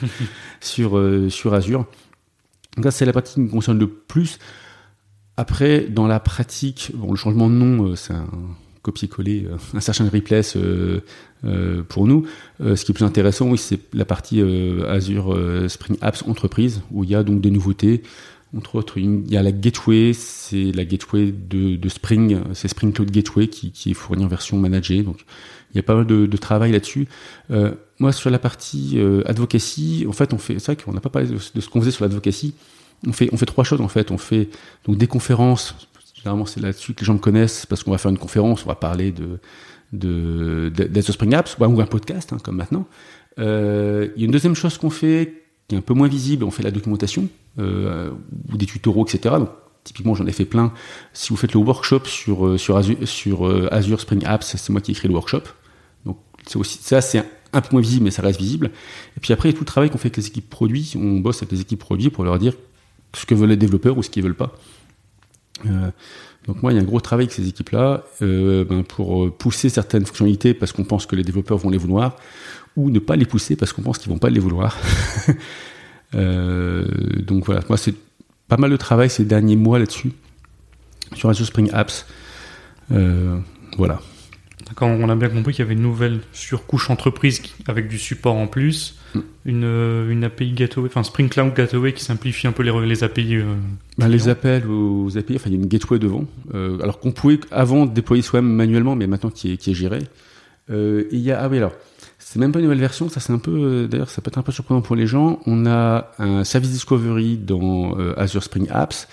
sur 0.62 1.00
sur 1.30 1.54
Azure. 1.54 1.86
Donc 2.76 2.86
ça, 2.86 2.92
c'est 2.92 3.06
la 3.06 3.14
partie 3.14 3.36
qui 3.36 3.42
me 3.42 3.50
concerne 3.50 3.78
le 3.78 3.88
plus. 3.88 4.40
Après, 5.38 5.82
dans 5.82 6.08
la 6.08 6.20
pratique, 6.20 6.92
bon, 6.96 7.12
le 7.12 7.18
changement 7.18 7.50
de 7.50 7.56
nom, 7.56 7.96
c'est 7.96 8.14
un 8.14 8.28
copier-coller 8.82 9.48
un 9.74 9.80
certain 9.80 10.08
replace 10.10 10.58
pour 11.88 12.08
nous. 12.08 12.26
ce 12.60 12.84
qui 12.84 12.92
est 12.92 12.96
plus 12.96 13.06
intéressant, 13.06 13.50
oui, 13.50 13.58
c'est 13.58 13.80
la 13.94 14.06
partie 14.06 14.42
Azure 14.88 15.38
Spring 15.68 15.98
Apps 16.02 16.24
Entreprise, 16.28 16.82
où 16.92 17.04
il 17.04 17.10
y 17.10 17.16
a 17.16 17.24
donc 17.24 17.42
des 17.42 17.52
nouveautés. 17.52 18.04
Entre 18.58 18.76
autres, 18.76 18.98
il 18.98 19.32
y 19.32 19.38
a 19.38 19.44
la 19.44 19.52
Gateway, 19.52 20.12
c'est 20.14 20.72
la 20.72 20.84
Gateway 20.84 21.32
de, 21.32 21.90
Spring, 21.90 22.40
c'est 22.54 22.68
Spring 22.68 22.92
Cloud 22.92 23.12
Gateway 23.12 23.48
qui, 23.48 23.72
qui, 23.72 23.92
est 23.92 23.94
fournie 23.94 24.26
en 24.26 24.28
version 24.28 24.58
managée. 24.58 25.04
Donc, 25.04 25.24
il 25.74 25.78
y 25.78 25.80
a 25.80 25.84
pas 25.84 25.96
mal 25.96 26.06
de, 26.06 26.38
travail 26.38 26.72
là-dessus. 26.72 27.08
Euh, 27.52 27.74
moi, 28.00 28.12
sur 28.12 28.30
la 28.30 28.40
partie 28.40 28.94
euh, 28.96 29.22
advocacy, 29.26 30.06
en 30.08 30.14
fait, 30.14 30.34
on 30.34 30.38
fait, 30.38 30.58
c'est 30.60 30.74
vrai 30.74 30.84
qu'on 30.84 30.94
n'a 30.94 31.02
pas 31.02 31.10
parlé 31.10 31.28
de, 31.28 31.38
ce 31.38 31.70
qu'on 31.70 31.80
faisait 31.82 31.92
sur 31.92 32.06
l'advocacy. 32.06 32.56
On 33.08 33.14
fait, 33.14 33.30
on 33.32 33.38
fait 33.38 33.46
trois 33.46 33.64
choses 33.64 33.82
en 33.82 33.88
fait. 33.88 34.12
On 34.12 34.18
fait 34.18 34.50
donc 34.86 34.98
des 34.98 35.08
conférences. 35.08 35.76
Généralement, 36.22 36.46
c'est 36.46 36.60
là-dessus 36.60 36.94
que 36.94 37.02
les 37.02 37.06
gens 37.06 37.14
me 37.14 37.20
connaissent 37.20 37.66
parce 37.66 37.84
qu'on 37.84 37.92
va 37.92 37.98
faire 37.98 38.12
une 38.12 38.18
conférence, 38.18 38.66
on 38.66 38.70
va 38.70 38.76
parler 38.76 39.14
de 39.94 41.02
Spring 41.02 41.34
Apps 41.34 41.58
ou 41.58 41.64
un 41.64 41.86
podcast, 41.86 42.34
hein, 42.34 42.38
comme 42.44 42.58
maintenant. 42.58 42.86
Euh, 43.40 44.10
il 44.16 44.22
y 44.22 44.24
a 44.24 44.26
une 44.26 44.32
deuxième 44.32 44.56
chose 44.56 44.78
qu'on 44.78 44.90
fait 44.90 45.44
qui 45.68 45.76
est 45.76 45.78
un 45.78 45.82
peu 45.82 45.94
moins 45.94 46.08
visible, 46.08 46.44
on 46.44 46.52
fait 46.52 46.64
la 46.64 46.72
documentation 46.72 47.30
euh, 47.60 48.12
ou 48.52 48.58
des 48.58 48.66
tutoriaux, 48.66 49.06
etc. 49.06 49.36
Donc, 49.38 49.50
typiquement, 49.84 50.16
j'en 50.16 50.26
ai 50.26 50.32
fait 50.32 50.46
plein. 50.46 50.74
Si 51.14 51.30
vous 51.30 51.38
faites 51.38 51.54
le 51.54 51.60
workshop 51.60 52.06
sur 52.06 52.46
euh, 52.46 53.68
Azure, 53.72 54.02
Spring 54.02 54.26
Apps, 54.26 54.56
c'est 54.58 54.70
moi 54.72 54.82
qui 54.82 54.92
ai 54.92 55.08
le 55.08 55.14
workshop. 55.14 55.44
Donc, 56.06 56.18
ça, 56.46 57.02
c'est 57.02 57.24
un 57.54 57.62
peu 57.62 57.70
moins 57.72 57.82
visible, 57.82 58.04
mais 58.06 58.12
ça 58.12 58.22
reste 58.22 58.40
visible. 58.40 58.72
Et 59.16 59.20
puis 59.20 59.32
après, 59.32 59.54
tout 59.54 59.62
le 59.62 59.66
travail 59.66 59.90
qu'on 59.90 59.98
fait 59.98 60.08
avec 60.08 60.18
les 60.18 60.28
équipes 60.28 60.50
produits. 60.50 60.94
On 60.96 61.20
bosse 61.20 61.38
avec 61.38 61.52
les 61.52 61.62
équipes 61.62 61.80
produits 61.80 62.10
pour 62.10 62.24
leur 62.24 62.38
dire 62.40 62.54
ce 63.16 63.26
que 63.26 63.34
veulent 63.34 63.50
les 63.50 63.58
développeurs 63.58 63.98
ou 63.98 64.04
ce 64.04 64.10
qu'ils 64.10 64.24
veulent 64.24 64.36
pas. 64.36 64.54
Euh, 65.66 65.92
donc 66.48 66.64
moi, 66.64 66.72
il 66.72 66.76
y 66.76 66.80
a 66.80 66.82
un 66.82 66.86
gros 66.86 67.00
travail 67.00 67.26
avec 67.26 67.34
ces 67.34 67.48
équipes-là 67.48 68.04
euh, 68.22 68.66
ben 68.66 68.84
pour 68.84 69.36
pousser 69.36 69.70
certaines 69.70 70.06
fonctionnalités 70.06 70.54
parce 70.54 70.72
qu'on 70.72 70.84
pense 70.84 71.06
que 71.06 71.16
les 71.16 71.24
développeurs 71.24 71.58
vont 71.58 71.70
les 71.70 71.78
vouloir, 71.78 72.16
ou 72.76 72.90
ne 72.90 73.00
pas 73.00 73.16
les 73.16 73.26
pousser 73.26 73.56
parce 73.56 73.74
qu'on 73.74 73.82
pense 73.82 73.98
qu'ils 73.98 74.12
vont 74.12 74.18
pas 74.18 74.30
les 74.30 74.40
vouloir. 74.40 74.78
euh, 76.16 76.86
donc 77.20 77.46
voilà, 77.46 77.62
moi 77.70 77.78
c'est 77.78 77.96
pas 78.48 78.58
mal 78.58 78.72
de 78.72 78.78
travail 78.78 79.10
ces 79.10 79.26
derniers 79.26 79.56
mois 79.56 79.80
là-dessus 79.80 80.12
sur 81.16 81.30
Azure 81.30 81.46
Spring 81.46 81.70
Apps. 81.74 82.06
Euh, 82.92 83.40
voilà. 83.78 84.02
D'accord, 84.68 84.90
on 84.90 85.10
a 85.10 85.16
bien 85.16 85.30
compris 85.30 85.54
qu'il 85.54 85.64
y 85.64 85.66
avait 85.66 85.74
une 85.74 85.82
nouvelle 85.82 86.22
surcouche 86.32 86.90
entreprise 86.90 87.42
avec 87.68 87.88
du 87.88 87.98
support 87.98 88.36
en 88.36 88.48
plus. 88.48 88.99
Une, 89.46 89.64
euh, 89.64 90.10
une, 90.10 90.24
API 90.24 90.52
Gateway, 90.52 90.88
enfin 90.88 91.04
Spring 91.04 91.30
Cloud 91.30 91.54
Gateway 91.54 91.94
qui 91.94 92.04
simplifie 92.04 92.48
un 92.48 92.52
peu 92.52 92.64
les, 92.64 92.86
les 92.86 93.04
API. 93.04 93.38
Euh, 93.38 93.56
bah, 93.98 94.08
les 94.08 94.30
appels 94.30 94.68
aux 94.68 95.18
API, 95.18 95.36
enfin 95.36 95.50
il 95.50 95.54
y 95.54 95.56
a 95.56 95.60
une 95.60 95.68
gateway 95.68 96.00
devant, 96.00 96.26
euh, 96.54 96.80
alors 96.82 97.00
qu'on 97.00 97.12
pouvait 97.12 97.40
avant 97.52 97.86
déployer 97.86 98.22
soi-même 98.22 98.52
manuellement, 98.52 98.96
mais 98.96 99.08
maintenant 99.08 99.30
qui 99.30 99.54
est, 99.54 99.58
qui 99.58 99.72
est 99.72 99.74
géré. 99.74 100.00
et 100.70 101.08
il 101.12 101.20
y 101.20 101.32
a, 101.32 101.42
ah 101.42 101.50
oui 101.50 101.58
alors, 101.58 101.74
c'est 102.18 102.40
même 102.40 102.52
pas 102.52 102.60
une 102.60 102.66
nouvelle 102.66 102.80
version, 102.80 103.10
ça 103.10 103.20
c'est 103.20 103.34
un 103.34 103.40
peu, 103.40 103.88
d'ailleurs 103.90 104.10
ça 104.10 104.22
peut 104.22 104.30
être 104.30 104.38
un 104.38 104.44
peu 104.44 104.52
surprenant 104.52 104.82
pour 104.82 104.96
les 104.96 105.08
gens. 105.08 105.40
On 105.46 105.66
a 105.66 106.12
un 106.20 106.44
service 106.44 106.72
discovery 106.72 107.38
dans 107.38 107.96
Azure 108.18 108.44
Spring 108.44 108.68
Apps 108.70 109.08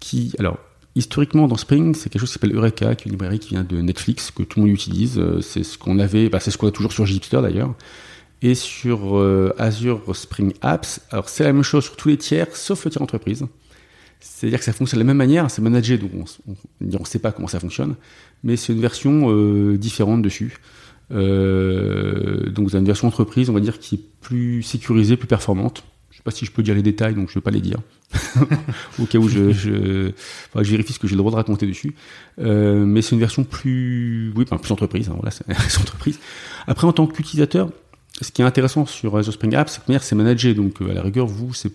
qui, 0.00 0.34
alors 0.38 0.58
Historiquement, 0.96 1.46
dans 1.46 1.58
Spring, 1.58 1.94
c'est 1.94 2.08
quelque 2.08 2.20
chose 2.20 2.30
qui 2.30 2.32
s'appelle 2.32 2.56
Eureka, 2.56 2.94
qui 2.94 3.02
est 3.02 3.04
une 3.04 3.12
librairie 3.12 3.38
qui 3.38 3.50
vient 3.50 3.64
de 3.64 3.82
Netflix, 3.82 4.30
que 4.30 4.42
tout 4.42 4.60
le 4.60 4.66
monde 4.66 4.74
utilise. 4.74 5.18
Euh, 5.18 5.42
c'est 5.42 5.62
ce 5.62 5.76
qu'on 5.76 5.98
avait, 5.98 6.30
bah, 6.30 6.40
c'est 6.40 6.50
ce 6.50 6.56
qu'on 6.56 6.68
a 6.68 6.70
toujours 6.70 6.92
sur 6.92 7.04
Gipster 7.04 7.42
d'ailleurs. 7.42 7.74
Et 8.42 8.54
sur 8.54 9.16
euh, 9.18 9.54
Azure 9.58 10.14
Spring 10.14 10.52
Apps, 10.60 11.00
alors 11.10 11.28
c'est 11.28 11.44
la 11.44 11.52
même 11.52 11.62
chose 11.62 11.84
sur 11.84 11.96
tous 11.96 12.08
les 12.08 12.18
tiers, 12.18 12.54
sauf 12.54 12.84
le 12.84 12.90
tiers 12.90 13.02
entreprise. 13.02 13.46
C'est-à-dire 14.20 14.58
que 14.58 14.64
ça 14.64 14.72
fonctionne 14.72 14.98
de 14.98 15.04
la 15.04 15.06
même 15.06 15.16
manière, 15.16 15.50
c'est 15.50 15.62
managé, 15.62 15.98
donc 15.98 16.10
on 16.14 16.24
ne 16.80 17.04
sait 17.04 17.18
pas 17.18 17.32
comment 17.32 17.48
ça 17.48 17.60
fonctionne, 17.60 17.96
mais 18.42 18.56
c'est 18.56 18.72
une 18.72 18.80
version 18.80 19.30
euh, 19.30 19.78
différente 19.78 20.22
dessus. 20.22 20.58
Euh, 21.12 22.50
donc 22.50 22.68
vous 22.68 22.74
avez 22.74 22.80
une 22.80 22.86
version 22.86 23.08
entreprise, 23.08 23.48
on 23.48 23.52
va 23.52 23.60
dire, 23.60 23.78
qui 23.78 23.94
est 23.94 24.04
plus 24.20 24.62
sécurisée, 24.62 25.16
plus 25.16 25.28
performante. 25.28 25.84
Je 26.10 26.16
ne 26.16 26.18
sais 26.18 26.22
pas 26.22 26.30
si 26.30 26.44
je 26.44 26.50
peux 26.50 26.62
dire 26.62 26.74
les 26.74 26.82
détails, 26.82 27.14
donc 27.14 27.28
je 27.28 27.32
ne 27.32 27.34
vais 27.36 27.44
pas 27.44 27.50
les 27.50 27.60
dire. 27.60 27.78
au 28.98 29.04
cas 29.04 29.18
où 29.18 29.28
je, 29.28 30.12
vérifie 30.54 30.92
ce 30.92 30.98
que 30.98 31.06
j'ai 31.06 31.14
le 31.14 31.18
droit 31.18 31.30
de 31.30 31.36
raconter 31.36 31.66
dessus. 31.66 31.94
Mais 32.38 33.02
c'est 33.02 33.12
une 33.12 33.20
version 33.20 33.44
plus, 33.44 34.32
oui, 34.34 34.44
plus 34.44 34.72
entreprise. 34.72 35.10
Hein, 35.10 35.54
entreprise. 35.80 36.18
Après, 36.66 36.86
en 36.86 36.92
tant 36.92 37.06
qu'utilisateur, 37.06 37.70
ce 38.20 38.30
qui 38.30 38.42
est 38.42 38.44
intéressant 38.44 38.86
sur 38.86 39.16
Azure 39.16 39.32
Spring 39.32 39.54
Apps, 39.54 39.72
c'est 39.72 39.84
que 39.84 40.04
c'est 40.04 40.14
managé. 40.14 40.54
Donc, 40.54 40.80
euh, 40.80 40.90
à 40.90 40.94
la 40.94 41.02
rigueur, 41.02 41.26
vous, 41.26 41.54
c'est, 41.54 41.72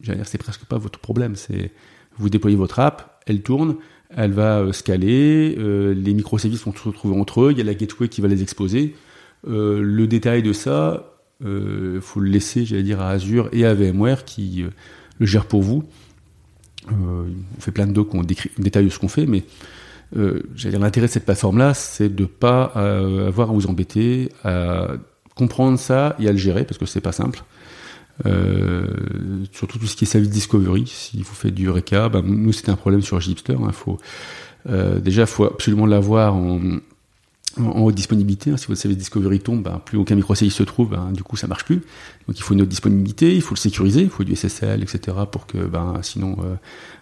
j'allais 0.00 0.18
dire, 0.18 0.26
c'est 0.26 0.38
presque 0.38 0.64
pas 0.64 0.78
votre 0.78 0.98
problème. 0.98 1.36
C'est, 1.36 1.72
vous 2.18 2.30
déployez 2.30 2.56
votre 2.56 2.80
app, 2.80 3.22
elle 3.26 3.42
tourne, 3.42 3.76
elle 4.10 4.32
va 4.32 4.60
euh, 4.60 4.72
scaler, 4.72 5.54
euh, 5.58 5.94
les 5.94 6.14
microservices 6.14 6.64
vont 6.64 6.74
se 6.74 6.82
retrouver 6.82 7.18
entre 7.18 7.42
eux, 7.42 7.52
il 7.52 7.58
y 7.58 7.60
a 7.60 7.64
la 7.64 7.74
gateway 7.74 8.08
qui 8.08 8.20
va 8.20 8.28
les 8.28 8.42
exposer. 8.42 8.94
Euh, 9.46 9.82
le 9.82 10.06
détail 10.06 10.42
de 10.42 10.52
ça, 10.52 11.12
il 11.42 12.00
faut 12.00 12.20
le 12.20 12.30
laisser, 12.30 12.64
j'allais 12.64 12.82
dire, 12.82 13.00
à 13.00 13.10
Azure 13.10 13.50
et 13.52 13.66
à 13.66 13.74
VMware 13.74 14.24
qui 14.24 14.64
le 15.18 15.26
gère 15.26 15.44
pour 15.44 15.62
vous. 15.62 15.84
On 16.90 17.60
fait 17.60 17.72
plein 17.72 17.86
de 17.86 17.92
docs 17.92 18.14
on 18.14 18.22
décrit, 18.22 18.50
détaille 18.56 18.90
ce 18.90 18.98
qu'on 18.98 19.08
fait, 19.08 19.26
mais 19.26 19.44
euh, 20.16 20.42
l'intérêt 20.64 21.08
de 21.08 21.12
cette 21.12 21.24
plateforme-là, 21.24 21.74
c'est 21.74 22.14
de 22.14 22.24
pas 22.24 22.72
euh, 22.76 23.28
avoir 23.28 23.50
à 23.50 23.52
vous 23.52 23.66
embêter, 23.66 24.30
à 24.44 24.88
comprendre 25.36 25.78
ça 25.78 26.16
et 26.18 26.28
à 26.28 26.32
le 26.32 26.38
gérer, 26.38 26.64
parce 26.64 26.78
que 26.78 26.86
c'est 26.86 27.00
pas 27.00 27.12
simple. 27.12 27.44
Euh, 28.24 28.86
surtout 29.52 29.78
tout 29.78 29.86
ce 29.86 29.94
qui 29.94 30.04
est 30.04 30.06
service 30.06 30.30
discovery, 30.30 30.86
si 30.86 31.18
vous 31.22 31.34
faites 31.34 31.54
du 31.54 31.66
Eureka, 31.66 32.08
bah, 32.08 32.22
nous 32.24 32.52
c'était 32.52 32.70
un 32.70 32.76
problème 32.76 33.02
sur 33.02 33.20
Gipster. 33.20 33.56
Hein, 33.62 33.72
faut, 33.72 33.98
euh, 34.68 34.98
déjà, 34.98 35.22
il 35.22 35.28
faut 35.28 35.44
absolument 35.44 35.86
l'avoir 35.86 36.34
en, 36.34 36.80
haute 37.58 37.94
disponibilité. 37.94 38.50
Hein, 38.50 38.56
si 38.56 38.66
votre 38.66 38.80
service 38.80 38.98
discovery 38.98 39.40
tombe, 39.40 39.62
ben, 39.62 39.80
plus 39.84 39.98
aucun 39.98 40.14
microservice 40.14 40.54
se 40.54 40.62
trouve, 40.62 40.90
ben, 40.90 41.10
du 41.12 41.22
coup 41.22 41.36
ça 41.36 41.46
marche 41.46 41.64
plus. 41.64 41.82
Donc 42.26 42.38
il 42.38 42.42
faut 42.42 42.54
une 42.54 42.62
haute 42.62 42.68
disponibilité, 42.68 43.34
il 43.34 43.42
faut 43.42 43.54
le 43.54 43.60
sécuriser, 43.60 44.02
il 44.02 44.10
faut 44.10 44.24
du 44.24 44.34
SSL, 44.34 44.82
etc. 44.82 45.16
pour 45.30 45.46
que 45.46 45.58
ben, 45.58 45.98
sinon 46.02 46.36
euh, 46.40 46.54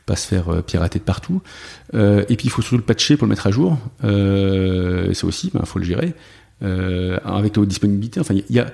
pas 0.07 0.17
se 0.17 0.27
faire 0.27 0.63
pirater 0.65 0.99
de 0.99 1.05
partout. 1.05 1.43
Et 1.93 2.37
puis 2.37 2.47
il 2.47 2.51
faut 2.51 2.63
surtout 2.63 2.77
le 2.77 2.83
patcher 2.83 3.17
pour 3.17 3.27
le 3.27 3.31
mettre 3.31 3.47
à 3.47 3.51
jour. 3.53 3.79
Ça 4.03 5.27
aussi, 5.27 5.51
il 5.53 5.59
ben, 5.59 5.65
faut 5.65 5.79
le 5.79 5.85
gérer 5.85 6.15
euh, 6.63 7.19
avec 7.25 7.57
la 7.57 7.67
disponibilité. 7.67 8.21
Enfin, 8.21 8.35
y 8.49 8.59
a, 8.59 8.73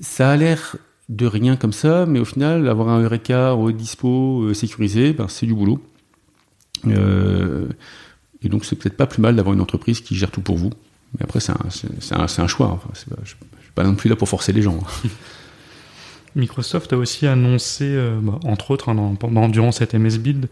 ça 0.00 0.30
a 0.30 0.36
l'air 0.36 0.76
de 1.08 1.26
rien 1.26 1.56
comme 1.56 1.72
ça, 1.72 2.06
mais 2.06 2.20
au 2.20 2.24
final, 2.24 2.68
avoir 2.68 2.88
un 2.88 3.02
Eureka 3.02 3.54
haut 3.54 3.72
dispo 3.72 4.42
euh, 4.42 4.54
sécurisé, 4.54 5.12
ben, 5.12 5.28
c'est 5.28 5.46
du 5.46 5.54
boulot. 5.54 5.80
et 6.86 8.48
donc 8.48 8.64
c'est 8.64 8.76
peut-être 8.76 8.96
pas 8.96 9.06
plus 9.06 9.20
mal 9.20 9.36
d'avoir 9.36 9.54
une 9.54 9.60
entreprise 9.60 10.00
qui 10.00 10.14
gère 10.14 10.30
tout 10.30 10.42
pour 10.42 10.56
vous. 10.56 10.70
Mais 11.14 11.24
après, 11.24 11.40
c'est 11.40 11.52
un, 11.52 12.46
choix. 12.46 12.80
Je 12.94 13.14
ne 13.20 13.24
suis 13.26 13.36
pas 13.74 13.84
non 13.84 13.94
plus 13.94 14.08
là 14.08 14.16
pour 14.16 14.28
forcer 14.28 14.52
les 14.52 14.62
gens. 14.62 14.78
Microsoft 16.34 16.92
a 16.92 16.96
aussi 16.96 17.26
annoncé, 17.26 17.84
euh, 17.84 18.18
bah, 18.20 18.38
entre 18.44 18.70
autres, 18.70 18.88
hein, 18.88 19.14
pendant, 19.18 19.48
durant 19.48 19.72
cette 19.72 19.94
MS 19.94 20.18
Build, 20.18 20.48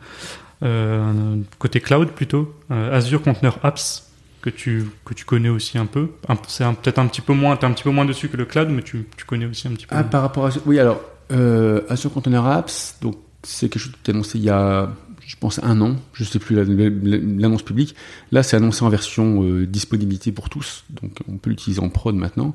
euh, 0.62 1.37
côté 1.59 1.80
cloud 1.80 2.11
plutôt, 2.11 2.54
euh, 2.70 2.94
Azure 2.94 3.22
Container 3.22 3.59
Apps, 3.62 4.10
que 4.42 4.50
tu, 4.50 4.87
que 5.05 5.14
tu 5.14 5.24
connais 5.24 5.48
aussi 5.48 5.79
un 5.79 5.87
peu. 5.87 6.09
C'est 6.48 6.64
peut-être 6.64 6.98
un 6.98 7.07
petit 7.07 7.20
peu 7.20 7.33
moins, 7.33 7.57
tu 7.57 7.66
un 7.66 7.72
petit 7.72 7.85
peu 7.85 7.90
moins 7.90 8.05
dessus 8.05 8.29
que 8.29 8.37
le 8.37 8.44
cloud, 8.44 8.68
mais 8.70 8.83
tu, 8.83 9.07
tu 9.16 9.24
connais 9.24 9.46
aussi 9.46 9.68
un 9.68 9.72
petit 9.72 9.87
peu. 9.87 9.94
Ah, 9.96 10.05
par 10.05 10.22
rapport 10.22 10.46
à. 10.46 10.50
Oui, 10.66 10.79
alors, 10.79 11.00
euh, 11.33 11.83
Azure 11.88 12.12
Container 12.12 12.44
Apps, 12.46 12.96
donc 13.00 13.16
c'est 13.42 13.68
quelque 13.68 13.83
chose 13.83 13.92
qui 14.03 14.11
a 14.11 14.14
annoncé 14.14 14.38
il 14.38 14.44
y 14.44 14.50
a 14.50 14.90
je 15.31 15.37
pense, 15.37 15.61
un 15.62 15.81
an, 15.81 15.94
je 16.12 16.24
ne 16.24 16.29
sais 16.29 16.40
plus 16.40 16.57
l'annonce 16.57 17.62
publique. 17.62 17.94
Là, 18.33 18.42
c'est 18.42 18.57
annoncé 18.57 18.85
en 18.85 18.88
version 18.88 19.44
euh, 19.44 19.64
disponibilité 19.64 20.33
pour 20.33 20.50
tous, 20.50 20.85
donc 20.90 21.18
on 21.29 21.37
peut 21.37 21.50
l'utiliser 21.50 21.81
en 21.81 21.88
prod 21.88 22.16
maintenant. 22.16 22.53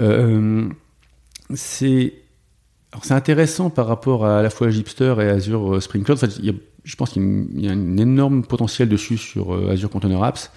Euh, 0.00 0.68
c'est 1.54 2.14
c'est 3.04 3.14
intéressant 3.14 3.70
par 3.70 3.86
rapport 3.86 4.26
à, 4.26 4.40
à 4.40 4.42
la 4.42 4.50
fois 4.50 4.68
Gipster 4.68 5.14
et 5.20 5.28
Azure 5.28 5.76
euh, 5.76 5.80
Spring 5.80 6.02
Cloud. 6.02 6.18
il 6.40 6.44
y 6.44 6.50
a, 6.50 6.54
je 6.82 6.96
pense 6.96 7.10
qu'il 7.10 7.46
y 7.54 7.68
a 7.68 7.70
un 7.70 7.96
énorme 7.98 8.42
potentiel 8.42 8.88
dessus 8.88 9.16
sur 9.16 9.54
Azure 9.70 9.88
Container 9.88 10.24
Apps. 10.24 10.50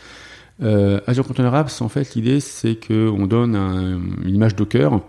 Euh, 0.61 0.99
Azure 1.07 1.27
Container 1.27 1.53
Apps, 1.53 1.81
en 1.81 1.89
fait, 1.89 2.15
l'idée 2.15 2.39
c'est 2.39 2.75
qu'on 2.75 3.27
donne 3.27 3.55
un, 3.55 3.99
une 4.23 4.35
image 4.35 4.55
Docker 4.55 5.01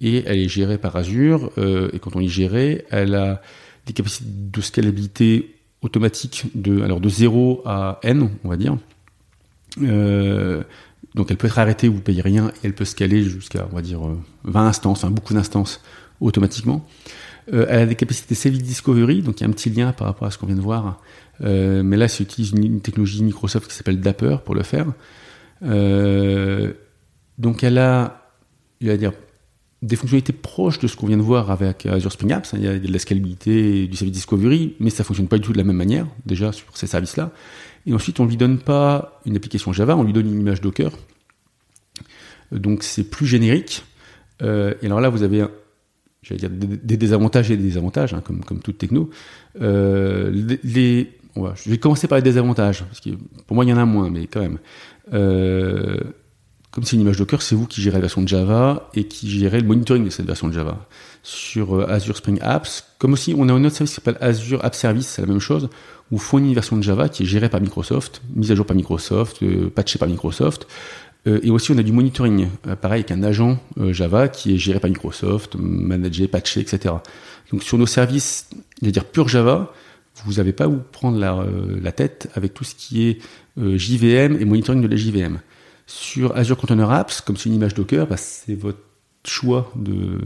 et 0.00 0.24
elle 0.26 0.38
est 0.38 0.48
gérée 0.48 0.78
par 0.78 0.96
Azure. 0.96 1.50
Euh, 1.58 1.90
et 1.92 1.98
quand 1.98 2.16
on 2.16 2.20
est 2.20 2.28
gérée, 2.28 2.84
elle 2.90 3.14
a 3.14 3.40
des 3.86 3.92
capacités 3.92 4.28
de 4.28 4.60
scalabilité 4.60 5.56
automatique 5.80 6.46
de, 6.54 6.82
alors 6.82 7.00
de 7.00 7.08
0 7.08 7.62
à 7.64 7.98
n, 8.02 8.30
on 8.44 8.48
va 8.48 8.56
dire. 8.56 8.76
Euh, 9.80 10.62
donc 11.14 11.30
elle 11.30 11.36
peut 11.36 11.46
être 11.46 11.58
arrêtée, 11.58 11.88
vous 11.88 12.00
payez 12.00 12.22
rien, 12.22 12.48
et 12.48 12.66
elle 12.66 12.74
peut 12.74 12.84
scaler 12.84 13.22
jusqu'à, 13.22 13.66
on 13.70 13.74
va 13.74 13.82
dire, 13.82 14.00
20 14.44 14.64
euh, 14.64 14.68
instances, 14.68 15.04
hein, 15.04 15.10
beaucoup 15.10 15.34
d'instances 15.34 15.80
automatiquement. 16.20 16.86
Euh, 17.52 17.66
elle 17.68 17.80
a 17.80 17.86
des 17.86 17.94
capacités 17.94 18.34
Service 18.34 18.62
Discovery, 18.62 19.22
donc 19.22 19.40
il 19.40 19.44
y 19.44 19.46
a 19.46 19.48
un 19.48 19.52
petit 19.52 19.70
lien 19.70 19.92
par 19.92 20.06
rapport 20.06 20.28
à 20.28 20.30
ce 20.30 20.38
qu'on 20.38 20.46
vient 20.46 20.56
de 20.56 20.60
voir. 20.60 21.00
Euh, 21.42 21.82
mais 21.82 21.96
là, 21.96 22.08
ça 22.08 22.22
utilise 22.22 22.52
une, 22.52 22.80
technologie 22.80 23.22
Microsoft 23.22 23.68
qui 23.68 23.74
s'appelle 23.74 24.00
Dapper 24.00 24.38
pour 24.44 24.54
le 24.54 24.62
faire. 24.62 24.86
Euh, 25.64 26.72
donc 27.38 27.64
elle 27.64 27.78
a, 27.78 28.30
il 28.80 28.88
va 28.88 28.96
dire, 28.96 29.12
des 29.80 29.96
fonctionnalités 29.96 30.32
proches 30.32 30.78
de 30.78 30.86
ce 30.86 30.96
qu'on 30.96 31.08
vient 31.08 31.16
de 31.16 31.22
voir 31.22 31.50
avec 31.50 31.86
Azure 31.86 32.12
Spring 32.12 32.32
Apps. 32.32 32.52
Il 32.52 32.62
y 32.62 32.68
a 32.68 32.78
de 32.78 32.92
la 32.92 32.98
scalabilité, 33.00 33.88
du 33.88 33.96
service 33.96 34.14
discovery, 34.14 34.76
mais 34.78 34.90
ça 34.90 35.02
fonctionne 35.02 35.26
pas 35.26 35.38
du 35.38 35.42
tout 35.42 35.52
de 35.52 35.58
la 35.58 35.64
même 35.64 35.76
manière, 35.76 36.06
déjà 36.24 36.52
sur 36.52 36.76
ces 36.76 36.86
services-là. 36.86 37.32
Et 37.86 37.92
ensuite, 37.92 38.20
on 38.20 38.26
lui 38.26 38.36
donne 38.36 38.58
pas 38.58 39.20
une 39.26 39.34
application 39.34 39.72
Java, 39.72 39.96
on 39.96 40.04
lui 40.04 40.12
donne 40.12 40.26
une 40.26 40.40
image 40.40 40.60
Docker. 40.60 40.92
Donc 42.52 42.84
c'est 42.84 43.02
plus 43.02 43.26
générique. 43.26 43.84
Et 44.40 44.86
alors 44.86 45.00
là, 45.00 45.08
vous 45.08 45.22
avez 45.22 45.46
j'allais 46.22 46.38
dire 46.38 46.50
des, 46.50 46.96
désavantages 46.96 47.50
et 47.50 47.56
des 47.56 47.64
désavantages, 47.64 48.14
hein, 48.14 48.22
comme, 48.24 48.44
comme 48.44 48.60
toute 48.60 48.78
techno. 48.78 49.10
Euh, 49.60 50.32
je 50.64 51.70
vais 51.70 51.78
commencer 51.78 52.08
par 52.08 52.16
les 52.16 52.22
désavantages, 52.22 52.84
parce 52.84 53.00
que 53.00 53.10
pour 53.46 53.54
moi 53.54 53.64
il 53.64 53.68
y 53.68 53.72
en 53.72 53.78
a 53.78 53.84
moins, 53.84 54.10
mais 54.10 54.26
quand 54.26 54.40
même. 54.40 54.58
Euh, 55.12 55.98
comme 56.70 56.84
c'est 56.84 56.96
une 56.96 57.02
image 57.02 57.18
Docker, 57.18 57.42
c'est 57.42 57.54
vous 57.54 57.66
qui 57.66 57.82
gérez 57.82 57.96
la 57.96 58.02
version 58.02 58.22
de 58.22 58.28
Java 58.28 58.88
et 58.94 59.04
qui 59.04 59.28
gérez 59.28 59.60
le 59.60 59.66
monitoring 59.66 60.04
de 60.06 60.10
cette 60.10 60.24
version 60.24 60.48
de 60.48 60.54
Java. 60.54 60.86
Sur 61.22 61.74
euh, 61.74 61.86
Azure 61.86 62.16
Spring 62.16 62.38
Apps, 62.40 62.86
comme 62.98 63.12
aussi 63.12 63.34
on 63.36 63.48
a 63.48 63.52
un 63.52 63.64
autre 63.64 63.76
service 63.76 63.90
qui 63.90 63.96
s'appelle 63.96 64.16
Azure 64.20 64.64
App 64.64 64.74
Service, 64.74 65.06
c'est 65.06 65.22
la 65.22 65.28
même 65.28 65.40
chose, 65.40 65.68
où 66.10 66.18
fournit 66.18 66.48
une 66.48 66.54
version 66.54 66.76
de 66.76 66.82
Java 66.82 67.08
qui 67.08 67.24
est 67.24 67.26
gérée 67.26 67.48
par 67.48 67.60
Microsoft, 67.60 68.22
mise 68.34 68.50
à 68.52 68.54
jour 68.54 68.64
par 68.64 68.76
Microsoft, 68.76 69.40
patchée 69.74 69.98
par 69.98 70.08
Microsoft. 70.08 70.66
Euh, 71.26 71.40
et 71.42 71.50
aussi 71.50 71.70
on 71.70 71.78
a 71.78 71.82
du 71.82 71.92
monitoring, 71.92 72.48
pareil 72.80 73.00
avec 73.00 73.10
un 73.12 73.22
agent 73.22 73.60
Java 73.90 74.28
qui 74.28 74.54
est 74.54 74.58
géré 74.58 74.80
par 74.80 74.90
Microsoft, 74.90 75.56
managé, 75.56 76.26
patché, 76.28 76.60
etc. 76.60 76.94
Donc 77.52 77.62
sur 77.62 77.78
nos 77.78 77.86
services, 77.86 78.48
je 78.82 78.90
dire 78.90 79.04
pur 79.04 79.28
Java, 79.28 79.72
vous 80.24 80.34
n'avez 80.34 80.52
pas 80.52 80.64
à 80.64 80.66
vous 80.66 80.80
prendre 80.90 81.18
la, 81.18 81.92
tête 81.92 82.28
avec 82.34 82.54
tout 82.54 82.64
ce 82.64 82.74
qui 82.74 83.08
est 83.08 83.18
JVM 83.56 84.40
et 84.40 84.44
monitoring 84.44 84.82
de 84.82 84.88
la 84.88 84.96
JVM. 84.96 85.38
Sur 85.86 86.36
Azure 86.36 86.56
Container 86.56 86.90
Apps, 86.90 87.20
comme 87.20 87.36
c'est 87.36 87.48
une 87.48 87.54
image 87.54 87.74
Docker, 87.74 88.06
bah, 88.06 88.16
c'est 88.16 88.54
votre 88.54 88.78
choix 89.24 89.72
de, 89.76 90.18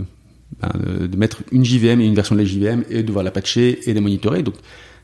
de 1.07 1.17
mettre 1.17 1.43
une 1.53 1.65
JVM 1.65 2.01
et 2.01 2.07
une 2.07 2.15
version 2.15 2.35
de 2.35 2.41
la 2.41 2.47
JVM 2.47 2.85
et 2.91 3.03
de 3.03 3.03
devoir 3.03 3.25
la 3.25 3.31
patcher 3.31 3.89
et 3.89 3.95
la 3.95 4.01
monitorer. 4.01 4.43
Donc 4.43 4.55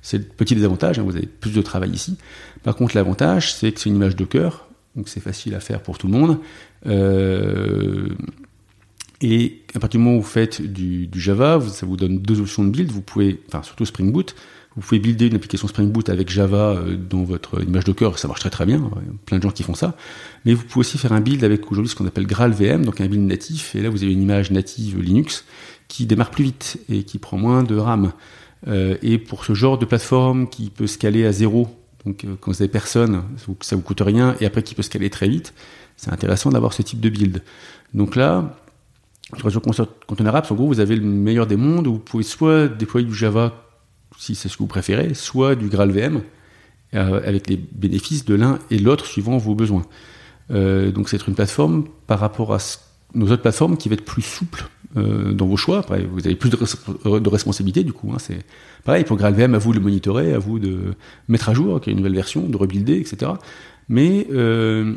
c'est 0.03 0.19
le 0.19 0.25
petit 0.25 0.55
désavantage, 0.55 0.99
hein, 0.99 1.05
vous 1.05 1.17
avez 1.17 1.27
plus 1.27 1.53
de 1.53 1.63
travail 1.63 1.91
ici. 1.91 2.17
Par 2.65 2.75
contre, 2.75 2.97
l'avantage, 2.97 3.55
c'est 3.55 3.73
que 3.73 3.81
c'est 3.81 3.89
une 3.89 3.97
image 3.97 4.17
Docker, 4.17 4.67
donc 4.97 5.09
c'est 5.09 5.21
facile 5.21 5.55
à 5.55 5.61
faire 5.61 5.83
pour 5.83 5.99
tout 5.99 6.07
le 6.07 6.13
monde. 6.13 6.39
Euh, 6.87 8.09
et 9.21 9.63
à 9.75 9.79
partir 9.79 10.01
du 10.01 10.05
moment 10.05 10.19
où 10.19 10.21
vous 10.21 10.29
faites 10.29 10.61
du, 10.61 11.09
Java, 11.15 11.61
ça 11.61 11.87
vous 11.87 11.97
donne 11.97 12.19
deux 12.19 12.41
options 12.41 12.65
de 12.65 12.71
build. 12.71 12.91
Vous 12.91 13.03
pouvez, 13.03 13.41
enfin 13.49 13.63
surtout 13.63 13.85
Spring 13.85 14.11
Boot, 14.11 14.35
vous 14.75 14.83
pouvez 14.83 14.99
builder 14.99 15.27
une 15.27 15.37
application 15.37 15.69
Spring 15.69 15.91
Boot 15.91 16.09
avec 16.09 16.29
Java 16.29 16.73
euh, 16.73 16.97
dans 16.97 17.23
votre 17.23 17.63
image 17.63 17.85
Docker, 17.85 18.19
ça 18.19 18.27
marche 18.27 18.41
très 18.41 18.51
très 18.51 18.67
bien. 18.67 18.79
Il 18.79 19.07
y 19.07 19.11
a 19.11 19.15
plein 19.27 19.39
de 19.39 19.43
gens 19.43 19.51
qui 19.51 19.63
font 19.63 19.75
ça. 19.75 19.97
Mais 20.45 20.55
vous 20.55 20.65
pouvez 20.65 20.81
aussi 20.81 20.99
faire 20.99 21.13
un 21.13 21.21
build 21.21 21.45
avec 21.45 21.71
aujourd'hui 21.71 21.91
ce 21.91 21.95
qu'on 21.95 22.07
appelle 22.07 22.27
Graal 22.27 22.53
VM, 22.53 22.85
donc 22.85 23.01
un 23.01 23.07
build 23.07 23.25
natif. 23.25 23.75
Et 23.77 23.83
là, 23.83 23.91
vous 23.91 24.03
avez 24.03 24.13
une 24.13 24.23
image 24.23 24.51
native 24.51 25.01
Linux 25.01 25.45
qui 25.89 26.07
démarre 26.07 26.31
plus 26.31 26.45
vite 26.45 26.79
et 26.89 27.05
qui 27.05 27.19
prend 27.19 27.39
moins 27.39 27.63
de 27.63 27.77
RAM. 27.77 28.13
Euh, 28.67 28.97
et 29.03 29.19
pour 29.19 29.45
ce 29.45 29.55
genre 29.55 29.79
de 29.79 29.85
plateforme 29.85 30.49
qui 30.49 30.71
peut 30.71 30.87
scaler 30.87 31.27
à 31.27 31.33
zéro, 31.33 31.69
donc 32.07 32.25
euh, 32.25 32.37
quand 32.41 32.53
vous 32.53 32.63
avez 32.63 32.71
personne, 32.71 33.23
ça 33.61 33.77
vous 33.77 33.83
coûte 33.83 34.01
rien, 34.01 34.37
et 34.41 34.47
après 34.47 34.63
qui 34.63 34.75
peut 34.75 34.83
scaler 34.83 35.11
très 35.11 35.29
vite, 35.29 35.55
c'est 35.97 36.13
intéressant 36.13 36.51
d'avoir 36.51 36.73
ce 36.73 36.83
type 36.83 37.01
de 37.01 37.09
build. 37.09 37.43
Donc 37.95 38.17
là, 38.17 38.59
sur 39.37 39.47
Azure 39.47 39.63
Container 40.07 40.37
Apps, 40.37 40.51
en 40.51 40.55
gros, 40.55 40.67
vous 40.67 40.81
avez 40.81 40.97
le 40.97 41.03
meilleur 41.03 41.47
des 41.47 41.57
mondes 41.57 41.87
où 41.87 41.95
vous 41.95 41.99
pouvez 41.99 42.25
soit 42.25 42.69
déployer 42.69 43.07
du 43.07 43.15
Java 43.15 43.53
si 44.19 44.35
c'est 44.35 44.49
ce 44.49 44.57
que 44.57 44.63
vous 44.63 44.69
préférez, 44.69 45.15
soit 45.15 45.55
du 45.55 45.69
GraalVM, 45.69 46.23
euh, 46.95 47.21
avec 47.27 47.49
les 47.49 47.57
bénéfices 47.57 48.25
de 48.25 48.35
l'un 48.35 48.59
et 48.71 48.79
l'autre 48.79 49.07
suivant 49.07 49.39
vos 49.39 49.55
besoins. 49.55 49.85
Euh, 50.51 50.93
donc 50.93 51.09
c'est 51.09 51.27
une 51.27 51.35
plateforme 51.35 51.87
par 52.07 52.21
rapport 52.21 52.55
à 52.55 52.59
nos 53.15 53.27
autres 53.27 53.43
plateformes 53.43 53.77
qui 53.77 53.89
va 53.89 53.95
être 53.95 54.05
plus 54.05 54.23
souple 54.23 54.69
euh, 54.97 55.33
dans 55.33 55.47
vos 55.47 55.57
choix. 55.57 55.85
Vous 56.13 56.27
avez 56.27 56.37
plus 56.37 56.51
de, 56.51 57.19
de 57.19 57.29
responsabilité 57.29 57.85
du 57.85 57.93
coup. 57.93 58.11
Hein, 58.13 58.19
c'est 58.19 58.45
pareil 58.85 59.05
pour 59.05 59.17
GraalVM, 59.17 59.55
à 59.55 59.59
vous 59.59 59.73
de 59.73 59.79
le 59.79 59.83
monitorer, 59.83 60.33
à 60.33 60.39
vous 60.39 60.59
de 60.59 60.95
mettre 61.29 61.49
à 61.49 61.55
jour, 61.55 61.81
qu'il 61.81 61.91
y 61.91 61.93
ait 61.93 61.97
une 61.97 61.99
nouvelle 61.99 62.15
version, 62.17 62.49
de 62.49 62.57
rebuilder, 62.57 62.99
etc. 62.99 63.33
Mais 63.89 64.27
je 64.31 64.95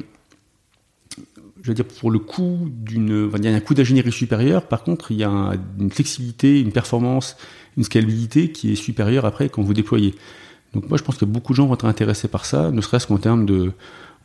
veux 1.71 1.73
dire, 1.73 1.86
pour 1.86 2.12
le 2.12 2.19
coût 2.19 2.69
d'une, 2.69 3.31
il 3.36 3.43
y 3.43 3.47
a 3.47 3.51
un 3.53 3.60
coût 3.60 3.73
d'ingénierie 3.73 4.12
supérieur. 4.12 4.67
Par 4.67 4.84
contre, 4.84 5.12
il 5.12 5.17
y 5.17 5.23
a 5.23 5.53
une 5.79 5.89
flexibilité, 5.89 6.60
une 6.60 6.71
performance 6.71 7.38
une 7.77 7.84
scalabilité 7.84 8.51
qui 8.51 8.71
est 8.71 8.75
supérieure 8.75 9.25
après 9.25 9.49
quand 9.49 9.62
vous 9.62 9.73
déployez. 9.73 10.15
Donc 10.73 10.89
moi 10.89 10.97
je 10.97 11.03
pense 11.03 11.17
que 11.17 11.25
beaucoup 11.25 11.53
de 11.53 11.58
gens 11.58 11.67
vont 11.67 11.73
être 11.73 11.86
intéressés 11.86 12.27
par 12.27 12.45
ça, 12.45 12.71
ne 12.71 12.81
serait-ce 12.81 13.08
qu'en 13.08 13.17
termes 13.17 13.45
de 13.45 13.71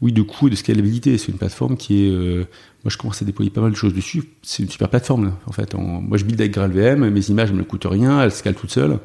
oui 0.00 0.12
de 0.12 0.22
coût 0.22 0.48
et 0.48 0.50
de 0.50 0.56
scalabilité. 0.56 1.18
C'est 1.18 1.30
une 1.30 1.38
plateforme 1.38 1.76
qui 1.76 2.06
est 2.06 2.10
euh, 2.10 2.44
moi 2.84 2.90
je 2.90 2.96
commence 2.96 3.20
à 3.22 3.24
déployer 3.24 3.50
pas 3.50 3.60
mal 3.60 3.70
de 3.70 3.76
choses 3.76 3.94
dessus. 3.94 4.24
C'est 4.42 4.62
une 4.62 4.70
super 4.70 4.88
plateforme 4.88 5.34
en 5.46 5.52
fait. 5.52 5.74
moi 5.74 6.18
je 6.18 6.24
build 6.24 6.40
avec 6.40 6.52
GraalVM, 6.52 7.08
mes 7.10 7.30
images 7.30 7.52
ne 7.52 7.58
me 7.58 7.64
coûtent 7.64 7.86
rien, 7.88 8.22
elles 8.22 8.32
scalent 8.32 8.54
toutes 8.54 8.70
seules. 8.70 8.98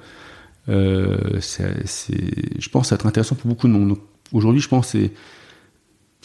Euh, 0.67 1.39
je 1.39 2.69
pense 2.69 2.87
ça 2.87 2.95
va 2.95 2.99
être 2.99 3.05
intéressant 3.05 3.35
pour 3.35 3.49
beaucoup 3.49 3.67
de 3.67 3.73
monde. 3.73 3.97
Aujourd'hui 4.31 4.61
je 4.61 4.67
pense 4.67 4.89
c'est 4.89 5.11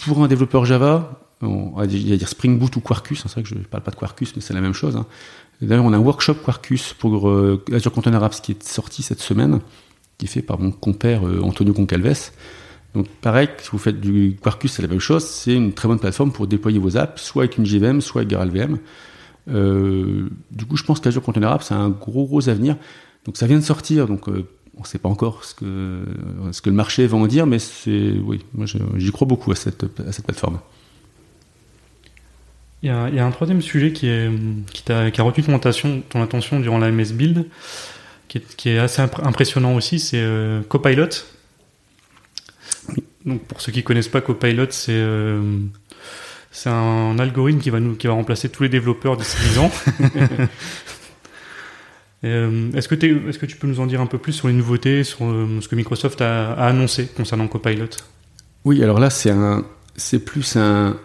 pour 0.05 0.23
un 0.23 0.29
développeur 0.29 0.65
Java, 0.65 1.21
on 1.43 1.71
va 1.77 1.87
dire 1.87 2.29
Spring 2.29 2.59
Boot 2.59 2.77
ou 2.77 2.81
Quarkus, 2.81 3.23
c'est 3.23 3.31
vrai 3.31 3.43
que 3.43 3.49
je 3.49 3.55
ne 3.55 3.61
parle 3.61 3.83
pas 3.83 3.91
de 3.91 3.97
Quarkus, 3.97 4.35
mais 4.37 4.43
c'est 4.43 4.55
la 4.55 4.61
même 4.61 4.75
chose. 4.75 4.97
Hein. 4.97 5.07
D'ailleurs, 5.63 5.85
on 5.85 5.93
a 5.93 5.97
un 5.97 6.01
workshop 6.01 6.35
Quarkus 6.35 6.95
pour 6.95 7.29
euh, 7.29 7.63
Azure 7.73 7.93
Container 7.93 8.23
Apps 8.23 8.41
qui 8.41 8.53
est 8.53 8.63
sorti 8.63 9.03
cette 9.03 9.21
semaine, 9.21 9.61
qui 10.19 10.27
est 10.27 10.29
fait 10.29 10.43
par 10.43 10.59
mon 10.59 10.71
compère 10.71 11.27
euh, 11.27 11.41
Antonio 11.43 11.75
Concalves. 11.75 12.31
Donc 12.94 13.09
pareil, 13.20 13.48
si 13.59 13.70
vous 13.70 13.79
faites 13.79 14.00
du 14.00 14.37
Quarkus, 14.42 14.72
c'est 14.72 14.83
la 14.83 14.88
même 14.88 15.00
chose. 15.00 15.24
C'est 15.24 15.55
une 15.55 15.72
très 15.72 15.88
bonne 15.88 16.00
plateforme 16.00 16.33
pour 16.33 16.46
déployer 16.46 16.79
vos 16.79 16.96
apps, 16.96 17.22
soit 17.22 17.44
avec 17.44 17.59
une 17.59 17.66
JVM, 17.66 18.00
soit 18.00 18.22
avec 18.22 18.31
GraalVM. 18.31 18.79
Euh, 19.48 20.29
du 20.50 20.66
coup, 20.66 20.76
je 20.76 20.85
pense 20.85 21.00
qu'Azure 21.00 21.22
Container 21.22 21.50
Apps 21.50 21.70
a 21.72 21.76
un 21.76 21.88
gros 21.88 22.26
gros 22.26 22.48
avenir. 22.48 22.76
Donc 23.24 23.37
ça 23.37 23.46
vient 23.46 23.59
de 23.59 23.64
sortir, 23.64 24.07
donc 24.07 24.29
on 24.81 24.83
ne 24.83 24.87
sait 24.87 24.98
pas 24.98 25.09
encore 25.09 25.44
ce 25.44 25.55
que, 25.55 26.00
ce 26.53 26.62
que 26.62 26.70
le 26.70 26.76
marché 26.76 27.07
va 27.07 27.18
en 27.18 27.26
dire, 27.26 27.46
mais 27.46 27.59
c'est 27.59 28.14
oui, 28.24 28.40
moi 28.55 28.66
j'y 28.96 29.12
crois 29.12 29.26
beaucoup 29.26 29.53
à 29.53 29.55
cette, 29.55 29.87
plateforme. 29.87 30.59
Il 32.83 32.88
y, 32.88 32.90
a, 32.90 33.26
un 33.26 33.31
troisième 33.31 33.61
sujet 33.61 33.92
qui, 33.92 34.09
a, 34.09 35.22
retenu 35.22 35.44
ton 35.44 36.22
attention, 36.22 36.61
durant 36.61 36.79
la 36.79 36.90
MS 36.90 37.12
Build, 37.12 37.46
qui 38.29 38.38
est, 38.38 38.57
qui 38.57 38.70
est 38.70 38.79
assez 38.79 39.03
impressionnant 39.03 39.74
aussi, 39.74 39.98
c'est 39.98 40.22
euh, 40.22 40.62
Copilot. 40.62 41.09
Donc 43.24 43.42
pour 43.42 43.61
ceux 43.61 43.72
qui 43.72 43.83
connaissent 43.83 44.09
pas 44.09 44.20
Copilot, 44.20 44.66
c'est 44.70 44.92
euh, 44.92 45.59
c'est 46.50 46.70
un 46.70 47.18
algorithme 47.18 47.61
qui 47.61 47.70
va 47.70 47.80
nous 47.80 47.94
qui 47.94 48.06
va 48.06 48.14
remplacer 48.14 48.48
tous 48.48 48.62
les 48.62 48.68
développeurs 48.68 49.16
d'ici 49.16 49.37
10 49.50 49.59
ans. 49.59 49.70
euh, 52.24 52.72
est-ce 52.72 52.88
que, 52.88 53.28
est-ce 53.28 53.38
que 53.38 53.46
tu 53.46 53.56
peux 53.56 53.66
nous 53.66 53.80
en 53.80 53.87
dire 53.87 54.00
un 54.00 54.06
peu 54.06 54.18
plus 54.18 54.33
sur 54.33 54.48
les 54.48 54.54
nouveautés, 54.54 55.04
sur 55.04 55.24
euh, 55.24 55.61
ce 55.61 55.68
que 55.68 55.76
Microsoft 55.76 56.20
a, 56.22 56.52
annoncé 56.54 57.06
concernant 57.14 57.46
Copilot? 57.46 57.88
Oui, 58.64 58.83
alors 58.83 58.98
là 58.98 59.11
c'est 59.11 59.30
un 59.30 59.66
c'est 59.96 60.24
plus 60.24 60.56
un, 60.56 60.96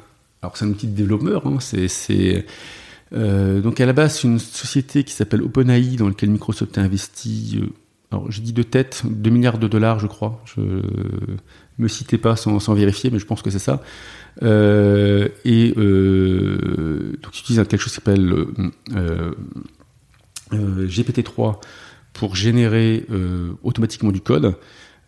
alors 0.42 0.56
c'est 0.56 0.66
un 0.66 0.70
outil 0.70 0.88
de 0.88 0.96
développeur, 0.96 1.46
hein, 1.46 1.58
c'est 1.60 2.46
donc 3.12 3.80
à 3.80 3.86
la 3.86 3.94
base 3.94 4.24
une 4.24 4.40
société 4.40 5.04
qui 5.04 5.14
s'appelle 5.14 5.42
OpenAI 5.42 5.96
dans 5.98 6.08
laquelle 6.08 6.30
Microsoft 6.30 6.78
a 6.78 6.82
investi. 6.82 7.62
Alors 8.12 8.30
j'ai 8.30 8.42
dit 8.42 8.52
de 8.52 8.64
tête 8.64 9.04
2 9.06 9.30
milliards 9.30 9.58
de 9.58 9.68
dollars, 9.68 10.00
je 10.00 10.08
crois. 10.08 10.42
Je 10.46 10.62
me 11.78 11.88
citez 11.88 12.18
pas 12.18 12.36
sans, 12.36 12.74
vérifier, 12.74 13.10
mais 13.12 13.20
je 13.20 13.26
pense 13.26 13.42
que 13.42 13.50
c'est 13.50 13.60
ça. 13.60 13.82
Euh, 14.44 15.30
et 15.46 15.70
donc 15.70 17.38
ils 17.38 17.40
utilisent 17.40 17.64
quelque 17.68 17.78
chose 17.78 17.92
qui 17.92 17.96
s'appelle 17.96 18.46
GPT-3 20.52 21.60
pour 22.14 22.36
générer 22.36 23.06
automatiquement 23.64 24.12
du 24.12 24.22
code. 24.22 24.56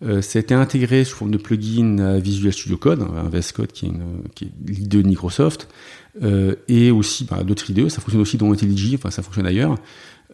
Euh, 0.04 0.22
ça 0.22 0.38
a 0.38 0.42
été 0.42 0.54
intégré 0.54 1.04
sous 1.04 1.16
forme 1.16 1.32
de 1.32 1.38
plugin 1.38 1.98
à 1.98 2.20
Visual 2.20 2.54
Studio 2.54 2.78
Code, 2.78 3.02
un 3.02 3.30
VS 3.30 3.52
Code 3.54 3.72
qui 3.72 3.88
est, 3.88 3.92
l'IDE 4.68 5.02
de 5.02 5.08
Microsoft, 5.08 5.68
euh, 6.22 6.56
et 6.68 6.92
aussi 6.92 7.26
bah, 7.26 7.44
d'autres 7.44 7.70
IDE. 7.70 7.90
Ça 7.90 8.02
fonctionne 8.02 8.22
aussi 8.22 8.38
dans 8.38 8.52
IntelliJ, 8.52 8.96
enfin 8.96 9.10
ça 9.10 9.24
fonctionne 9.24 9.48
ailleurs. 9.48 9.76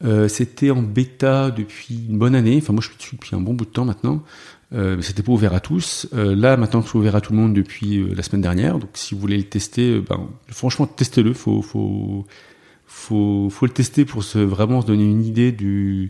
Euh, 0.03 0.27
c'était 0.27 0.71
en 0.71 0.81
bêta 0.81 1.49
depuis 1.49 2.07
une 2.09 2.17
bonne 2.17 2.35
année. 2.35 2.57
Enfin 2.61 2.73
moi 2.73 2.81
je 2.81 2.89
suis 2.89 2.97
dessus 2.97 3.15
depuis 3.15 3.35
un 3.35 3.39
bon 3.39 3.53
bout 3.53 3.65
de 3.65 3.69
temps 3.69 3.85
maintenant. 3.85 4.23
Euh, 4.73 5.01
c'était 5.01 5.23
pas 5.23 5.31
ouvert 5.31 5.53
à 5.53 5.59
tous. 5.59 6.07
Euh, 6.13 6.35
là 6.35 6.57
maintenant 6.57 6.81
c'est 6.81 6.95
ouvert 6.95 7.15
à 7.15 7.21
tout 7.21 7.33
le 7.33 7.39
monde 7.39 7.53
depuis 7.53 7.99
euh, 7.99 8.13
la 8.15 8.23
semaine 8.23 8.41
dernière. 8.41 8.79
Donc 8.79 8.89
si 8.93 9.13
vous 9.13 9.21
voulez 9.21 9.37
le 9.37 9.43
tester, 9.43 9.99
ben, 9.99 10.29
franchement 10.49 10.87
testez-le. 10.87 11.33
Faut, 11.33 11.61
faut, 11.61 12.25
le 13.61 13.69
tester 13.69 14.05
pour 14.05 14.23
se, 14.23 14.39
vraiment 14.39 14.81
se 14.81 14.87
donner 14.87 15.05
une 15.05 15.23
idée 15.25 15.51
de 15.51 16.09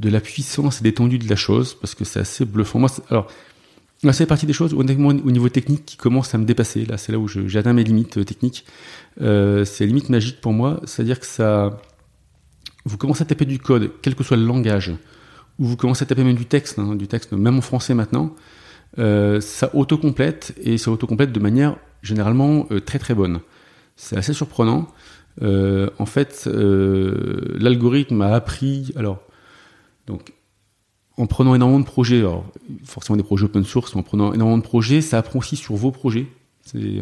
la 0.00 0.20
puissance 0.20 0.80
et 0.80 0.84
l'étendue 0.84 1.18
de 1.18 1.28
la 1.28 1.36
chose, 1.36 1.74
parce 1.74 1.94
que 1.94 2.04
c'est 2.04 2.20
assez 2.20 2.44
bluffant. 2.44 2.78
Moi, 2.78 2.90
alors, 3.10 3.30
c'est 4.12 4.26
partie 4.26 4.46
des 4.46 4.52
choses, 4.52 4.74
honnêtement, 4.74 5.08
au 5.08 5.30
niveau 5.30 5.48
technique, 5.48 5.84
qui 5.86 5.96
commence 5.96 6.34
à 6.34 6.38
me 6.38 6.44
dépasser. 6.44 6.84
Là, 6.84 6.98
c'est 6.98 7.12
là 7.12 7.18
où 7.18 7.26
j'atteins 7.28 7.72
mes 7.72 7.84
limites 7.84 8.18
euh, 8.18 8.24
techniques. 8.24 8.64
Euh, 9.20 9.64
c'est 9.64 9.86
limite 9.86 10.10
magique 10.10 10.40
pour 10.40 10.52
moi, 10.52 10.80
c'est-à-dire 10.84 11.18
que 11.18 11.26
ça, 11.26 11.80
vous 12.84 12.98
commencez 12.98 13.22
à 13.22 13.26
taper 13.26 13.46
du 13.46 13.58
code, 13.58 13.90
quel 14.02 14.14
que 14.14 14.22
soit 14.22 14.36
le 14.36 14.44
langage, 14.44 14.92
ou 15.58 15.64
vous 15.66 15.76
commencez 15.76 16.02
à 16.02 16.06
taper 16.06 16.24
même 16.24 16.36
du 16.36 16.46
texte, 16.46 16.78
hein, 16.78 16.94
du 16.94 17.08
texte, 17.08 17.32
même 17.32 17.58
en 17.58 17.60
français 17.60 17.94
maintenant, 17.94 18.34
euh, 18.98 19.40
ça 19.40 19.74
autocomplète 19.74 20.54
et 20.62 20.78
ça 20.78 20.90
autocomplète 20.90 21.32
de 21.32 21.40
manière 21.40 21.76
généralement 22.02 22.66
euh, 22.70 22.80
très 22.80 22.98
très 22.98 23.14
bonne. 23.14 23.40
C'est 23.96 24.16
assez 24.16 24.34
surprenant. 24.34 24.88
en 25.40 26.06
fait, 26.06 26.46
l'algorithme 26.46 28.20
a 28.20 28.34
appris. 28.34 28.92
Alors, 28.96 29.22
donc, 30.06 30.34
en 31.16 31.26
prenant 31.26 31.54
énormément 31.54 31.80
de 31.80 31.86
projets, 31.86 32.22
forcément 32.84 33.16
des 33.16 33.22
projets 33.22 33.46
open 33.46 33.64
source, 33.64 33.94
mais 33.94 34.00
en 34.00 34.02
prenant 34.02 34.34
énormément 34.34 34.58
de 34.58 34.62
projets, 34.62 35.00
ça 35.00 35.16
apprend 35.16 35.38
aussi 35.38 35.56
sur 35.56 35.74
vos 35.76 35.92
projets. 35.92 36.26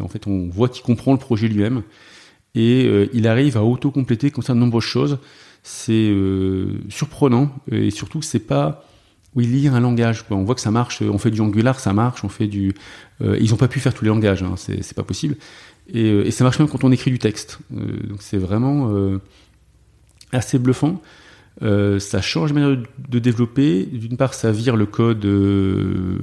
En 0.01 0.07
fait, 0.07 0.25
on 0.27 0.47
voit 0.47 0.69
qu'il 0.69 0.83
comprend 0.83 1.11
le 1.11 1.17
projet 1.17 1.49
lui-même 1.49 1.83
et 2.55 2.85
euh, 2.85 3.09
il 3.13 3.27
arrive 3.27 3.57
à 3.57 3.63
auto-compléter 3.63 4.31
comme 4.31 4.43
ça 4.43 4.53
de 4.53 4.59
nombreuses 4.59 4.83
choses. 4.83 5.19
C'est 5.67 6.09
euh, 6.09 6.79
surprenant 6.89 7.51
et 7.71 7.89
surtout 7.89 8.21
c'est 8.21 8.39
pas 8.39 8.85
oui 9.33 9.47
lire 9.47 9.73
un 9.73 9.79
langage. 9.79 10.23
On 10.29 10.43
voit 10.43 10.55
que 10.55 10.61
ça 10.61 10.71
marche. 10.71 11.01
On 11.01 11.17
fait 11.17 11.31
du 11.31 11.41
Angular, 11.41 11.79
ça 11.79 11.91
marche. 11.91 12.23
On 12.23 12.29
fait 12.29 12.47
du. 12.47 12.75
Euh, 13.21 13.37
ils 13.41 13.53
ont 13.53 13.57
pas 13.57 13.67
pu 13.67 13.79
faire 13.79 13.93
tous 13.93 14.05
les 14.05 14.09
langages. 14.09 14.43
Hein, 14.43 14.55
c'est 14.57 14.93
pas 14.93 15.03
possible. 15.03 15.35
Et, 15.89 16.07
et, 16.07 16.31
ça 16.31 16.43
marche 16.43 16.59
même 16.59 16.67
quand 16.67 16.83
on 16.83 16.91
écrit 16.91 17.11
du 17.11 17.19
texte. 17.19 17.59
donc 17.69 18.21
c'est 18.21 18.37
vraiment 18.37 18.91
assez 20.31 20.59
bluffant. 20.59 21.01
Euh, 21.61 21.99
ça 21.99 22.21
change 22.21 22.53
la 22.53 22.59
manière 22.59 22.83
de 23.09 23.19
développer. 23.19 23.85
D'une 23.85 24.17
part, 24.17 24.33
ça 24.33 24.51
vire 24.51 24.75
le 24.75 24.85
code, 24.85 25.25
euh, 25.25 26.19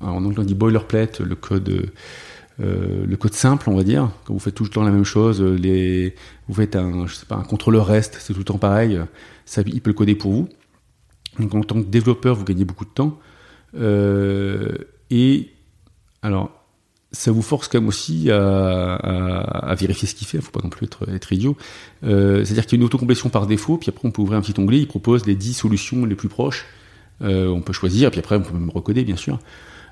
en 0.00 0.24
anglais 0.24 0.40
on 0.40 0.44
dit 0.44 0.54
boilerplate, 0.54 1.20
le 1.20 1.34
code, 1.34 1.90
euh, 2.60 3.06
le 3.06 3.16
code 3.16 3.34
simple, 3.34 3.70
on 3.70 3.76
va 3.76 3.84
dire. 3.84 4.10
Quand 4.24 4.34
vous 4.34 4.40
faites 4.40 4.54
tout 4.54 4.64
le 4.64 4.70
temps 4.70 4.82
la 4.82 4.90
même 4.90 5.04
chose, 5.04 5.40
les, 5.42 6.14
vous 6.48 6.54
faites 6.54 6.76
un, 6.76 7.06
contrôleur 7.48 7.86
reste, 7.86 8.18
c'est 8.20 8.32
tout 8.32 8.40
le 8.40 8.44
temps 8.44 8.58
pareil. 8.58 9.00
Il 9.66 9.80
peut 9.80 9.90
le 9.90 9.94
coder 9.94 10.14
pour 10.14 10.32
vous. 10.32 10.48
Donc 11.38 11.54
en 11.54 11.62
tant 11.62 11.76
que 11.76 11.86
développeur, 11.86 12.34
vous 12.34 12.44
gagnez 12.44 12.64
beaucoup 12.64 12.84
de 12.84 12.90
temps. 12.90 13.18
et 15.10 15.50
alors, 16.22 16.58
ça 17.12 17.32
vous 17.32 17.42
force 17.42 17.68
quand 17.68 17.80
même 17.80 17.88
aussi 17.88 18.30
à, 18.30 19.74
vérifier 19.78 20.06
ce 20.08 20.14
qu'il 20.14 20.26
fait. 20.26 20.38
Il 20.38 20.42
faut 20.42 20.50
pas 20.50 20.60
non 20.62 20.68
plus 20.68 20.86
être, 20.86 21.32
idiot. 21.32 21.56
Euh, 22.04 22.44
C'est-à-dire 22.44 22.66
qu'il 22.66 22.78
y 22.78 22.80
a 22.80 22.80
une 22.80 22.86
autocomplétion 22.86 23.28
par 23.28 23.46
défaut, 23.46 23.78
puis 23.78 23.90
après 23.90 24.06
on 24.06 24.10
peut 24.10 24.22
ouvrir 24.22 24.38
un 24.38 24.42
petit 24.42 24.58
onglet, 24.58 24.78
il 24.78 24.86
propose 24.86 25.26
les 25.26 25.34
10 25.34 25.54
solutions 25.54 26.04
les 26.04 26.14
plus 26.14 26.28
proches. 26.28 26.66
Euh, 27.22 27.48
on 27.48 27.62
peut 27.62 27.72
choisir, 27.72 28.10
puis 28.10 28.20
après 28.20 28.36
on 28.36 28.42
peut 28.42 28.52
même 28.52 28.70
recoder, 28.70 29.04
bien 29.04 29.16
sûr. 29.16 29.38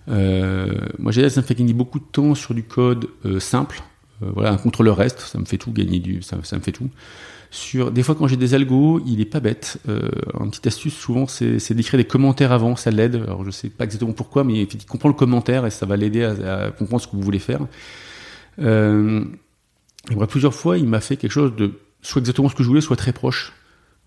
Euh, 0.09 0.73
moi, 0.99 1.13
j'ai 1.13 1.29
ça 1.29 1.41
me 1.41 1.47
fait 1.47 1.55
gagner 1.55 1.73
beaucoup 1.73 1.99
de 1.99 2.05
temps 2.05 2.35
sur 2.35 2.55
du 2.55 2.63
code 2.63 3.09
euh, 3.25 3.41
simple. 3.41 3.83
Euh, 4.23 4.31
voilà, 4.35 4.53
un 4.53 4.57
contrôleur 4.57 4.97
reste, 4.97 5.21
ça 5.21 5.39
me 5.39 5.45
fait 5.45 5.59
tout 5.59 5.73
gagner 5.73 5.99
du, 5.99 6.23
ça, 6.23 6.37
me 6.37 6.61
fait 6.61 6.73
tout 6.73 6.89
sur 7.51 7.93
des 7.93 8.03
fois 8.03 8.15
quand 8.15 8.27
j'ai 8.27 8.37
des 8.37 8.55
algos, 8.55 9.01
il 9.07 9.21
est 9.21 9.27
pas 9.27 9.41
bête. 9.41 9.79
Euh, 9.89 10.11
une 10.41 10.51
petite 10.51 10.67
astuce 10.67 10.95
souvent, 10.95 11.27
c'est 11.27 11.73
d'écrire 11.73 11.97
des 11.97 12.05
commentaires 12.05 12.53
avant, 12.53 12.77
ça 12.77 12.91
l'aide. 12.91 13.15
Alors 13.15 13.45
je 13.45 13.51
sais 13.51 13.71
pas 13.71 13.85
exactement 13.85 14.13
pourquoi, 14.13 14.45
mais 14.45 14.63
il 14.63 14.87
comprend 14.87 15.09
le 15.09 15.15
commentaire 15.15 15.65
et 15.65 15.71
ça 15.71 15.87
va 15.87 15.97
l'aider 15.97 16.25
à, 16.25 16.71
comprendre 16.71 17.01
ce 17.01 17.07
que 17.07 17.17
vous 17.17 17.23
voulez 17.23 17.39
faire. 17.39 17.61
Et 18.59 20.27
plusieurs 20.29 20.55
fois, 20.55 20.77
il 20.77 20.87
m'a 20.87 21.01
fait 21.01 21.17
quelque 21.17 21.31
chose 21.31 21.55
de 21.57 21.73
soit 22.03 22.21
exactement 22.21 22.49
ce 22.49 22.55
que 22.55 22.63
je 22.63 22.69
voulais, 22.69 22.81
soit 22.81 22.97
très 22.97 23.13
proche. 23.13 23.53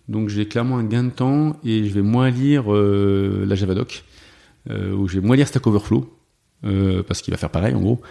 Donc 0.09 0.29
j'ai 0.29 0.47
clairement 0.47 0.77
un 0.77 0.83
gain 0.83 1.05
de 1.05 1.11
temps 1.11 1.57
et 1.63 1.85
je 1.85 1.93
vais 1.93 2.01
moins 2.01 2.29
lire 2.29 2.69
la 2.69 3.55
Javadoc, 3.55 4.03
euh, 4.69 4.93
ou 4.93 5.07
je 5.07 5.19
vais 5.19 5.25
moins 5.25 5.35
lire 5.35 5.47
Stack 5.47 5.65
Overflow, 5.65 6.11
euh, 6.65 7.03
parce 7.03 7.21
qu'il 7.21 7.31
va 7.33 7.37
faire 7.37 7.49
pareil 7.49 7.73
en 7.73 7.81
gros. 7.81 8.01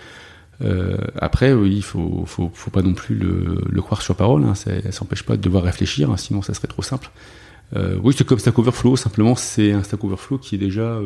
Euh, 0.60 0.96
après, 1.20 1.52
il 1.52 1.82
faut, 1.82 2.24
faut, 2.26 2.70
pas 2.72 2.82
non 2.82 2.92
plus 2.94 3.14
le, 3.14 3.82
croire 3.82 4.02
sur 4.02 4.16
parole. 4.16 4.44
Hein, 4.44 4.54
ça 4.54 4.92
s'empêche 4.92 5.22
pas 5.22 5.36
de 5.36 5.42
devoir 5.42 5.62
réfléchir, 5.62 6.10
hein, 6.10 6.16
sinon 6.16 6.42
ça 6.42 6.54
serait 6.54 6.68
trop 6.68 6.82
simple. 6.82 7.10
Oui, 8.02 8.14
c'est 8.16 8.26
comme 8.26 8.38
Stack 8.38 8.58
Overflow. 8.58 8.96
Simplement, 8.96 9.34
c'est 9.34 9.72
un 9.72 9.82
Stack 9.82 10.02
Overflow 10.02 10.38
qui 10.38 10.54
est 10.54 10.58
déjà 10.58 10.98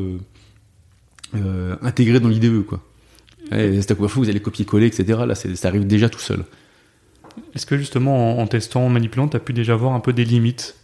intégré 1.83 2.21
dans 2.21 2.29
l'IDE, 2.29 2.65
quoi. 2.65 2.81
Et 3.51 3.83
Stack 3.83 3.99
Overflow, 3.99 4.23
vous 4.23 4.31
allez 4.31 4.41
copier-coller, 4.41 4.87
etc. 4.87 5.23
Là, 5.27 5.35
ça 5.35 5.69
arrive 5.69 5.87
déjà 5.87 6.09
tout 6.09 6.21
seul. 6.21 6.45
Est-ce 7.55 7.67
que 7.67 7.77
justement, 7.77 8.39
en, 8.39 8.47
testant, 8.47 8.87
en 8.87 8.89
manipulant, 8.89 9.29
tu 9.29 9.37
as 9.37 9.41
pu 9.41 9.53
déjà 9.53 9.75
voir 9.75 9.93
un 9.93 10.01
peu 10.01 10.13
des 10.13 10.25
limites 10.25 10.77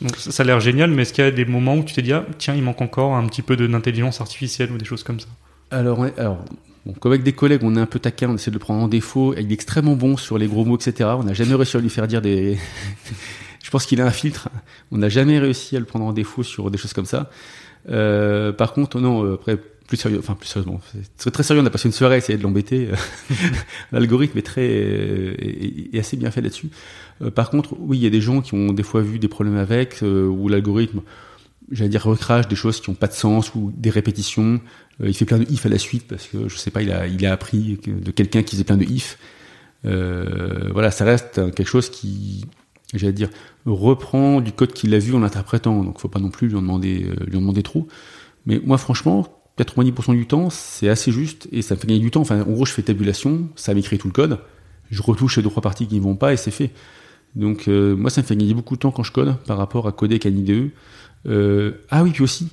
donc, 0.00 0.16
ça, 0.16 0.42
a 0.42 0.46
l'air 0.46 0.60
génial, 0.60 0.90
mais 0.90 1.02
est-ce 1.02 1.12
qu'il 1.12 1.24
y 1.24 1.26
a 1.26 1.30
des 1.30 1.44
moments 1.44 1.76
où 1.76 1.84
tu 1.84 1.94
t'es 1.94 2.02
dit, 2.02 2.12
ah, 2.12 2.24
tiens, 2.38 2.54
il 2.54 2.62
manque 2.62 2.80
encore 2.80 3.14
un 3.14 3.26
petit 3.26 3.42
peu 3.42 3.56
d'intelligence 3.56 4.20
artificielle 4.20 4.72
ou 4.72 4.78
des 4.78 4.84
choses 4.84 5.02
comme 5.02 5.20
ça? 5.20 5.28
Alors, 5.70 6.04
alors 6.16 6.44
comme 7.00 7.12
avec 7.12 7.22
des 7.22 7.32
collègues, 7.32 7.60
on 7.62 7.76
est 7.76 7.80
un 7.80 7.86
peu 7.86 7.98
taquin, 7.98 8.30
on 8.30 8.34
essaie 8.34 8.50
de 8.50 8.56
le 8.56 8.60
prendre 8.60 8.82
en 8.82 8.88
défaut. 8.88 9.34
Il 9.36 9.50
est 9.50 9.54
extrêmement 9.54 9.96
bon 9.96 10.16
sur 10.16 10.38
les 10.38 10.46
gros 10.46 10.64
mots, 10.64 10.76
etc. 10.76 11.10
On 11.18 11.24
n'a 11.24 11.34
jamais 11.34 11.54
réussi 11.54 11.76
à 11.76 11.80
lui 11.80 11.90
faire 11.90 12.06
dire 12.06 12.22
des. 12.22 12.58
Je 13.62 13.70
pense 13.70 13.84
qu'il 13.84 14.00
a 14.00 14.06
un 14.06 14.10
filtre. 14.10 14.48
On 14.90 14.98
n'a 14.98 15.10
jamais 15.10 15.38
réussi 15.38 15.76
à 15.76 15.78
le 15.78 15.84
prendre 15.84 16.06
en 16.06 16.12
défaut 16.12 16.42
sur 16.42 16.70
des 16.70 16.78
choses 16.78 16.94
comme 16.94 17.04
ça. 17.04 17.30
Euh, 17.90 18.52
par 18.52 18.72
contre, 18.72 18.98
non, 18.98 19.24
euh, 19.24 19.34
après, 19.34 19.58
plus 19.90 19.98
sérieux, 19.98 20.18
enfin 20.18 20.34
plus 20.34 20.48
sérieusement, 20.48 20.80
c'est 21.18 21.30
très 21.30 21.42
sérieux. 21.42 21.62
On 21.62 21.66
a 21.66 21.70
passé 21.70 21.88
une 21.88 21.92
soirée 21.92 22.14
à 22.14 22.18
essayer 22.18 22.38
de 22.38 22.42
l'embêter. 22.42 22.88
L'algorithme 23.92 24.38
est 24.38 24.42
très 24.42 24.66
est, 24.66 25.98
assez 25.98 26.16
bien 26.16 26.30
fait 26.30 26.40
là-dessus. 26.40 26.70
Euh, 27.20 27.30
par 27.30 27.50
contre, 27.50 27.76
oui, 27.78 27.98
il 27.98 28.02
y 28.02 28.06
a 28.06 28.10
des 28.10 28.20
gens 28.20 28.40
qui 28.40 28.54
ont 28.54 28.72
des 28.72 28.82
fois 28.82 29.02
vu 29.02 29.18
des 29.18 29.28
problèmes 29.28 29.58
avec, 29.58 30.02
euh, 30.02 30.26
où 30.26 30.48
l'algorithme 30.48 31.02
j'allais 31.70 31.90
dire 31.90 32.04
recrache 32.04 32.48
des 32.48 32.56
choses 32.56 32.80
qui 32.80 32.90
n'ont 32.90 32.96
pas 32.96 33.06
de 33.06 33.12
sens 33.12 33.54
ou 33.54 33.72
des 33.76 33.90
répétitions. 33.90 34.60
Euh, 35.00 35.08
il 35.08 35.14
fait 35.14 35.24
plein 35.24 35.38
de 35.38 35.50
if 35.50 35.66
à 35.66 35.68
la 35.68 35.78
suite 35.78 36.06
parce 36.08 36.26
que 36.26 36.48
je 36.48 36.56
sais 36.56 36.70
pas, 36.70 36.82
il 36.82 36.92
a, 36.92 37.06
il 37.06 37.24
a 37.26 37.32
appris 37.32 37.78
de 37.84 38.10
quelqu'un 38.10 38.42
qui 38.42 38.52
faisait 38.52 38.64
plein 38.64 38.76
de 38.76 38.84
if. 38.84 39.18
Euh, 39.84 40.70
voilà, 40.72 40.90
ça 40.90 41.04
reste 41.04 41.54
quelque 41.54 41.68
chose 41.68 41.90
qui, 41.90 42.44
j'allais 42.94 43.12
dire, 43.12 43.30
reprend 43.66 44.40
du 44.40 44.52
code 44.52 44.72
qu'il 44.72 44.94
a 44.94 44.98
vu 44.98 45.14
en 45.14 45.20
l'interprétant. 45.20 45.82
Donc, 45.82 46.00
faut 46.00 46.08
pas 46.08 46.20
non 46.20 46.30
plus 46.30 46.48
lui 46.48 46.56
en 46.56 46.62
demander, 46.62 47.06
euh, 47.06 47.24
lui 47.26 47.36
en 47.36 47.40
demander 47.40 47.62
trop. 47.62 47.88
Mais 48.46 48.60
moi, 48.64 48.78
franchement, 48.78 49.39
90% 49.62 50.12
du 50.14 50.26
temps, 50.26 50.50
c'est 50.50 50.88
assez 50.88 51.12
juste 51.12 51.48
et 51.52 51.62
ça 51.62 51.74
me 51.74 51.80
fait 51.80 51.86
gagner 51.86 52.00
du 52.00 52.10
temps. 52.10 52.20
Enfin, 52.20 52.40
en 52.42 52.50
gros, 52.50 52.66
je 52.66 52.72
fais 52.72 52.82
tabulation, 52.82 53.48
ça 53.56 53.74
m'écrit 53.74 53.98
tout 53.98 54.08
le 54.08 54.12
code, 54.12 54.38
je 54.90 55.02
retouche 55.02 55.36
les 55.36 55.42
deux 55.42 55.50
trois 55.50 55.62
parties 55.62 55.86
qui 55.86 55.96
ne 55.96 56.00
vont 56.00 56.16
pas 56.16 56.32
et 56.32 56.36
c'est 56.36 56.50
fait. 56.50 56.70
Donc, 57.36 57.68
euh, 57.68 57.94
moi, 57.94 58.10
ça 58.10 58.22
me 58.22 58.26
fait 58.26 58.36
gagner 58.36 58.54
beaucoup 58.54 58.74
de 58.74 58.80
temps 58.80 58.90
quand 58.90 59.04
je 59.04 59.12
code 59.12 59.36
par 59.46 59.56
rapport 59.56 59.86
à 59.86 59.92
coder 59.92 60.14
avec 60.14 60.26
un 60.26 60.30
IDE. 60.30 60.70
Euh, 61.26 61.72
ah 61.90 62.02
oui, 62.02 62.10
puis 62.10 62.22
aussi, 62.22 62.48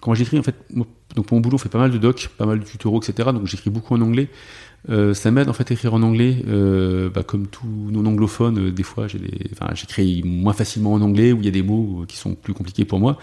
quand 0.00 0.14
j'écris, 0.14 0.38
en 0.38 0.42
fait, 0.42 0.54
donc 0.70 1.26
pour 1.26 1.36
mon 1.36 1.40
boulot, 1.40 1.56
on 1.56 1.58
fait 1.58 1.68
pas 1.68 1.78
mal 1.78 1.90
de 1.90 1.98
docs, 1.98 2.30
pas 2.38 2.46
mal 2.46 2.60
de 2.60 2.64
tutoriaux, 2.64 3.00
etc. 3.00 3.30
Donc 3.32 3.46
j'écris 3.46 3.70
beaucoup 3.70 3.94
en 3.94 4.00
anglais. 4.00 4.28
Euh, 4.88 5.12
ça 5.12 5.30
m'aide 5.30 5.48
en 5.48 5.52
fait 5.52 5.70
à 5.70 5.74
écrire 5.74 5.92
en 5.92 6.02
anglais, 6.02 6.42
bah, 7.14 7.22
comme 7.22 7.46
tous 7.46 7.66
non 7.66 8.06
anglophones. 8.06 8.58
Euh, 8.58 8.70
des 8.70 8.82
fois, 8.82 9.06
j'écris 9.08 10.22
moins 10.24 10.52
facilement 10.52 10.92
en 10.92 11.00
anglais 11.00 11.32
où 11.32 11.38
il 11.38 11.44
y 11.44 11.48
a 11.48 11.52
des 11.52 11.62
mots 11.62 12.04
qui 12.08 12.16
sont 12.16 12.34
plus 12.34 12.54
compliqués 12.54 12.84
pour 12.84 13.00
moi. 13.00 13.18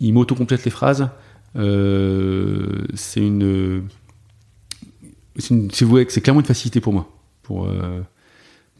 Il 0.00 0.14
m'auto-complète 0.14 0.64
les 0.64 0.70
phrases. 0.70 1.08
Euh, 1.56 2.84
c'est 2.94 3.20
une, 3.20 3.88
c'est 5.38 6.20
clairement 6.20 6.40
une 6.40 6.46
facilité 6.46 6.80
pour 6.80 6.92
moi. 6.92 7.08
Pour 7.42 7.66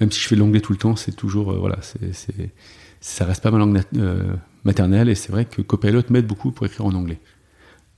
même 0.01 0.12
si 0.12 0.21
je 0.21 0.29
fais 0.29 0.35
de 0.35 0.41
l'anglais 0.41 0.61
tout 0.61 0.73
le 0.73 0.79
temps, 0.79 0.97
c'est 0.97 1.12
toujours 1.12 1.53
voilà, 1.59 1.79
c'est 1.83 2.53
ça 3.01 3.25
reste 3.25 3.43
pas 3.43 3.51
ma 3.51 3.59
langue 3.59 3.81
maternelle 4.64 5.09
et 5.09 5.14
c'est 5.14 5.33
vrai 5.33 5.45
que 5.45 5.62
Copilot 5.62 6.03
m'aide 6.11 6.27
beaucoup 6.27 6.51
pour 6.51 6.66
écrire 6.66 6.85
en 6.87 6.95
anglais. 6.95 7.21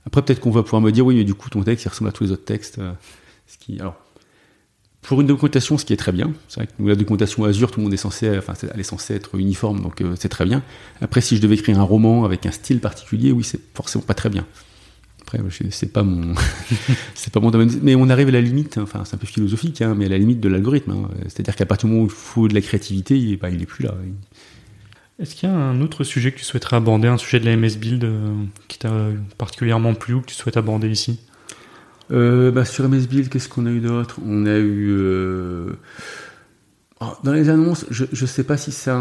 Après, 0.05 0.21
peut-être 0.21 0.39
qu'on 0.39 0.51
va 0.51 0.63
pouvoir 0.63 0.81
me 0.81 0.91
dire, 0.91 1.05
oui, 1.05 1.15
mais 1.15 1.23
du 1.23 1.33
coup, 1.33 1.49
ton 1.49 1.63
texte, 1.63 1.85
il 1.85 1.89
ressemble 1.89 2.09
à 2.09 2.11
tous 2.11 2.23
les 2.23 2.31
autres 2.31 2.45
textes. 2.45 2.79
Euh, 2.79 2.93
alors, 3.79 3.95
pour 5.01 5.19
une 5.21 5.27
documentation, 5.27 5.77
ce 5.77 5.85
qui 5.85 5.93
est 5.93 5.97
très 5.97 6.11
bien. 6.11 6.31
C'est 6.47 6.61
vrai 6.61 6.67
que 6.67 6.83
la 6.83 6.95
documentation 6.95 7.43
Azure, 7.43 7.71
tout 7.71 7.79
le 7.79 7.85
monde 7.85 7.93
est 7.93 7.97
censé, 7.97 8.37
enfin, 8.37 8.53
elle 8.73 8.79
est 8.79 8.83
censée 8.83 9.15
être 9.15 9.35
uniforme, 9.35 9.81
donc 9.81 10.01
euh, 10.01 10.13
c'est 10.15 10.29
très 10.29 10.45
bien. 10.45 10.61
Après, 11.01 11.21
si 11.21 11.37
je 11.37 11.41
devais 11.41 11.55
écrire 11.55 11.79
un 11.79 11.83
roman 11.83 12.23
avec 12.23 12.45
un 12.45 12.51
style 12.51 12.79
particulier, 12.79 13.31
oui, 13.31 13.43
c'est 13.43 13.59
forcément 13.73 14.03
pas 14.03 14.13
très 14.13 14.29
bien. 14.29 14.45
Après, 15.21 15.39
c'est 15.71 15.91
pas 15.91 16.03
mon, 16.03 16.35
c'est 17.15 17.33
pas 17.33 17.39
mon 17.39 17.49
domaine. 17.49 17.71
Mais 17.81 17.95
on 17.95 18.09
arrive 18.09 18.27
à 18.27 18.31
la 18.31 18.41
limite, 18.41 18.77
enfin, 18.77 19.03
c'est 19.05 19.15
un 19.15 19.17
peu 19.17 19.27
philosophique, 19.27 19.81
hein, 19.81 19.95
mais 19.97 20.05
à 20.05 20.09
la 20.09 20.17
limite 20.17 20.39
de 20.39 20.49
l'algorithme. 20.49 20.91
Hein. 20.91 21.09
C'est-à-dire 21.23 21.55
qu'à 21.55 21.65
partir 21.65 21.87
du 21.87 21.93
moment 21.93 22.05
où 22.05 22.07
il 22.07 22.13
faut 22.13 22.47
de 22.47 22.53
la 22.53 22.61
créativité, 22.61 23.17
il, 23.17 23.37
bah, 23.37 23.49
il 23.49 23.61
est 23.61 23.65
plus 23.65 23.83
là. 23.83 23.95
Est-ce 25.19 25.35
qu'il 25.35 25.49
y 25.49 25.51
a 25.51 25.55
un 25.55 25.81
autre 25.81 26.03
sujet 26.03 26.31
que 26.31 26.37
tu 26.37 26.43
souhaiterais 26.43 26.77
aborder, 26.77 27.07
un 27.07 27.17
sujet 27.17 27.39
de 27.39 27.45
la 27.45 27.55
MS 27.55 27.77
Build 27.77 28.03
euh, 28.03 28.33
qui 28.67 28.79
t'a 28.79 28.91
particulièrement 29.37 29.93
plu 29.93 30.15
ou 30.15 30.21
que 30.21 30.27
tu 30.27 30.35
souhaites 30.35 30.57
aborder 30.57 30.89
ici? 30.89 31.19
Euh, 32.11 32.51
bah, 32.51 32.65
Sur 32.65 32.87
MS 32.87 33.07
Build, 33.07 33.29
qu'est-ce 33.29 33.49
qu'on 33.49 33.65
a 33.65 33.71
eu 33.71 33.79
d'autre? 33.79 34.19
On 34.25 34.45
a 34.45 34.57
eu... 34.57 34.89
Euh, 34.91 35.73
oh, 36.99 37.05
dans 37.23 37.33
les 37.33 37.49
annonces, 37.49 37.85
je 37.89 38.05
ne 38.09 38.27
sais 38.27 38.43
pas 38.43 38.57
si 38.57 38.71
ça... 38.71 38.95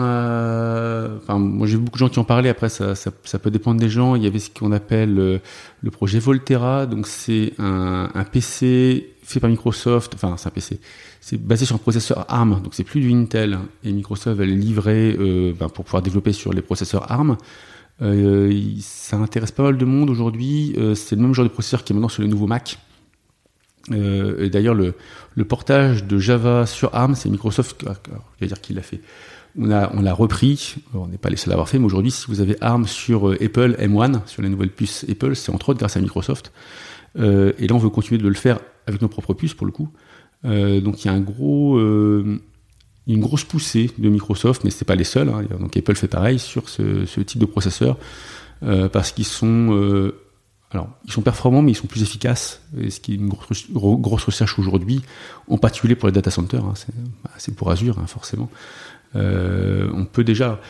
Enfin, 1.17 1.39
moi 1.39 1.67
j'ai 1.67 1.77
beaucoup 1.77 1.97
de 1.97 2.05
gens 2.05 2.09
qui 2.09 2.19
en 2.19 2.25
parlaient, 2.25 2.49
après 2.49 2.69
ça, 2.69 2.95
peut 3.43 3.51
dépendre 3.51 3.81
des 3.81 3.89
gens. 3.89 4.15
Il 4.15 4.23
y 4.23 4.27
avait 4.27 4.39
ce 4.39 4.51
qu'on 4.51 4.73
appelle 4.73 5.41
le 5.83 5.91
projet 5.91 6.19
Volterra, 6.19 6.87
donc 6.87 7.07
c'est 7.07 7.53
un, 7.59 8.25
PC 8.31 9.15
fait 9.23 9.41
par 9.41 9.51
Microsoft, 9.51 10.15
enfin 10.15 10.35
c'est 10.37 10.49
un 10.49 10.51
PC, 10.51 10.81
c'est 11.21 11.41
basé 11.41 11.65
sur 11.65 11.77
un 11.77 11.79
processeur 11.79 12.25
ARM, 12.29 12.61
donc 12.63 12.75
c'est 12.75 12.85
plus 12.85 13.01
du 13.01 13.13
Intel. 13.13 13.59
Et 13.85 13.93
Microsoft 13.93 14.37
va 14.37 14.45
le 14.45 14.55
livrer 14.55 15.17
euh, 15.19 15.53
pour 15.55 15.85
pouvoir 15.85 16.03
développer 16.03 16.33
sur 16.33 16.53
les 16.53 16.63
processeurs 16.63 17.11
ARM. 17.13 17.37
Euh, 18.03 18.53
ça 18.81 19.17
intéresse 19.17 19.53
pas 19.53 19.63
mal 19.63 19.77
de 19.77 19.85
monde 19.85 20.11
aujourd'hui. 20.11 20.75
Euh, 20.79 20.95
c'est 20.95 21.17
le 21.17 21.23
même 21.23 21.35
genre 21.35 21.45
de 21.45 21.51
processeur 21.51 21.85
qui 21.85 21.93
est 21.93 21.95
maintenant 21.95 22.09
sur 22.09 22.23
les 22.23 22.29
nouveaux 22.29 22.47
Mac. 22.47 22.79
Euh, 23.91 24.49
d'ailleurs, 24.49 24.75
le, 24.75 24.95
portage 25.45 26.05
de 26.05 26.19
Java 26.19 26.67
sur 26.67 26.95
ARM, 26.95 27.15
c'est 27.15 27.29
Microsoft, 27.29 27.85
je 28.41 28.47
dire 28.47 28.61
qu'il 28.61 28.77
l'a 28.77 28.83
fait. 28.83 29.01
On 29.59 29.67
l'a 29.67 30.13
repris. 30.13 30.77
On 30.95 31.09
n'est 31.09 31.19
pas 31.19 31.31
les 31.31 31.37
seuls 31.37 31.51
à 31.51 31.55
l'avoir 31.55 31.69
fait, 31.69 31.79
mais 31.79 31.87
aujourd'hui, 31.87 32.11
si 32.11 32.27
vous 32.29 32.41
avez 32.41 32.57
ARM 32.61 32.87
sur 32.87 33.33
Apple 33.33 33.77
M1, 33.81 34.27
sur 34.27 34.43
les 34.43 34.49
nouvelles 34.49 34.71
puces 34.71 35.05
Apple, 35.09 35.35
c'est 35.35 35.51
entre 35.51 35.71
autres 35.71 35.81
grâce 35.81 35.97
à 35.97 36.01
Microsoft. 36.01 36.53
et 37.17 37.21
là, 37.67 37.75
on 37.75 37.79
veut 37.79 37.91
continuer 37.91 38.23
de 38.23 38.29
le 38.29 38.35
faire 38.35 38.61
avec 38.87 39.03
nos 39.03 39.09
propres 39.09 39.35
puces 39.35 39.55
pour 39.55 39.67
le 39.67 39.73
coup. 39.73 39.89
Euh, 40.45 40.81
donc 40.81 41.05
il 41.05 41.09
y 41.09 41.11
a 41.11 41.15
euh, 41.15 42.39
une 43.07 43.21
grosse 43.21 43.45
poussée 43.45 43.91
de 43.99 44.09
Microsoft, 44.09 44.65
mais 44.65 44.71
c'est 44.71 44.85
pas 44.85 44.95
les 44.95 45.05
seuls. 45.05 45.29
Hein. 45.29 45.43
Donc 45.59 45.77
Apple 45.77 45.97
fait 45.97 46.09
pareil 46.09 46.39
sur 46.39 46.69
ce, 46.69 47.07
ce 47.07 47.21
type 47.21 47.41
de 47.41 47.47
processeur 47.47 47.99
euh, 48.63 48.89
parce 48.89 49.13
qu'ils 49.13 49.27
sont 49.27 49.75
euh, 49.75 50.20
alors, 50.73 50.89
ils 51.05 51.13
sont 51.13 51.23
performants, 51.23 51.63
mais 51.63 51.73
ils 51.73 51.77
sont 51.77 51.89
plus 51.89 52.03
efficaces. 52.03 52.63
Et 52.79 52.91
ce 52.91 53.01
qui 53.01 53.13
est 53.13 53.17
une 53.17 53.29
grosse, 53.29 54.25
recherche 54.25 54.59
aujourd'hui, 54.59 55.03
en 55.49 55.59
particulier 55.59 55.97
pour 55.97 56.07
les 56.09 56.13
data 56.13 56.31
centers. 56.31 56.65
Hein, 56.65 56.75
c'est 57.39 57.55
pour 57.55 57.71
Azure, 57.71 57.99
hein, 57.99 58.07
forcément. 58.07 58.49
Euh, 59.17 59.91
on 59.95 60.05
peut 60.05 60.23
déjà. 60.23 60.61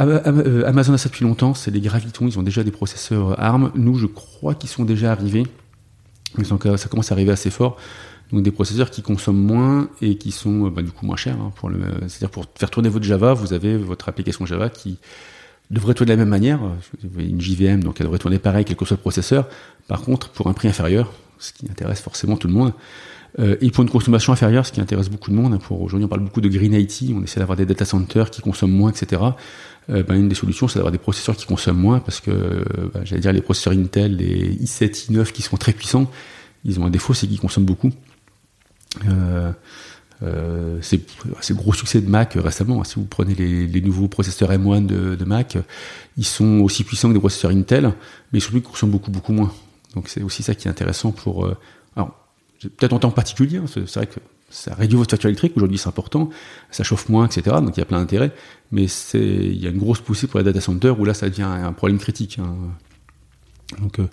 Euh, 0.00 0.64
Amazon 0.66 0.94
a 0.94 0.98
ça 0.98 1.08
depuis 1.08 1.24
longtemps, 1.24 1.52
c'est 1.52 1.70
les 1.70 1.80
Graviton, 1.80 2.26
ils 2.26 2.38
ont 2.38 2.42
déjà 2.42 2.62
des 2.62 2.70
processeurs 2.70 3.38
ARM. 3.40 3.72
Nous, 3.74 3.96
je 3.96 4.06
crois 4.06 4.54
qu'ils 4.54 4.70
sont 4.70 4.84
déjà 4.84 5.10
arrivés. 5.10 5.46
Ça 6.44 6.88
commence 6.88 7.10
à 7.10 7.14
arriver 7.14 7.32
assez 7.32 7.50
fort. 7.50 7.76
Donc 8.32 8.44
des 8.44 8.52
processeurs 8.52 8.90
qui 8.90 9.02
consomment 9.02 9.44
moins 9.44 9.88
et 10.00 10.16
qui 10.16 10.30
sont 10.30 10.68
bah, 10.68 10.82
du 10.82 10.92
coup 10.92 11.04
moins 11.04 11.16
chers. 11.16 11.36
Hein, 11.36 11.52
c'est-à-dire 12.06 12.30
pour 12.30 12.44
faire 12.54 12.70
tourner 12.70 12.88
votre 12.88 13.04
Java, 13.04 13.34
vous 13.34 13.52
avez 13.52 13.76
votre 13.76 14.08
application 14.08 14.46
Java 14.46 14.70
qui 14.70 14.98
devrait 15.70 15.94
tourner 15.94 16.12
de 16.12 16.18
la 16.18 16.24
même 16.24 16.28
manière. 16.28 16.60
Une 17.18 17.40
JVM, 17.40 17.82
donc 17.82 18.00
elle 18.00 18.06
devrait 18.06 18.18
tourner 18.18 18.38
pareil, 18.38 18.64
quel 18.64 18.76
que 18.76 18.84
soit 18.84 18.96
le 18.96 19.00
processeur. 19.00 19.48
Par 19.88 20.02
contre, 20.02 20.30
pour 20.30 20.48
un 20.48 20.52
prix 20.52 20.68
inférieur, 20.68 21.12
ce 21.38 21.52
qui 21.52 21.66
intéresse 21.70 22.00
forcément 22.00 22.36
tout 22.36 22.48
le 22.48 22.54
monde. 22.54 22.72
Euh, 23.38 23.56
et 23.60 23.70
pour 23.70 23.84
une 23.84 23.90
consommation 23.90 24.32
inférieure, 24.32 24.66
ce 24.66 24.72
qui 24.72 24.80
intéresse 24.80 25.08
beaucoup 25.08 25.30
de 25.30 25.36
monde. 25.36 25.54
Hein, 25.54 25.58
pour 25.58 25.80
aujourd'hui, 25.80 26.04
on 26.04 26.08
parle 26.08 26.22
beaucoup 26.22 26.40
de 26.40 26.48
green 26.48 26.74
IT. 26.74 27.12
On 27.14 27.22
essaie 27.22 27.38
d'avoir 27.38 27.56
des 27.56 27.66
data 27.66 27.84
centers 27.84 28.30
qui 28.30 28.42
consomment 28.42 28.72
moins, 28.72 28.90
etc. 28.90 29.22
Euh, 29.88 30.02
ben, 30.02 30.14
une 30.16 30.28
des 30.28 30.34
solutions, 30.34 30.66
c'est 30.68 30.78
d'avoir 30.78 30.92
des 30.92 30.98
processeurs 30.98 31.36
qui 31.36 31.46
consomment 31.46 31.78
moins, 31.78 32.00
parce 32.00 32.20
que, 32.20 32.64
ben, 32.92 33.02
j'allais 33.04 33.20
dire, 33.20 33.32
les 33.32 33.40
processeurs 33.40 33.72
Intel, 33.72 34.16
les 34.16 34.56
i7, 34.56 35.10
i9, 35.10 35.32
qui 35.32 35.42
sont 35.42 35.56
très 35.56 35.72
puissants, 35.72 36.10
ils 36.64 36.80
ont 36.80 36.86
un 36.86 36.90
défaut, 36.90 37.14
c'est 37.14 37.26
qu'ils 37.26 37.40
consomment 37.40 37.66
beaucoup. 37.66 37.90
Euh, 39.08 39.52
euh, 40.22 40.78
c'est 40.82 41.00
le 41.48 41.54
gros 41.54 41.72
succès 41.72 42.00
de 42.00 42.08
Mac 42.08 42.34
récemment. 42.34 42.84
Si 42.84 42.96
vous 42.96 43.06
prenez 43.06 43.34
les, 43.34 43.80
nouveaux 43.80 44.08
processeurs 44.08 44.50
M1 44.50 44.84
de, 44.86 45.24
Mac, 45.24 45.56
ils 46.16 46.24
sont 46.24 46.60
aussi 46.60 46.84
puissants 46.84 47.08
que 47.08 47.14
des 47.14 47.20
processeurs 47.20 47.50
Intel, 47.50 47.92
mais 48.32 48.40
surtout 48.40 48.58
ils 48.58 48.62
consomment 48.62 48.90
beaucoup 48.90 49.10
beaucoup 49.10 49.32
moins. 49.32 49.52
Donc 49.94 50.08
c'est 50.08 50.22
aussi 50.22 50.42
ça 50.42 50.54
qui 50.54 50.68
est 50.68 50.70
intéressant 50.70 51.12
pour. 51.12 51.46
Euh, 51.46 51.56
alors 51.96 52.14
peut-être 52.60 52.92
en 52.92 52.98
temps 52.98 53.10
particulier, 53.10 53.56
hein, 53.56 53.64
c'est 53.66 53.94
vrai 53.94 54.06
que 54.06 54.20
ça 54.50 54.74
réduit 54.74 54.98
votre 54.98 55.10
facture 55.10 55.28
électrique. 55.28 55.52
Aujourd'hui 55.56 55.78
c'est 55.78 55.88
important, 55.88 56.28
ça 56.70 56.84
chauffe 56.84 57.08
moins, 57.08 57.26
etc. 57.26 57.56
Donc 57.62 57.76
il 57.76 57.80
y 57.80 57.82
a 57.82 57.86
plein 57.86 58.00
d'intérêts, 58.00 58.32
mais 58.72 58.84
il 59.14 59.58
y 59.58 59.66
a 59.66 59.70
une 59.70 59.78
grosse 59.78 60.00
poussée 60.00 60.26
pour 60.26 60.38
les 60.38 60.44
data 60.44 60.60
centers 60.60 60.98
où 61.00 61.04
là 61.04 61.14
ça 61.14 61.28
devient 61.30 61.42
un 61.42 61.72
problème 61.72 61.98
critique. 61.98 62.38
Hein. 62.38 62.54
Donc 63.80 63.98
euh, 63.98 64.08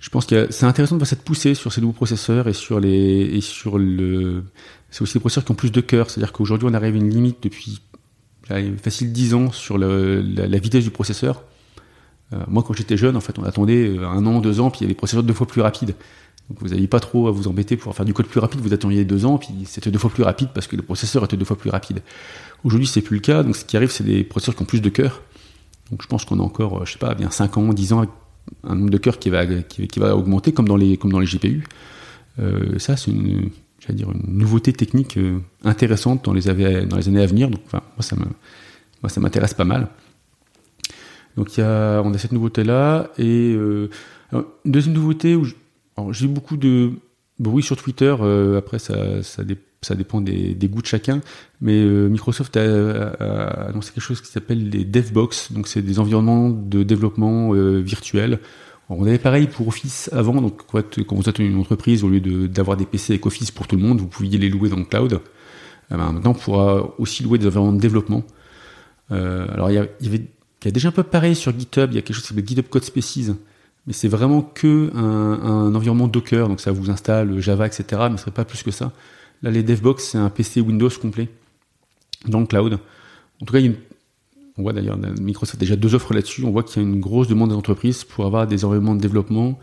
je 0.00 0.10
pense 0.10 0.26
que 0.26 0.46
c'est 0.50 0.66
intéressant 0.66 0.94
de 0.94 1.00
voir 1.00 1.08
cette 1.08 1.22
poussée 1.22 1.54
sur 1.54 1.72
ces 1.72 1.80
nouveaux 1.80 1.92
processeurs 1.92 2.48
et 2.48 2.52
sur 2.52 2.80
les 2.80 3.30
et 3.36 3.40
sur 3.40 3.78
le 3.78 4.44
c'est 4.96 5.02
aussi 5.02 5.12
des 5.12 5.20
processeurs 5.20 5.44
qui 5.44 5.52
ont 5.52 5.56
plus 5.56 5.70
de 5.70 5.82
cœur. 5.82 6.08
C'est-à-dire 6.08 6.32
qu'aujourd'hui, 6.32 6.66
on 6.70 6.72
arrive 6.72 6.94
à 6.94 6.96
une 6.96 7.10
limite 7.10 7.42
depuis 7.42 7.82
facile 8.82 9.12
10 9.12 9.34
ans 9.34 9.52
sur 9.52 9.76
la, 9.76 10.58
vitesse 10.58 10.84
du 10.84 10.90
processeur. 10.90 11.42
Euh, 12.32 12.38
moi, 12.48 12.62
quand 12.66 12.72
j'étais 12.72 12.96
jeune, 12.96 13.14
en 13.14 13.20
fait, 13.20 13.38
on 13.38 13.44
attendait 13.44 13.88
euh, 13.88 14.08
un 14.08 14.24
an, 14.24 14.40
deux 14.40 14.58
ans, 14.58 14.70
puis 14.70 14.78
il 14.80 14.82
y 14.84 14.86
avait 14.86 14.94
des 14.94 14.96
processeurs 14.96 15.22
deux 15.22 15.34
fois 15.34 15.46
plus 15.46 15.60
rapides. 15.60 15.94
Donc 16.48 16.60
vous 16.62 16.68
n'aviez 16.68 16.86
pas 16.86 17.00
trop 17.00 17.28
à 17.28 17.30
vous 17.30 17.46
embêter 17.46 17.76
pour 17.76 17.94
faire 17.94 18.06
du 18.06 18.14
code 18.14 18.24
plus 18.24 18.40
rapide, 18.40 18.60
vous 18.60 18.72
attendiez 18.72 19.04
deux 19.04 19.26
ans, 19.26 19.36
puis 19.36 19.50
c'était 19.66 19.90
deux 19.90 19.98
fois 19.98 20.08
plus 20.08 20.22
rapide 20.22 20.48
parce 20.54 20.66
que 20.66 20.76
le 20.76 20.82
processeur 20.82 21.22
était 21.24 21.36
deux 21.36 21.44
fois 21.44 21.58
plus 21.58 21.70
rapide. 21.70 22.00
Aujourd'hui, 22.64 22.86
c'est 22.86 23.02
plus 23.02 23.16
le 23.16 23.20
cas, 23.20 23.42
donc 23.42 23.54
ce 23.54 23.66
qui 23.66 23.76
arrive, 23.76 23.90
c'est 23.90 24.04
des 24.04 24.24
processeurs 24.24 24.56
qui 24.56 24.62
ont 24.62 24.66
plus 24.66 24.80
de 24.80 24.88
cœur. 24.88 25.20
Donc 25.90 26.00
je 26.00 26.06
pense 26.06 26.24
qu'on 26.24 26.40
a 26.40 26.42
encore, 26.42 26.78
euh, 26.80 26.84
je 26.86 26.92
sais 26.92 26.98
pas, 26.98 27.14
bien 27.14 27.30
5 27.30 27.58
ans, 27.58 27.72
10 27.74 27.92
ans, 27.92 28.06
un 28.64 28.74
nombre 28.74 28.90
de 28.90 28.98
cœurs 28.98 29.18
qui 29.18 29.28
va, 29.28 29.44
qui, 29.44 29.98
va 29.98 30.16
augmenter 30.16 30.52
comme 30.52 30.68
dans 30.68 30.76
les, 30.76 30.96
comme 30.96 31.12
dans 31.12 31.20
les 31.20 31.26
GPU. 31.26 31.64
ça, 32.78 32.96
c'est 32.96 33.10
une, 33.10 33.50
dire, 33.92 34.10
une 34.10 34.38
nouveauté 34.38 34.72
technique 34.72 35.16
euh, 35.16 35.38
intéressante 35.64 36.24
dans 36.24 36.32
les, 36.32 36.42
dans 36.86 36.96
les 36.96 37.08
années 37.08 37.22
à 37.22 37.26
venir. 37.26 37.50
Donc, 37.50 37.60
moi, 37.72 37.82
ça 38.00 38.16
moi, 38.16 39.10
ça 39.10 39.20
m'intéresse 39.20 39.54
pas 39.54 39.64
mal. 39.64 39.88
Donc, 41.36 41.56
y 41.56 41.60
a, 41.60 42.00
on 42.02 42.12
a 42.14 42.18
cette 42.18 42.32
nouveauté-là. 42.32 43.10
Et 43.18 43.54
euh, 43.54 43.88
une 44.32 44.44
deuxième 44.64 44.94
nouveauté 44.94 45.34
où 45.34 45.44
j'ai 46.12 46.24
eu 46.24 46.28
beaucoup 46.28 46.56
de 46.56 46.92
bruit 47.38 47.62
sur 47.62 47.76
Twitter. 47.76 48.14
Euh, 48.20 48.58
après, 48.58 48.78
ça, 48.78 49.22
ça, 49.22 49.44
dépend 49.94 50.20
des, 50.20 50.56
goûts 50.64 50.82
de 50.82 50.86
chacun. 50.86 51.20
Mais 51.60 51.84
Microsoft 51.84 52.56
a, 52.56 53.68
annoncé 53.68 53.92
quelque 53.92 54.02
chose 54.02 54.22
qui 54.22 54.32
s'appelle 54.32 54.70
les 54.70 54.84
DevBox. 54.84 55.52
Donc, 55.52 55.68
c'est 55.68 55.82
des 55.82 55.98
environnements 55.98 56.48
de 56.50 56.82
développement 56.82 57.52
virtuels 57.52 58.40
on 58.88 59.04
avait 59.04 59.18
pareil 59.18 59.48
pour 59.48 59.66
Office 59.66 60.10
avant, 60.12 60.40
donc 60.40 60.62
quand 60.70 61.16
vous 61.16 61.28
êtes 61.28 61.38
une 61.40 61.58
entreprise, 61.58 62.04
au 62.04 62.08
lieu 62.08 62.48
d'avoir 62.48 62.76
des 62.76 62.86
PC 62.86 63.14
avec 63.14 63.26
Office 63.26 63.50
pour 63.50 63.66
tout 63.66 63.76
le 63.76 63.82
monde, 63.82 64.00
vous 64.00 64.06
pouviez 64.06 64.38
les 64.38 64.48
louer 64.48 64.68
dans 64.68 64.76
le 64.76 64.84
cloud. 64.84 65.14
Euh, 65.14 65.18
ben, 65.90 66.12
maintenant, 66.12 66.30
on 66.30 66.34
pourra 66.34 66.94
aussi 66.98 67.24
louer 67.24 67.38
des 67.38 67.46
environnements 67.48 67.72
de 67.72 67.80
développement. 67.80 68.22
Euh, 69.10 69.46
alors, 69.52 69.70
il 69.70 69.74
y, 69.74 70.06
avait, 70.06 70.26
a 70.64 70.70
déjà 70.70 70.88
un 70.88 70.92
peu 70.92 71.02
pareil 71.02 71.34
sur 71.34 71.56
GitHub, 71.58 71.90
il 71.90 71.96
y 71.96 71.98
a 71.98 72.02
quelque 72.02 72.14
chose 72.14 72.22
qui 72.22 72.28
s'appelle 72.28 72.46
GitHub 72.46 72.68
Code 72.68 72.84
Spaces, 72.84 73.32
mais 73.86 73.92
c'est 73.92 74.08
vraiment 74.08 74.42
que 74.42 74.90
un, 74.94 75.74
environnement 75.74 76.06
Docker, 76.06 76.48
donc 76.48 76.60
ça 76.60 76.70
vous 76.70 76.88
installe 76.90 77.40
Java, 77.40 77.66
etc., 77.66 77.84
mais 78.10 78.16
ce 78.16 78.22
serait 78.22 78.30
pas 78.30 78.44
plus 78.44 78.62
que 78.62 78.70
ça. 78.70 78.92
Là, 79.42 79.50
les 79.50 79.62
DevBox, 79.62 80.02
c'est 80.02 80.18
un 80.18 80.30
PC 80.30 80.60
Windows 80.60 80.90
complet 81.00 81.28
dans 82.26 82.40
le 82.40 82.46
cloud. 82.46 82.78
En 83.42 83.44
tout 83.44 83.52
cas, 83.52 83.58
il 83.58 83.66
y 83.66 83.68
a 83.68 83.70
une 83.72 83.76
on 84.58 84.62
voit 84.62 84.72
d'ailleurs, 84.72 84.98
Microsoft 85.20 85.56
a 85.56 85.60
déjà 85.60 85.76
deux 85.76 85.94
offres 85.94 86.14
là-dessus. 86.14 86.44
On 86.44 86.50
voit 86.50 86.62
qu'il 86.62 86.82
y 86.82 86.84
a 86.84 86.88
une 86.88 87.00
grosse 87.00 87.28
demande 87.28 87.50
des 87.50 87.56
entreprises 87.56 88.04
pour 88.04 88.24
avoir 88.24 88.46
des 88.46 88.64
environnements 88.64 88.94
de 88.94 89.00
développement 89.00 89.58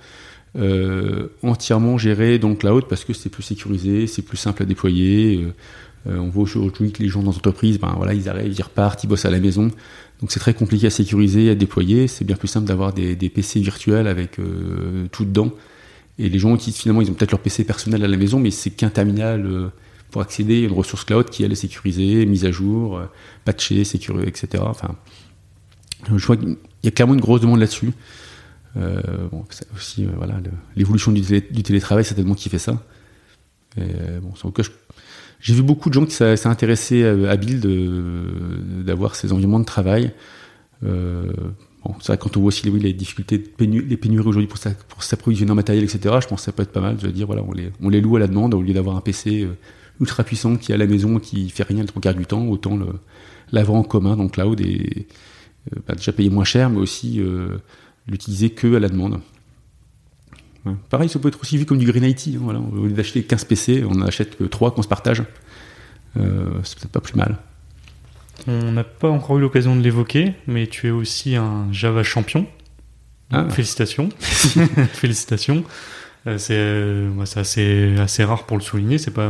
euh, 0.55 1.29
entièrement 1.41 1.97
gérés 1.97 2.37
dans 2.37 2.49
le 2.49 2.55
cloud 2.55 2.85
parce 2.87 3.05
que 3.05 3.13
c'est 3.13 3.29
plus 3.29 3.41
sécurisé, 3.41 4.05
c'est 4.05 4.21
plus 4.21 4.37
simple 4.37 4.61
à 4.61 4.65
déployer. 4.67 5.43
Euh, 5.43 6.11
euh, 6.11 6.17
on 6.19 6.29
voit 6.29 6.43
aujourd'hui 6.43 6.91
que 6.91 7.01
les 7.01 7.09
gens 7.09 7.23
dans 7.23 7.31
les 7.31 7.37
entreprises, 7.37 7.79
ben 7.79 7.91
voilà, 7.97 8.13
ils 8.13 8.29
arrivent, 8.29 8.53
ils 8.53 8.61
repartent, 8.61 9.03
ils 9.03 9.07
bossent 9.07 9.25
à 9.25 9.31
la 9.31 9.39
maison. 9.39 9.71
Donc 10.21 10.31
c'est 10.31 10.39
très 10.39 10.53
compliqué 10.53 10.85
à 10.87 10.89
sécuriser, 10.91 11.49
à 11.49 11.55
déployer. 11.55 12.07
C'est 12.07 12.23
bien 12.25 12.35
plus 12.35 12.47
simple 12.47 12.67
d'avoir 12.67 12.93
des, 12.93 13.15
PC 13.15 13.61
virtuels 13.61 14.05
avec 14.07 14.37
tout 15.11 15.25
dedans. 15.25 15.51
Et 16.19 16.29
les 16.29 16.37
gens 16.37 16.53
utilisent 16.53 16.77
finalement, 16.77 17.01
ils 17.01 17.09
ont 17.09 17.13
peut-être 17.13 17.31
leur 17.31 17.39
PC 17.39 17.63
personnel 17.63 18.03
à 18.03 18.07
la 18.07 18.17
maison, 18.17 18.39
mais 18.39 18.51
c'est 18.51 18.69
qu'un 18.69 18.89
terminal 18.89 19.71
pour 20.13 20.21
accéder 20.21 20.61
à 20.61 20.67
une 20.67 20.73
ressource 20.73 21.03
cloud 21.03 21.29
qui 21.29 21.43
elle 21.43 21.51
est 21.51 21.55
sécurisée, 21.55 22.25
mise 22.27 22.45
à 22.45 22.51
jour, 22.51 22.97
euh, 22.97 23.05
patchée, 23.45 23.83
sécurisée, 23.83 24.27
etc. 24.27 24.63
Enfin, 24.65 24.95
je 26.07 26.25
vois 26.25 26.37
qu'il 26.37 26.55
y 26.83 26.87
a 26.87 26.91
clairement 26.91 27.15
une 27.15 27.19
grosse 27.19 27.41
demande 27.41 27.59
là-dessus. 27.59 27.91
Euh, 28.77 29.01
aussi, 29.75 30.05
euh, 30.05 30.09
voilà, 30.15 30.35
l'évolution 30.75 31.11
du, 31.11 31.23
télétravail, 31.63 32.05
c'est 32.05 32.13
tellement 32.13 32.35
qui 32.35 32.49
fait 32.49 32.59
ça. 32.59 32.83
bon, 33.75 34.33
j'ai 35.39 35.53
vu 35.55 35.63
beaucoup 35.63 35.89
de 35.89 35.95
gens 35.95 36.05
qui 36.05 36.13
s'est 36.13 36.47
intéressé 36.47 37.03
à, 37.03 37.35
Build 37.35 37.65
d'avoir 38.85 39.15
ces 39.15 39.33
environnements 39.33 39.59
de 39.59 39.65
travail. 39.65 40.11
bon, 40.83 41.95
quand 42.07 42.37
on 42.37 42.39
voit 42.39 42.49
aussi 42.49 42.69
les, 42.69 42.93
difficultés, 42.93 43.39
de 43.39 43.65
les 43.65 43.97
pénuries 43.97 44.27
aujourd'hui 44.27 44.47
pour, 44.47 45.03
s'approvisionner 45.03 45.51
en 45.51 45.55
matériel, 45.55 45.83
etc. 45.83 46.17
Je 46.21 46.27
pense 46.27 46.41
que 46.41 46.45
ça 46.45 46.51
peut 46.51 46.61
être 46.61 46.71
pas 46.71 46.81
mal. 46.81 46.97
Dire, 46.97 47.25
voilà, 47.25 47.41
on 47.47 47.51
les, 47.51 47.71
on 47.81 47.89
les 47.89 47.99
loue 47.99 48.17
à 48.17 48.19
la 48.19 48.27
demande 48.27 48.53
au 48.53 48.61
lieu 48.61 48.75
d'avoir 48.75 48.95
un 48.95 49.01
PC 49.01 49.47
ultra 49.99 50.23
puissant 50.23 50.55
qui 50.55 50.71
est 50.71 50.75
à 50.75 50.77
la 50.77 50.87
maison 50.87 51.19
qui 51.19 51.49
fait 51.49 51.63
rien 51.63 51.81
le 51.81 51.87
trois 51.87 52.01
quarts 52.01 52.15
du 52.15 52.25
temps, 52.25 52.45
autant 52.47 52.77
l'avoir 53.51 53.77
en 53.77 53.83
commun 53.83 54.15
dans 54.15 54.23
le 54.23 54.29
cloud 54.29 54.59
et 54.61 55.07
euh, 55.71 55.79
bah, 55.87 55.95
déjà 55.95 56.11
payer 56.11 56.29
moins 56.29 56.43
cher, 56.43 56.69
mais 56.69 56.79
aussi 56.79 57.19
euh, 57.19 57.57
l'utiliser 58.07 58.49
que 58.49 58.75
à 58.75 58.79
la 58.79 58.89
demande. 58.89 59.19
Pareil, 60.89 61.09
ça 61.09 61.19
peut 61.19 61.27
être 61.27 61.41
aussi 61.41 61.57
vu 61.57 61.65
comme 61.65 61.77
du 61.77 61.85
Green 61.85 62.05
IT. 62.05 62.29
Hein, 62.29 62.39
voilà. 62.39 62.59
Au 62.59 62.85
lieu 62.85 62.93
d'acheter 62.93 63.21
15 63.23 63.45
PC, 63.45 63.83
on 63.85 63.91
en 63.91 64.01
achète 64.03 64.37
que 64.37 64.45
3 64.45 64.73
qu'on 64.73 64.81
se 64.81 64.87
partage. 64.87 65.23
Euh, 66.17 66.51
c'est 66.63 66.79
peut-être 66.79 66.91
pas 66.91 67.01
plus 67.01 67.15
mal. 67.15 67.37
On 68.47 68.71
n'a 68.71 68.85
pas 68.85 69.09
encore 69.09 69.37
eu 69.37 69.41
l'occasion 69.41 69.75
de 69.75 69.81
l'évoquer, 69.81 70.33
mais 70.47 70.67
tu 70.67 70.87
es 70.87 70.91
aussi 70.91 71.35
un 71.35 71.71
Java 71.71 72.03
champion. 72.03 72.47
Ah. 73.31 73.49
Félicitations. 73.49 74.09
Félicitations. 74.93 75.63
Euh, 76.25 76.37
euh, 76.49 77.25
c'est 77.25 77.39
assez, 77.39 77.95
assez 77.97 78.23
rare 78.23 78.45
pour 78.45 78.57
le 78.57 78.63
souligner. 78.63 78.97
C'est 78.97 79.11
pas. 79.11 79.29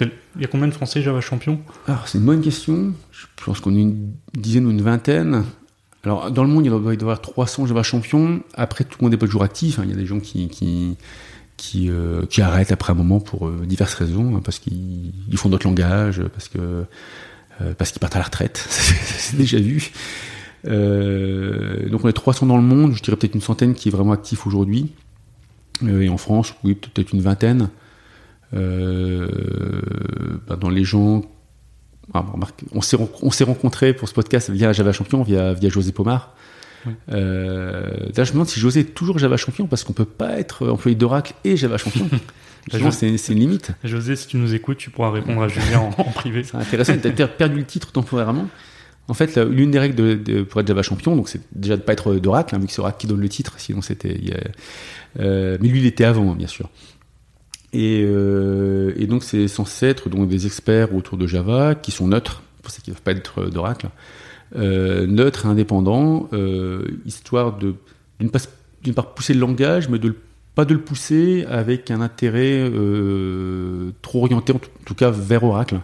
Il 0.00 0.40
y 0.40 0.44
a 0.44 0.48
combien 0.48 0.66
de 0.66 0.72
Français 0.72 1.02
Java 1.02 1.20
champion 1.20 1.60
c'est 2.06 2.18
une 2.18 2.24
bonne 2.24 2.40
question. 2.40 2.92
Je 3.12 3.26
pense 3.44 3.60
qu'on 3.60 3.74
est 3.74 3.80
une 3.80 4.12
dizaine 4.34 4.66
ou 4.66 4.70
une 4.70 4.82
vingtaine. 4.82 5.44
Alors 6.04 6.30
dans 6.30 6.42
le 6.42 6.50
monde, 6.50 6.64
il 6.66 6.70
doit 6.70 6.94
y 6.94 7.00
avoir 7.00 7.20
300 7.20 7.66
Java 7.66 7.82
champions. 7.82 8.40
Après, 8.54 8.84
tout 8.84 8.98
le 9.00 9.04
monde 9.04 9.12
n'est 9.12 9.18
pas 9.18 9.26
toujours 9.26 9.44
actif. 9.44 9.78
Hein. 9.78 9.82
Il 9.84 9.90
y 9.90 9.92
a 9.92 9.96
des 9.96 10.06
gens 10.06 10.20
qui 10.20 10.48
qui 10.48 10.96
qui, 11.56 11.88
euh, 11.90 12.24
arrêtent 12.38 12.72
après 12.72 12.92
un 12.92 12.96
moment 12.96 13.20
pour 13.20 13.48
diverses 13.48 13.94
raisons, 13.94 14.36
hein, 14.36 14.40
parce 14.44 14.58
qu'ils 14.58 15.12
font 15.36 15.48
d'autres 15.48 15.66
langages, 15.66 16.20
parce 16.32 16.48
que 16.48 16.84
parce 17.78 17.92
qu'ils 17.92 18.00
partent 18.00 18.16
à 18.16 18.18
la 18.18 18.24
retraite. 18.24 18.66
c'est 18.68 19.36
déjà 19.36 19.58
vu. 19.58 19.92
donc 20.64 22.04
on 22.04 22.08
est 22.08 22.12
300 22.12 22.46
dans 22.46 22.56
le 22.56 22.64
monde. 22.64 22.94
Je 22.96 23.02
dirais 23.02 23.16
peut-être 23.16 23.36
une 23.36 23.40
centaine 23.40 23.74
qui 23.74 23.90
est 23.90 23.92
vraiment 23.92 24.10
actif 24.10 24.44
aujourd'hui. 24.48 24.90
Euh, 25.84 26.00
et 26.02 26.08
en 26.08 26.18
France, 26.18 26.54
oui, 26.64 26.74
peut-être 26.74 27.12
une 27.12 27.20
vingtaine. 27.20 27.68
Bah, 28.52 28.58
dans 30.60 30.70
les 30.70 30.84
gens. 30.84 31.22
Ah, 32.12 32.24
on 32.72 32.80
s'est 32.82 33.44
rencontrés 33.44 33.94
pour 33.94 34.08
ce 34.08 34.14
podcast 34.14 34.50
via 34.50 34.72
Java 34.72 34.92
Champion, 34.92 35.22
via, 35.22 35.54
via 35.54 35.70
José 35.70 35.92
Pomar. 35.92 36.34
Euh, 37.10 38.08
là, 38.16 38.24
je 38.24 38.30
me 38.30 38.34
demande 38.34 38.48
si 38.48 38.60
j'osais 38.60 38.84
toujours 38.84 39.18
Java 39.18 39.36
champion 39.36 39.66
parce 39.66 39.84
qu'on 39.84 39.92
peut 39.92 40.04
pas 40.04 40.38
être 40.38 40.68
employé 40.68 40.96
d'Oracle 40.96 41.34
et 41.44 41.56
Java 41.56 41.78
champion. 41.78 42.08
C'est 42.92 43.08
une 43.08 43.38
limite. 43.38 43.72
José, 43.82 44.14
si 44.14 44.28
tu 44.28 44.36
nous 44.36 44.54
écoutes, 44.54 44.78
tu 44.78 44.90
pourras 44.90 45.10
répondre 45.10 45.42
à 45.42 45.48
Julien 45.48 45.90
en, 45.98 46.04
privé. 46.12 46.44
C'est 46.44 46.56
intéressant. 46.56 46.94
Tu 46.96 47.22
as 47.22 47.28
perdu 47.28 47.56
le 47.56 47.64
titre 47.64 47.90
temporairement. 47.90 48.48
En 49.08 49.14
fait, 49.14 49.36
l'une 49.36 49.70
des 49.70 49.78
règles 49.78 50.44
pour 50.44 50.60
être 50.60 50.66
Java 50.66 50.82
champion, 50.82 51.16
donc 51.16 51.28
c'est 51.28 51.40
déjà 51.52 51.76
de 51.76 51.82
pas 51.82 51.92
être 51.92 52.14
d'Oracle, 52.14 52.54
hein, 52.54 52.58
vu 52.58 52.66
que 52.66 52.72
c'est 52.72 52.80
Oracle 52.80 52.98
qui 53.00 53.06
donne 53.06 53.20
le 53.20 53.28
titre, 53.28 53.54
sinon 53.58 53.82
c'était. 53.82 54.18
Euh, 55.18 55.58
mais 55.60 55.68
lui, 55.68 55.80
il 55.80 55.86
était 55.86 56.04
avant, 56.04 56.34
bien 56.34 56.46
sûr. 56.46 56.70
Et, 57.72 58.02
euh, 58.04 58.92
et 58.96 59.06
donc, 59.06 59.24
c'est 59.24 59.48
censé 59.48 59.86
être 59.86 60.08
des 60.08 60.46
experts 60.46 60.94
autour 60.94 61.18
de 61.18 61.26
Java 61.26 61.74
qui 61.74 61.90
sont 61.90 62.06
neutres, 62.08 62.42
pour 62.62 62.70
ceux 62.70 62.82
qui 62.82 62.90
ne 62.90 62.94
peuvent 62.94 63.02
pas 63.02 63.12
être 63.12 63.50
d'Oracle, 63.50 63.88
euh, 64.56 65.06
neutres 65.06 65.46
et 65.46 65.48
indépendants, 65.48 66.28
histoire 67.04 67.58
d'une 67.58 68.30
part 68.94 69.14
pousser 69.14 69.34
le 69.34 69.40
langage, 69.40 69.88
mais 69.88 69.98
de 69.98 70.14
pas 70.54 70.66
de 70.66 70.74
le 70.74 70.80
pousser 70.80 71.46
avec 71.48 71.90
un 71.90 72.02
intérêt 72.02 72.70
trop 74.02 74.22
orienté, 74.22 74.52
en 74.52 74.60
tout 74.84 74.94
cas 74.94 75.10
vers 75.10 75.42
Oracle. 75.44 75.80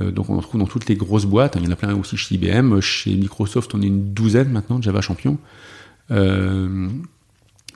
Euh, 0.00 0.10
donc 0.10 0.30
on 0.30 0.36
en 0.36 0.40
trouve 0.40 0.60
dans 0.60 0.66
toutes 0.66 0.88
les 0.88 0.96
grosses 0.96 1.26
boîtes. 1.26 1.56
Il 1.56 1.64
y 1.64 1.68
en 1.68 1.70
a 1.70 1.76
plein 1.76 1.94
aussi 1.96 2.16
chez 2.16 2.34
IBM. 2.34 2.80
Chez 2.80 3.14
Microsoft, 3.14 3.74
on 3.74 3.82
est 3.82 3.86
une 3.86 4.12
douzaine 4.12 4.50
maintenant 4.50 4.78
de 4.78 4.84
Java 4.84 5.00
champions. 5.00 5.38
Euh, 6.10 6.88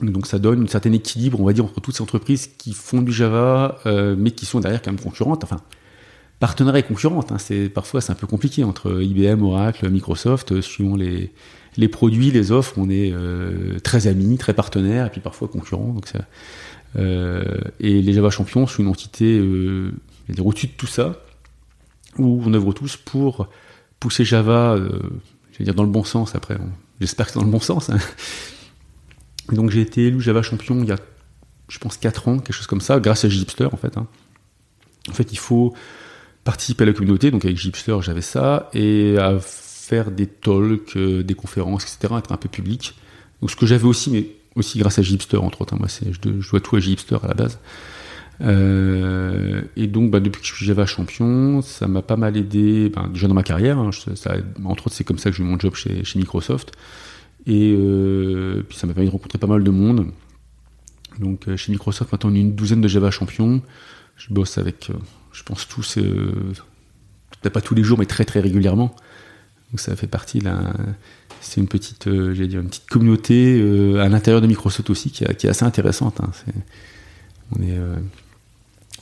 donc 0.01 0.27
ça 0.27 0.39
donne 0.39 0.63
un 0.63 0.67
certain 0.67 0.91
équilibre, 0.91 1.39
on 1.41 1.45
va 1.45 1.53
dire, 1.53 1.65
entre 1.65 1.81
toutes 1.81 1.95
ces 1.95 2.03
entreprises 2.03 2.49
qui 2.57 2.73
font 2.73 3.01
du 3.01 3.11
Java, 3.11 3.79
euh, 3.85 4.15
mais 4.17 4.31
qui 4.31 4.45
sont 4.45 4.59
derrière 4.59 4.81
quand 4.81 4.91
même 4.91 4.99
concurrentes. 4.99 5.43
Enfin, 5.43 5.61
partenaires 6.39 6.75
et 6.75 6.83
concurrentes. 6.83 7.31
Hein. 7.31 7.37
C'est 7.39 7.69
parfois 7.69 8.01
c'est 8.01 8.11
un 8.11 8.15
peu 8.15 8.27
compliqué 8.27 8.63
entre 8.63 9.01
IBM, 9.01 9.43
Oracle, 9.43 9.89
Microsoft, 9.89 10.61
suivant 10.61 10.95
les 10.95 11.31
les 11.77 11.87
produits, 11.89 12.31
les 12.31 12.51
offres. 12.51 12.73
On 12.77 12.89
est 12.89 13.13
très 13.83 14.07
amis, 14.07 14.37
très 14.37 14.53
partenaires, 14.53 15.05
et 15.05 15.09
puis 15.11 15.21
parfois 15.21 15.47
concurrents. 15.47 15.93
Donc 15.93 16.11
et 16.95 18.01
les 18.01 18.13
Java 18.13 18.31
champions 18.31 18.65
sont 18.65 18.81
une 18.81 18.89
entité 18.89 19.39
au-dessus 20.39 20.67
de 20.67 20.71
tout 20.71 20.87
ça 20.87 21.21
où 22.17 22.41
on 22.45 22.53
œuvre 22.53 22.73
tous 22.73 22.97
pour 22.97 23.49
pousser 23.99 24.25
Java, 24.25 24.77
je 24.77 25.57
vais 25.57 25.65
dire 25.65 25.75
dans 25.75 25.83
le 25.83 25.89
bon 25.89 26.03
sens 26.03 26.35
après, 26.35 26.57
j'espère 26.99 27.25
que 27.27 27.33
c'est 27.33 27.39
dans 27.39 27.45
le 27.45 27.51
bon 27.51 27.59
sens. 27.59 27.89
Hein. 27.89 27.97
Donc 29.51 29.69
j'ai 29.69 29.81
été 29.81 30.07
élu 30.07 30.21
Java 30.21 30.41
champion 30.41 30.81
il 30.81 30.89
y 30.89 30.91
a, 30.91 30.97
je 31.69 31.79
pense, 31.79 31.97
4 31.97 32.27
ans, 32.27 32.39
quelque 32.39 32.53
chose 32.53 32.67
comme 32.67 32.81
ça, 32.81 32.99
grâce 32.99 33.25
à 33.25 33.29
Gipster 33.29 33.67
en 33.71 33.77
fait. 33.77 33.97
Hein. 33.97 34.07
En 35.09 35.13
fait, 35.13 35.31
il 35.31 35.37
faut 35.37 35.73
participer 36.43 36.83
à 36.83 36.87
la 36.87 36.93
communauté, 36.93 37.31
donc 37.31 37.45
avec 37.45 37.57
Gipster 37.57 37.97
j'avais 38.01 38.21
ça, 38.21 38.69
et 38.73 39.17
à 39.17 39.39
faire 39.39 40.11
des 40.11 40.27
talks, 40.27 40.95
euh, 40.95 41.23
des 41.23 41.33
conférences, 41.33 41.83
etc., 41.83 42.13
être 42.17 42.31
un 42.31 42.37
peu 42.37 42.49
public. 42.49 42.95
Donc 43.41 43.51
ce 43.51 43.55
que 43.55 43.65
j'avais 43.65 43.85
aussi, 43.85 44.09
mais 44.09 44.27
aussi 44.55 44.79
grâce 44.79 44.99
à 44.99 45.01
Gipster 45.01 45.37
entre 45.37 45.61
autres, 45.61 45.73
hein. 45.73 45.77
moi 45.79 45.87
je 45.89 46.49
dois 46.49 46.59
tout 46.59 46.75
à 46.75 46.79
Gipster 46.79 47.17
à 47.23 47.27
la 47.27 47.33
base. 47.33 47.59
Euh, 48.41 49.63
et 49.75 49.87
donc, 49.87 50.11
bah, 50.11 50.19
depuis 50.19 50.41
que 50.41 50.47
je 50.47 50.53
suis 50.53 50.65
Java 50.65 50.85
champion, 50.85 51.61
ça 51.61 51.87
m'a 51.87 52.01
pas 52.01 52.17
mal 52.17 52.37
aidé, 52.37 52.89
ben, 52.89 53.09
déjà 53.11 53.27
dans 53.27 53.33
ma 53.33 53.43
carrière. 53.43 53.77
Hein, 53.77 53.91
ça, 54.15 54.35
entre 54.63 54.87
autres, 54.87 54.95
c'est 54.95 55.03
comme 55.03 55.17
ça 55.17 55.29
que 55.29 55.35
j'ai 55.35 55.43
eu 55.43 55.45
mon 55.45 55.59
job 55.59 55.75
chez, 55.75 56.03
Microsoft. 56.15 56.71
Et 57.45 57.73
euh, 57.75 58.63
puis, 58.67 58.77
ça 58.77 58.87
m'a 58.87 58.93
permis 58.93 59.07
de 59.07 59.13
rencontrer 59.13 59.39
pas 59.39 59.47
mal 59.47 59.63
de 59.63 59.71
monde. 59.71 60.07
Donc, 61.19 61.47
euh, 61.47 61.57
chez 61.57 61.71
Microsoft, 61.71 62.11
maintenant, 62.11 62.31
on 62.31 62.35
est 62.35 62.41
une 62.41 62.55
douzaine 62.55 62.81
de 62.81 62.87
Java 62.87 63.11
champions. 63.11 63.61
Je 64.17 64.33
bosse 64.33 64.57
avec, 64.57 64.91
je 65.31 65.43
pense, 65.43 65.67
tous, 65.67 65.95
peut-être 65.95 67.53
pas 67.53 67.61
tous 67.61 67.75
les 67.75 67.83
jours, 67.83 67.99
mais 67.99 68.05
très 68.05 68.25
très 68.25 68.39
régulièrement. 68.39 68.95
Donc, 69.71 69.79
ça 69.79 69.95
fait 69.95 70.07
partie 70.07 70.39
là. 70.39 70.73
C'est 71.39 71.61
une 71.61 71.67
petite, 71.67 72.09
dire, 72.09 72.61
une 72.61 72.67
petite 72.67 72.89
communauté 72.89 73.61
à 73.99 74.09
l'intérieur 74.09 74.41
de 74.41 74.47
Microsoft 74.47 74.89
aussi 74.89 75.11
qui, 75.11 75.23
qui 75.35 75.45
est 75.45 75.49
assez 75.51 75.65
intéressante. 75.65 76.19
Hein. 76.19 76.31
on 77.55 77.61
est 77.61 77.77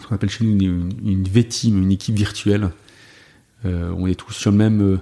ce 0.05 0.09
qu'on 0.09 0.15
appelle 0.15 0.29
chez 0.29 0.45
nous 0.45 0.51
une, 0.51 0.91
une 1.03 1.23
V-team, 1.23 1.81
une 1.81 1.91
équipe 1.91 2.15
virtuelle. 2.15 2.69
Euh, 3.65 3.91
on 3.97 4.05
est 4.05 4.13
tous 4.13 4.33
sur 4.33 4.51
le 4.51 4.57
même, 4.57 4.81
euh, 4.81 4.99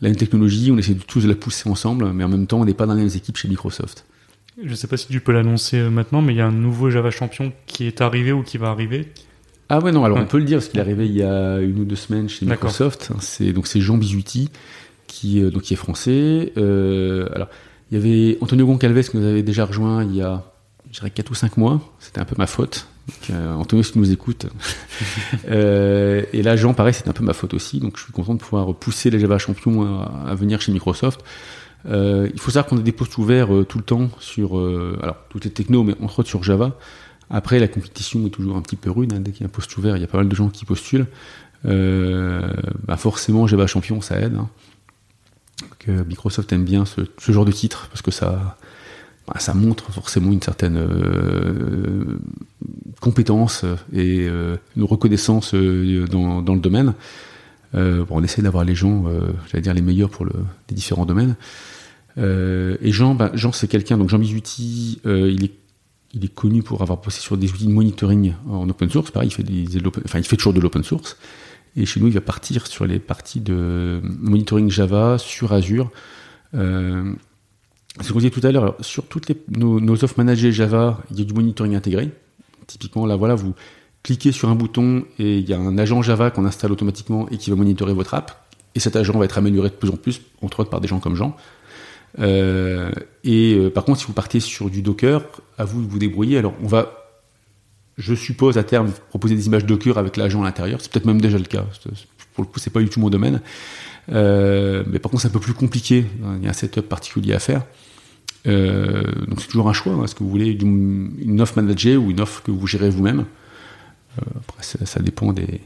la 0.00 0.08
même 0.08 0.16
technologie, 0.16 0.70
on 0.70 0.78
essaie 0.78 0.94
de 0.94 1.02
tous 1.02 1.24
de 1.24 1.28
la 1.28 1.34
pousser 1.34 1.68
ensemble, 1.68 2.12
mais 2.12 2.22
en 2.22 2.28
même 2.28 2.46
temps, 2.46 2.60
on 2.60 2.64
n'est 2.64 2.74
pas 2.74 2.86
dans 2.86 2.94
les 2.94 3.02
mêmes 3.02 3.16
équipes 3.16 3.36
chez 3.36 3.48
Microsoft. 3.48 4.06
Je 4.62 4.70
ne 4.70 4.74
sais 4.76 4.86
pas 4.86 4.96
si 4.96 5.08
tu 5.08 5.20
peux 5.20 5.32
l'annoncer 5.32 5.78
euh, 5.78 5.90
maintenant, 5.90 6.22
mais 6.22 6.34
il 6.34 6.36
y 6.36 6.40
a 6.40 6.46
un 6.46 6.52
nouveau 6.52 6.88
Java 6.88 7.10
champion 7.10 7.52
qui 7.66 7.86
est 7.86 8.00
arrivé 8.00 8.30
ou 8.30 8.44
qui 8.44 8.56
va 8.56 8.68
arriver. 8.68 9.08
Ah 9.68 9.80
ouais, 9.80 9.90
non, 9.90 10.04
alors 10.04 10.18
on 10.18 10.26
peut 10.26 10.38
le 10.38 10.44
dire, 10.44 10.58
parce 10.58 10.68
qu'il 10.68 10.78
est 10.78 10.82
arrivé 10.82 11.06
il 11.06 11.16
y 11.16 11.22
a 11.22 11.58
une 11.58 11.80
ou 11.80 11.84
deux 11.84 11.96
semaines 11.96 12.28
chez 12.28 12.46
Microsoft. 12.46 13.10
C'est, 13.20 13.52
donc 13.52 13.66
c'est 13.66 13.80
Jean 13.80 13.96
Bisuti, 13.96 14.50
qui, 15.08 15.40
donc, 15.50 15.62
qui 15.62 15.72
est 15.72 15.78
français. 15.78 16.52
alors, 16.54 17.48
il 17.90 17.98
y 17.98 18.00
avait 18.00 18.38
Antonio 18.40 18.66
Goncalves 18.66 19.08
qui 19.08 19.16
nous 19.16 19.26
avait 19.26 19.42
déjà 19.42 19.64
rejoint 19.64 20.04
il 20.04 20.14
y 20.14 20.22
a, 20.22 20.44
je 20.92 20.98
dirais, 20.98 21.10
4 21.10 21.30
ou 21.30 21.34
5 21.34 21.56
mois. 21.56 21.80
C'était 21.98 22.20
un 22.20 22.24
peu 22.24 22.36
ma 22.38 22.46
faute. 22.46 22.86
Euh, 23.30 23.54
Antonio, 23.54 23.82
si 23.82 23.92
tu 23.92 23.98
nous 23.98 24.12
écoutes. 24.12 24.46
euh, 25.48 26.22
et 26.32 26.42
là, 26.42 26.56
Jean, 26.56 26.74
pareil, 26.74 26.94
c'est 26.94 27.08
un 27.08 27.12
peu 27.12 27.24
ma 27.24 27.32
faute 27.32 27.54
aussi. 27.54 27.80
Donc, 27.80 27.96
je 27.96 28.04
suis 28.04 28.12
content 28.12 28.34
de 28.34 28.40
pouvoir 28.40 28.74
pousser 28.74 29.10
les 29.10 29.18
Java 29.18 29.38
champions 29.38 30.00
à, 30.02 30.34
venir 30.34 30.60
chez 30.60 30.72
Microsoft. 30.72 31.20
Euh, 31.86 32.28
il 32.32 32.40
faut 32.40 32.50
savoir 32.50 32.66
qu'on 32.66 32.78
a 32.78 32.82
des 32.82 32.92
postes 32.92 33.18
ouverts 33.18 33.54
euh, 33.54 33.64
tout 33.64 33.76
le 33.78 33.84
temps 33.84 34.08
sur, 34.18 34.58
alors, 35.02 35.16
toutes 35.28 35.44
les 35.44 35.50
technos, 35.50 35.82
mais 35.82 35.94
entre 36.00 36.20
autres 36.20 36.28
sur 36.28 36.42
Java. 36.42 36.78
Après, 37.30 37.58
la 37.58 37.68
compétition 37.68 38.26
est 38.26 38.30
toujours 38.30 38.56
un 38.56 38.62
petit 38.62 38.76
peu 38.76 38.90
rude. 38.90 39.12
Hein. 39.12 39.20
Dès 39.20 39.32
qu'il 39.32 39.42
y 39.42 39.44
a 39.44 39.46
un 39.46 39.50
poste 39.50 39.76
ouvert, 39.76 39.96
il 39.96 40.00
y 40.00 40.04
a 40.04 40.08
pas 40.08 40.18
mal 40.18 40.28
de 40.28 40.34
gens 40.34 40.48
qui 40.48 40.64
postulent. 40.64 41.06
Bah 41.64 42.96
forcément, 42.98 43.46
Java 43.46 43.66
champion, 43.66 44.00
ça 44.00 44.18
aide. 44.20 44.36
Hein. 44.36 44.48
Microsoft 45.86 46.50
aime 46.52 46.64
bien 46.64 46.84
ce, 46.84 47.02
ce, 47.18 47.32
genre 47.32 47.44
de 47.44 47.52
titre 47.52 47.88
parce 47.88 48.00
que 48.00 48.10
ça, 48.10 48.56
bah, 49.26 49.38
ça 49.38 49.54
montre 49.54 49.90
forcément 49.90 50.32
une 50.32 50.42
certaine 50.42 50.76
euh, 50.76 52.18
compétence 53.00 53.64
et 53.92 54.26
euh, 54.28 54.56
une 54.76 54.84
reconnaissance 54.84 55.54
euh, 55.54 56.06
dans, 56.06 56.54
le 56.54 56.60
domaine. 56.60 56.94
Bon, 57.72 58.06
on 58.10 58.22
essaie 58.22 58.42
d'avoir 58.42 58.64
les 58.64 58.76
gens, 58.76 59.06
j'allais 59.50 59.62
dire 59.62 59.74
les 59.74 59.82
meilleurs 59.82 60.08
pour 60.08 60.24
le, 60.24 60.32
les 60.70 60.76
différents 60.76 61.06
domaines. 61.06 61.34
et 62.16 62.92
Jean, 62.92 63.16
bah, 63.16 63.32
Jean 63.34 63.50
c'est 63.50 63.66
quelqu'un, 63.66 63.98
donc 63.98 64.10
Jean 64.10 64.20
Bizuti, 64.20 65.00
il 65.04 66.24
est 66.24 66.34
connu 66.34 66.62
pour 66.62 66.82
avoir 66.82 67.00
bossé 67.00 67.20
sur 67.20 67.36
des 67.36 67.50
outils 67.50 67.66
de 67.66 67.72
monitoring 67.72 68.34
en 68.48 68.68
open 68.68 68.88
source. 68.90 69.10
Pareil, 69.10 69.28
il 69.28 69.34
fait, 69.34 69.82
enfin, 70.04 70.20
il 70.20 70.24
fait 70.24 70.36
toujours 70.36 70.52
de 70.52 70.60
l'open 70.60 70.84
source. 70.84 71.16
Et 71.76 71.86
chez 71.86 71.98
nous, 71.98 72.06
il 72.06 72.14
va 72.14 72.20
partir 72.20 72.68
sur 72.68 72.86
les 72.86 73.00
parties 73.00 73.40
de 73.40 74.00
monitoring 74.04 74.70
Java 74.70 75.18
sur 75.18 75.52
Azure. 75.52 75.90
Euh, 76.54 77.12
ce 78.00 78.12
qu'on 78.12 78.18
disait 78.18 78.30
tout 78.30 78.44
à 78.44 78.50
l'heure, 78.50 78.74
sur 78.80 79.06
toutes 79.06 79.30
nos, 79.56 79.80
nos 79.80 80.04
offres 80.04 80.18
managées 80.18 80.52
Java, 80.52 81.00
il 81.10 81.18
y 81.18 81.22
a 81.22 81.24
du 81.24 81.32
monitoring 81.32 81.76
intégré. 81.76 82.10
Typiquement, 82.66 83.06
là, 83.06 83.16
voilà, 83.16 83.34
vous 83.34 83.54
cliquez 84.02 84.32
sur 84.32 84.48
un 84.48 84.54
bouton 84.54 85.04
et 85.18 85.38
il 85.38 85.48
y 85.48 85.54
a 85.54 85.58
un 85.58 85.78
agent 85.78 86.02
Java 86.02 86.30
qu'on 86.30 86.44
installe 86.44 86.72
automatiquement 86.72 87.28
et 87.30 87.38
qui 87.38 87.50
va 87.50 87.56
monitorer 87.56 87.94
votre 87.94 88.14
app. 88.14 88.48
Et 88.74 88.80
cet 88.80 88.96
agent 88.96 89.16
va 89.16 89.24
être 89.24 89.38
amélioré 89.38 89.70
de 89.70 89.74
plus 89.74 89.90
en 89.90 89.96
plus, 89.96 90.20
entre 90.42 90.60
autres 90.60 90.70
par 90.70 90.80
des 90.80 90.88
gens 90.88 90.98
comme 90.98 91.14
Jean. 91.14 91.36
Euh, 92.18 92.90
et 93.22 93.54
euh, 93.54 93.70
par 93.70 93.84
contre, 93.84 94.00
si 94.00 94.06
vous 94.06 94.12
partez 94.12 94.40
sur 94.40 94.70
du 94.70 94.82
Docker, 94.82 95.22
à 95.58 95.64
vous 95.64 95.82
de 95.82 95.88
vous 95.88 95.98
débrouiller. 95.98 96.38
Alors, 96.38 96.54
on 96.62 96.66
va, 96.66 96.92
je 97.96 98.14
suppose, 98.14 98.58
à 98.58 98.64
terme, 98.64 98.90
proposer 99.08 99.36
des 99.36 99.46
images 99.46 99.64
Docker 99.64 99.98
avec 99.98 100.16
l'agent 100.16 100.42
à 100.42 100.44
l'intérieur. 100.44 100.80
C'est 100.80 100.90
peut-être 100.92 101.06
même 101.06 101.20
déjà 101.20 101.38
le 101.38 101.44
cas. 101.44 101.64
Pour 102.34 102.44
le 102.44 102.50
coup, 102.50 102.58
c'est 102.58 102.70
pas 102.70 102.80
du 102.80 102.88
tout 102.88 103.00
mon 103.00 103.10
domaine. 103.10 103.40
Euh, 104.12 104.84
mais 104.86 104.98
par 104.98 105.10
contre, 105.10 105.22
c'est 105.22 105.28
un 105.28 105.32
peu 105.32 105.40
plus 105.40 105.54
compliqué. 105.54 106.04
Il 106.38 106.44
y 106.44 106.46
a 106.46 106.50
un 106.50 106.54
setup 106.54 106.88
particulier 106.88 107.34
à 107.34 107.38
faire. 107.38 107.62
Euh, 108.46 109.04
donc 109.26 109.40
c'est 109.40 109.48
toujours 109.48 109.68
un 109.68 109.72
choix. 109.72 109.94
Hein. 109.94 110.04
Est-ce 110.04 110.14
que 110.14 110.22
vous 110.22 110.30
voulez 110.30 110.50
une 110.50 111.40
offre 111.40 111.56
managée 111.56 111.96
ou 111.96 112.10
une 112.10 112.20
offre 112.20 112.42
que 112.42 112.50
vous 112.50 112.66
gérez 112.66 112.90
vous-même? 112.90 113.24
Euh, 114.18 114.22
Après, 114.36 114.62
ça, 114.62 115.00
dépend 115.00 115.32
des, 115.32 115.60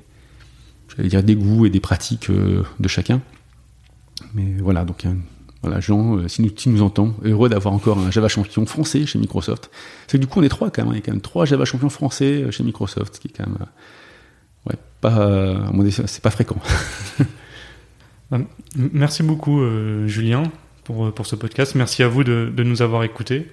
dire 0.99 1.22
des 1.22 1.35
goûts 1.35 1.66
et 1.66 1.70
des 1.70 1.81
pratiques 1.81 2.31
euh, 2.31 2.62
de 2.79 2.89
chacun. 2.89 3.20
Mais 4.35 4.57
voilà, 4.61 4.85
donc 4.85 5.07
voilà, 5.62 5.81
Jean, 5.81 6.29
si 6.29 6.43
nous, 6.43 6.51
si 6.57 6.68
nous 6.68 6.83
entend, 6.83 7.14
heureux 7.24 7.49
d'avoir 7.49 7.74
encore 7.74 7.99
un 7.99 8.11
Java 8.11 8.29
champion 8.29 8.66
français 8.66 9.07
chez 9.07 9.18
Microsoft. 9.18 9.70
C'est 10.07 10.18
que 10.18 10.22
du 10.22 10.26
coup, 10.26 10.41
on 10.41 10.43
est 10.43 10.49
trois 10.49 10.70
quand 10.70 10.83
même. 10.83 10.93
Hein. 10.93 10.97
Il 10.97 10.99
y 10.99 11.03
a 11.03 11.05
quand 11.05 11.12
même 11.12 11.20
trois 11.20 11.45
Java 11.45 11.64
champions 11.64 11.89
français 11.89 12.51
chez 12.51 12.64
Microsoft, 12.64 13.16
ce 13.16 13.20
qui 13.20 13.29
est 13.29 13.31
quand 13.37 13.47
même, 13.47 13.59
ouais, 14.66 14.74
pas, 15.01 15.66
à 15.66 15.70
mon 15.70 15.83
avis, 15.83 15.93
c'est 15.93 16.22
pas 16.22 16.31
fréquent. 16.31 16.61
Merci 18.76 19.22
beaucoup, 19.22 19.61
Julien 20.07 20.51
pour, 20.89 21.05
euh, 21.05 21.11
pour 21.11 21.26
ce 21.26 21.36
podcast. 21.36 21.74
Merci 21.74 22.03
à 22.03 22.09
vous 22.09 22.24
de, 22.24 22.51
de 22.55 22.62
nous 22.62 22.80
avoir 22.80 23.05
écoutés. 23.05 23.47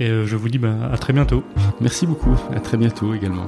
Et 0.00 0.08
euh, 0.08 0.26
je 0.26 0.34
vous 0.34 0.48
dis 0.48 0.58
bah, 0.58 0.74
à 0.92 0.98
très 0.98 1.12
bientôt. 1.12 1.44
Merci 1.80 2.04
beaucoup. 2.04 2.36
À 2.52 2.58
très 2.58 2.76
bientôt 2.76 3.14
également. 3.14 3.46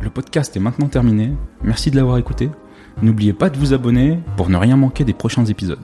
Le 0.00 0.10
podcast 0.10 0.56
est 0.56 0.60
maintenant 0.60 0.86
terminé. 0.86 1.32
Merci 1.60 1.90
de 1.90 1.96
l'avoir 1.96 2.18
écouté. 2.18 2.50
N'oubliez 3.02 3.32
pas 3.32 3.50
de 3.50 3.58
vous 3.58 3.74
abonner 3.74 4.20
pour 4.36 4.48
ne 4.48 4.56
rien 4.56 4.76
manquer 4.76 5.04
des 5.04 5.12
prochains 5.12 5.44
épisodes. 5.44 5.80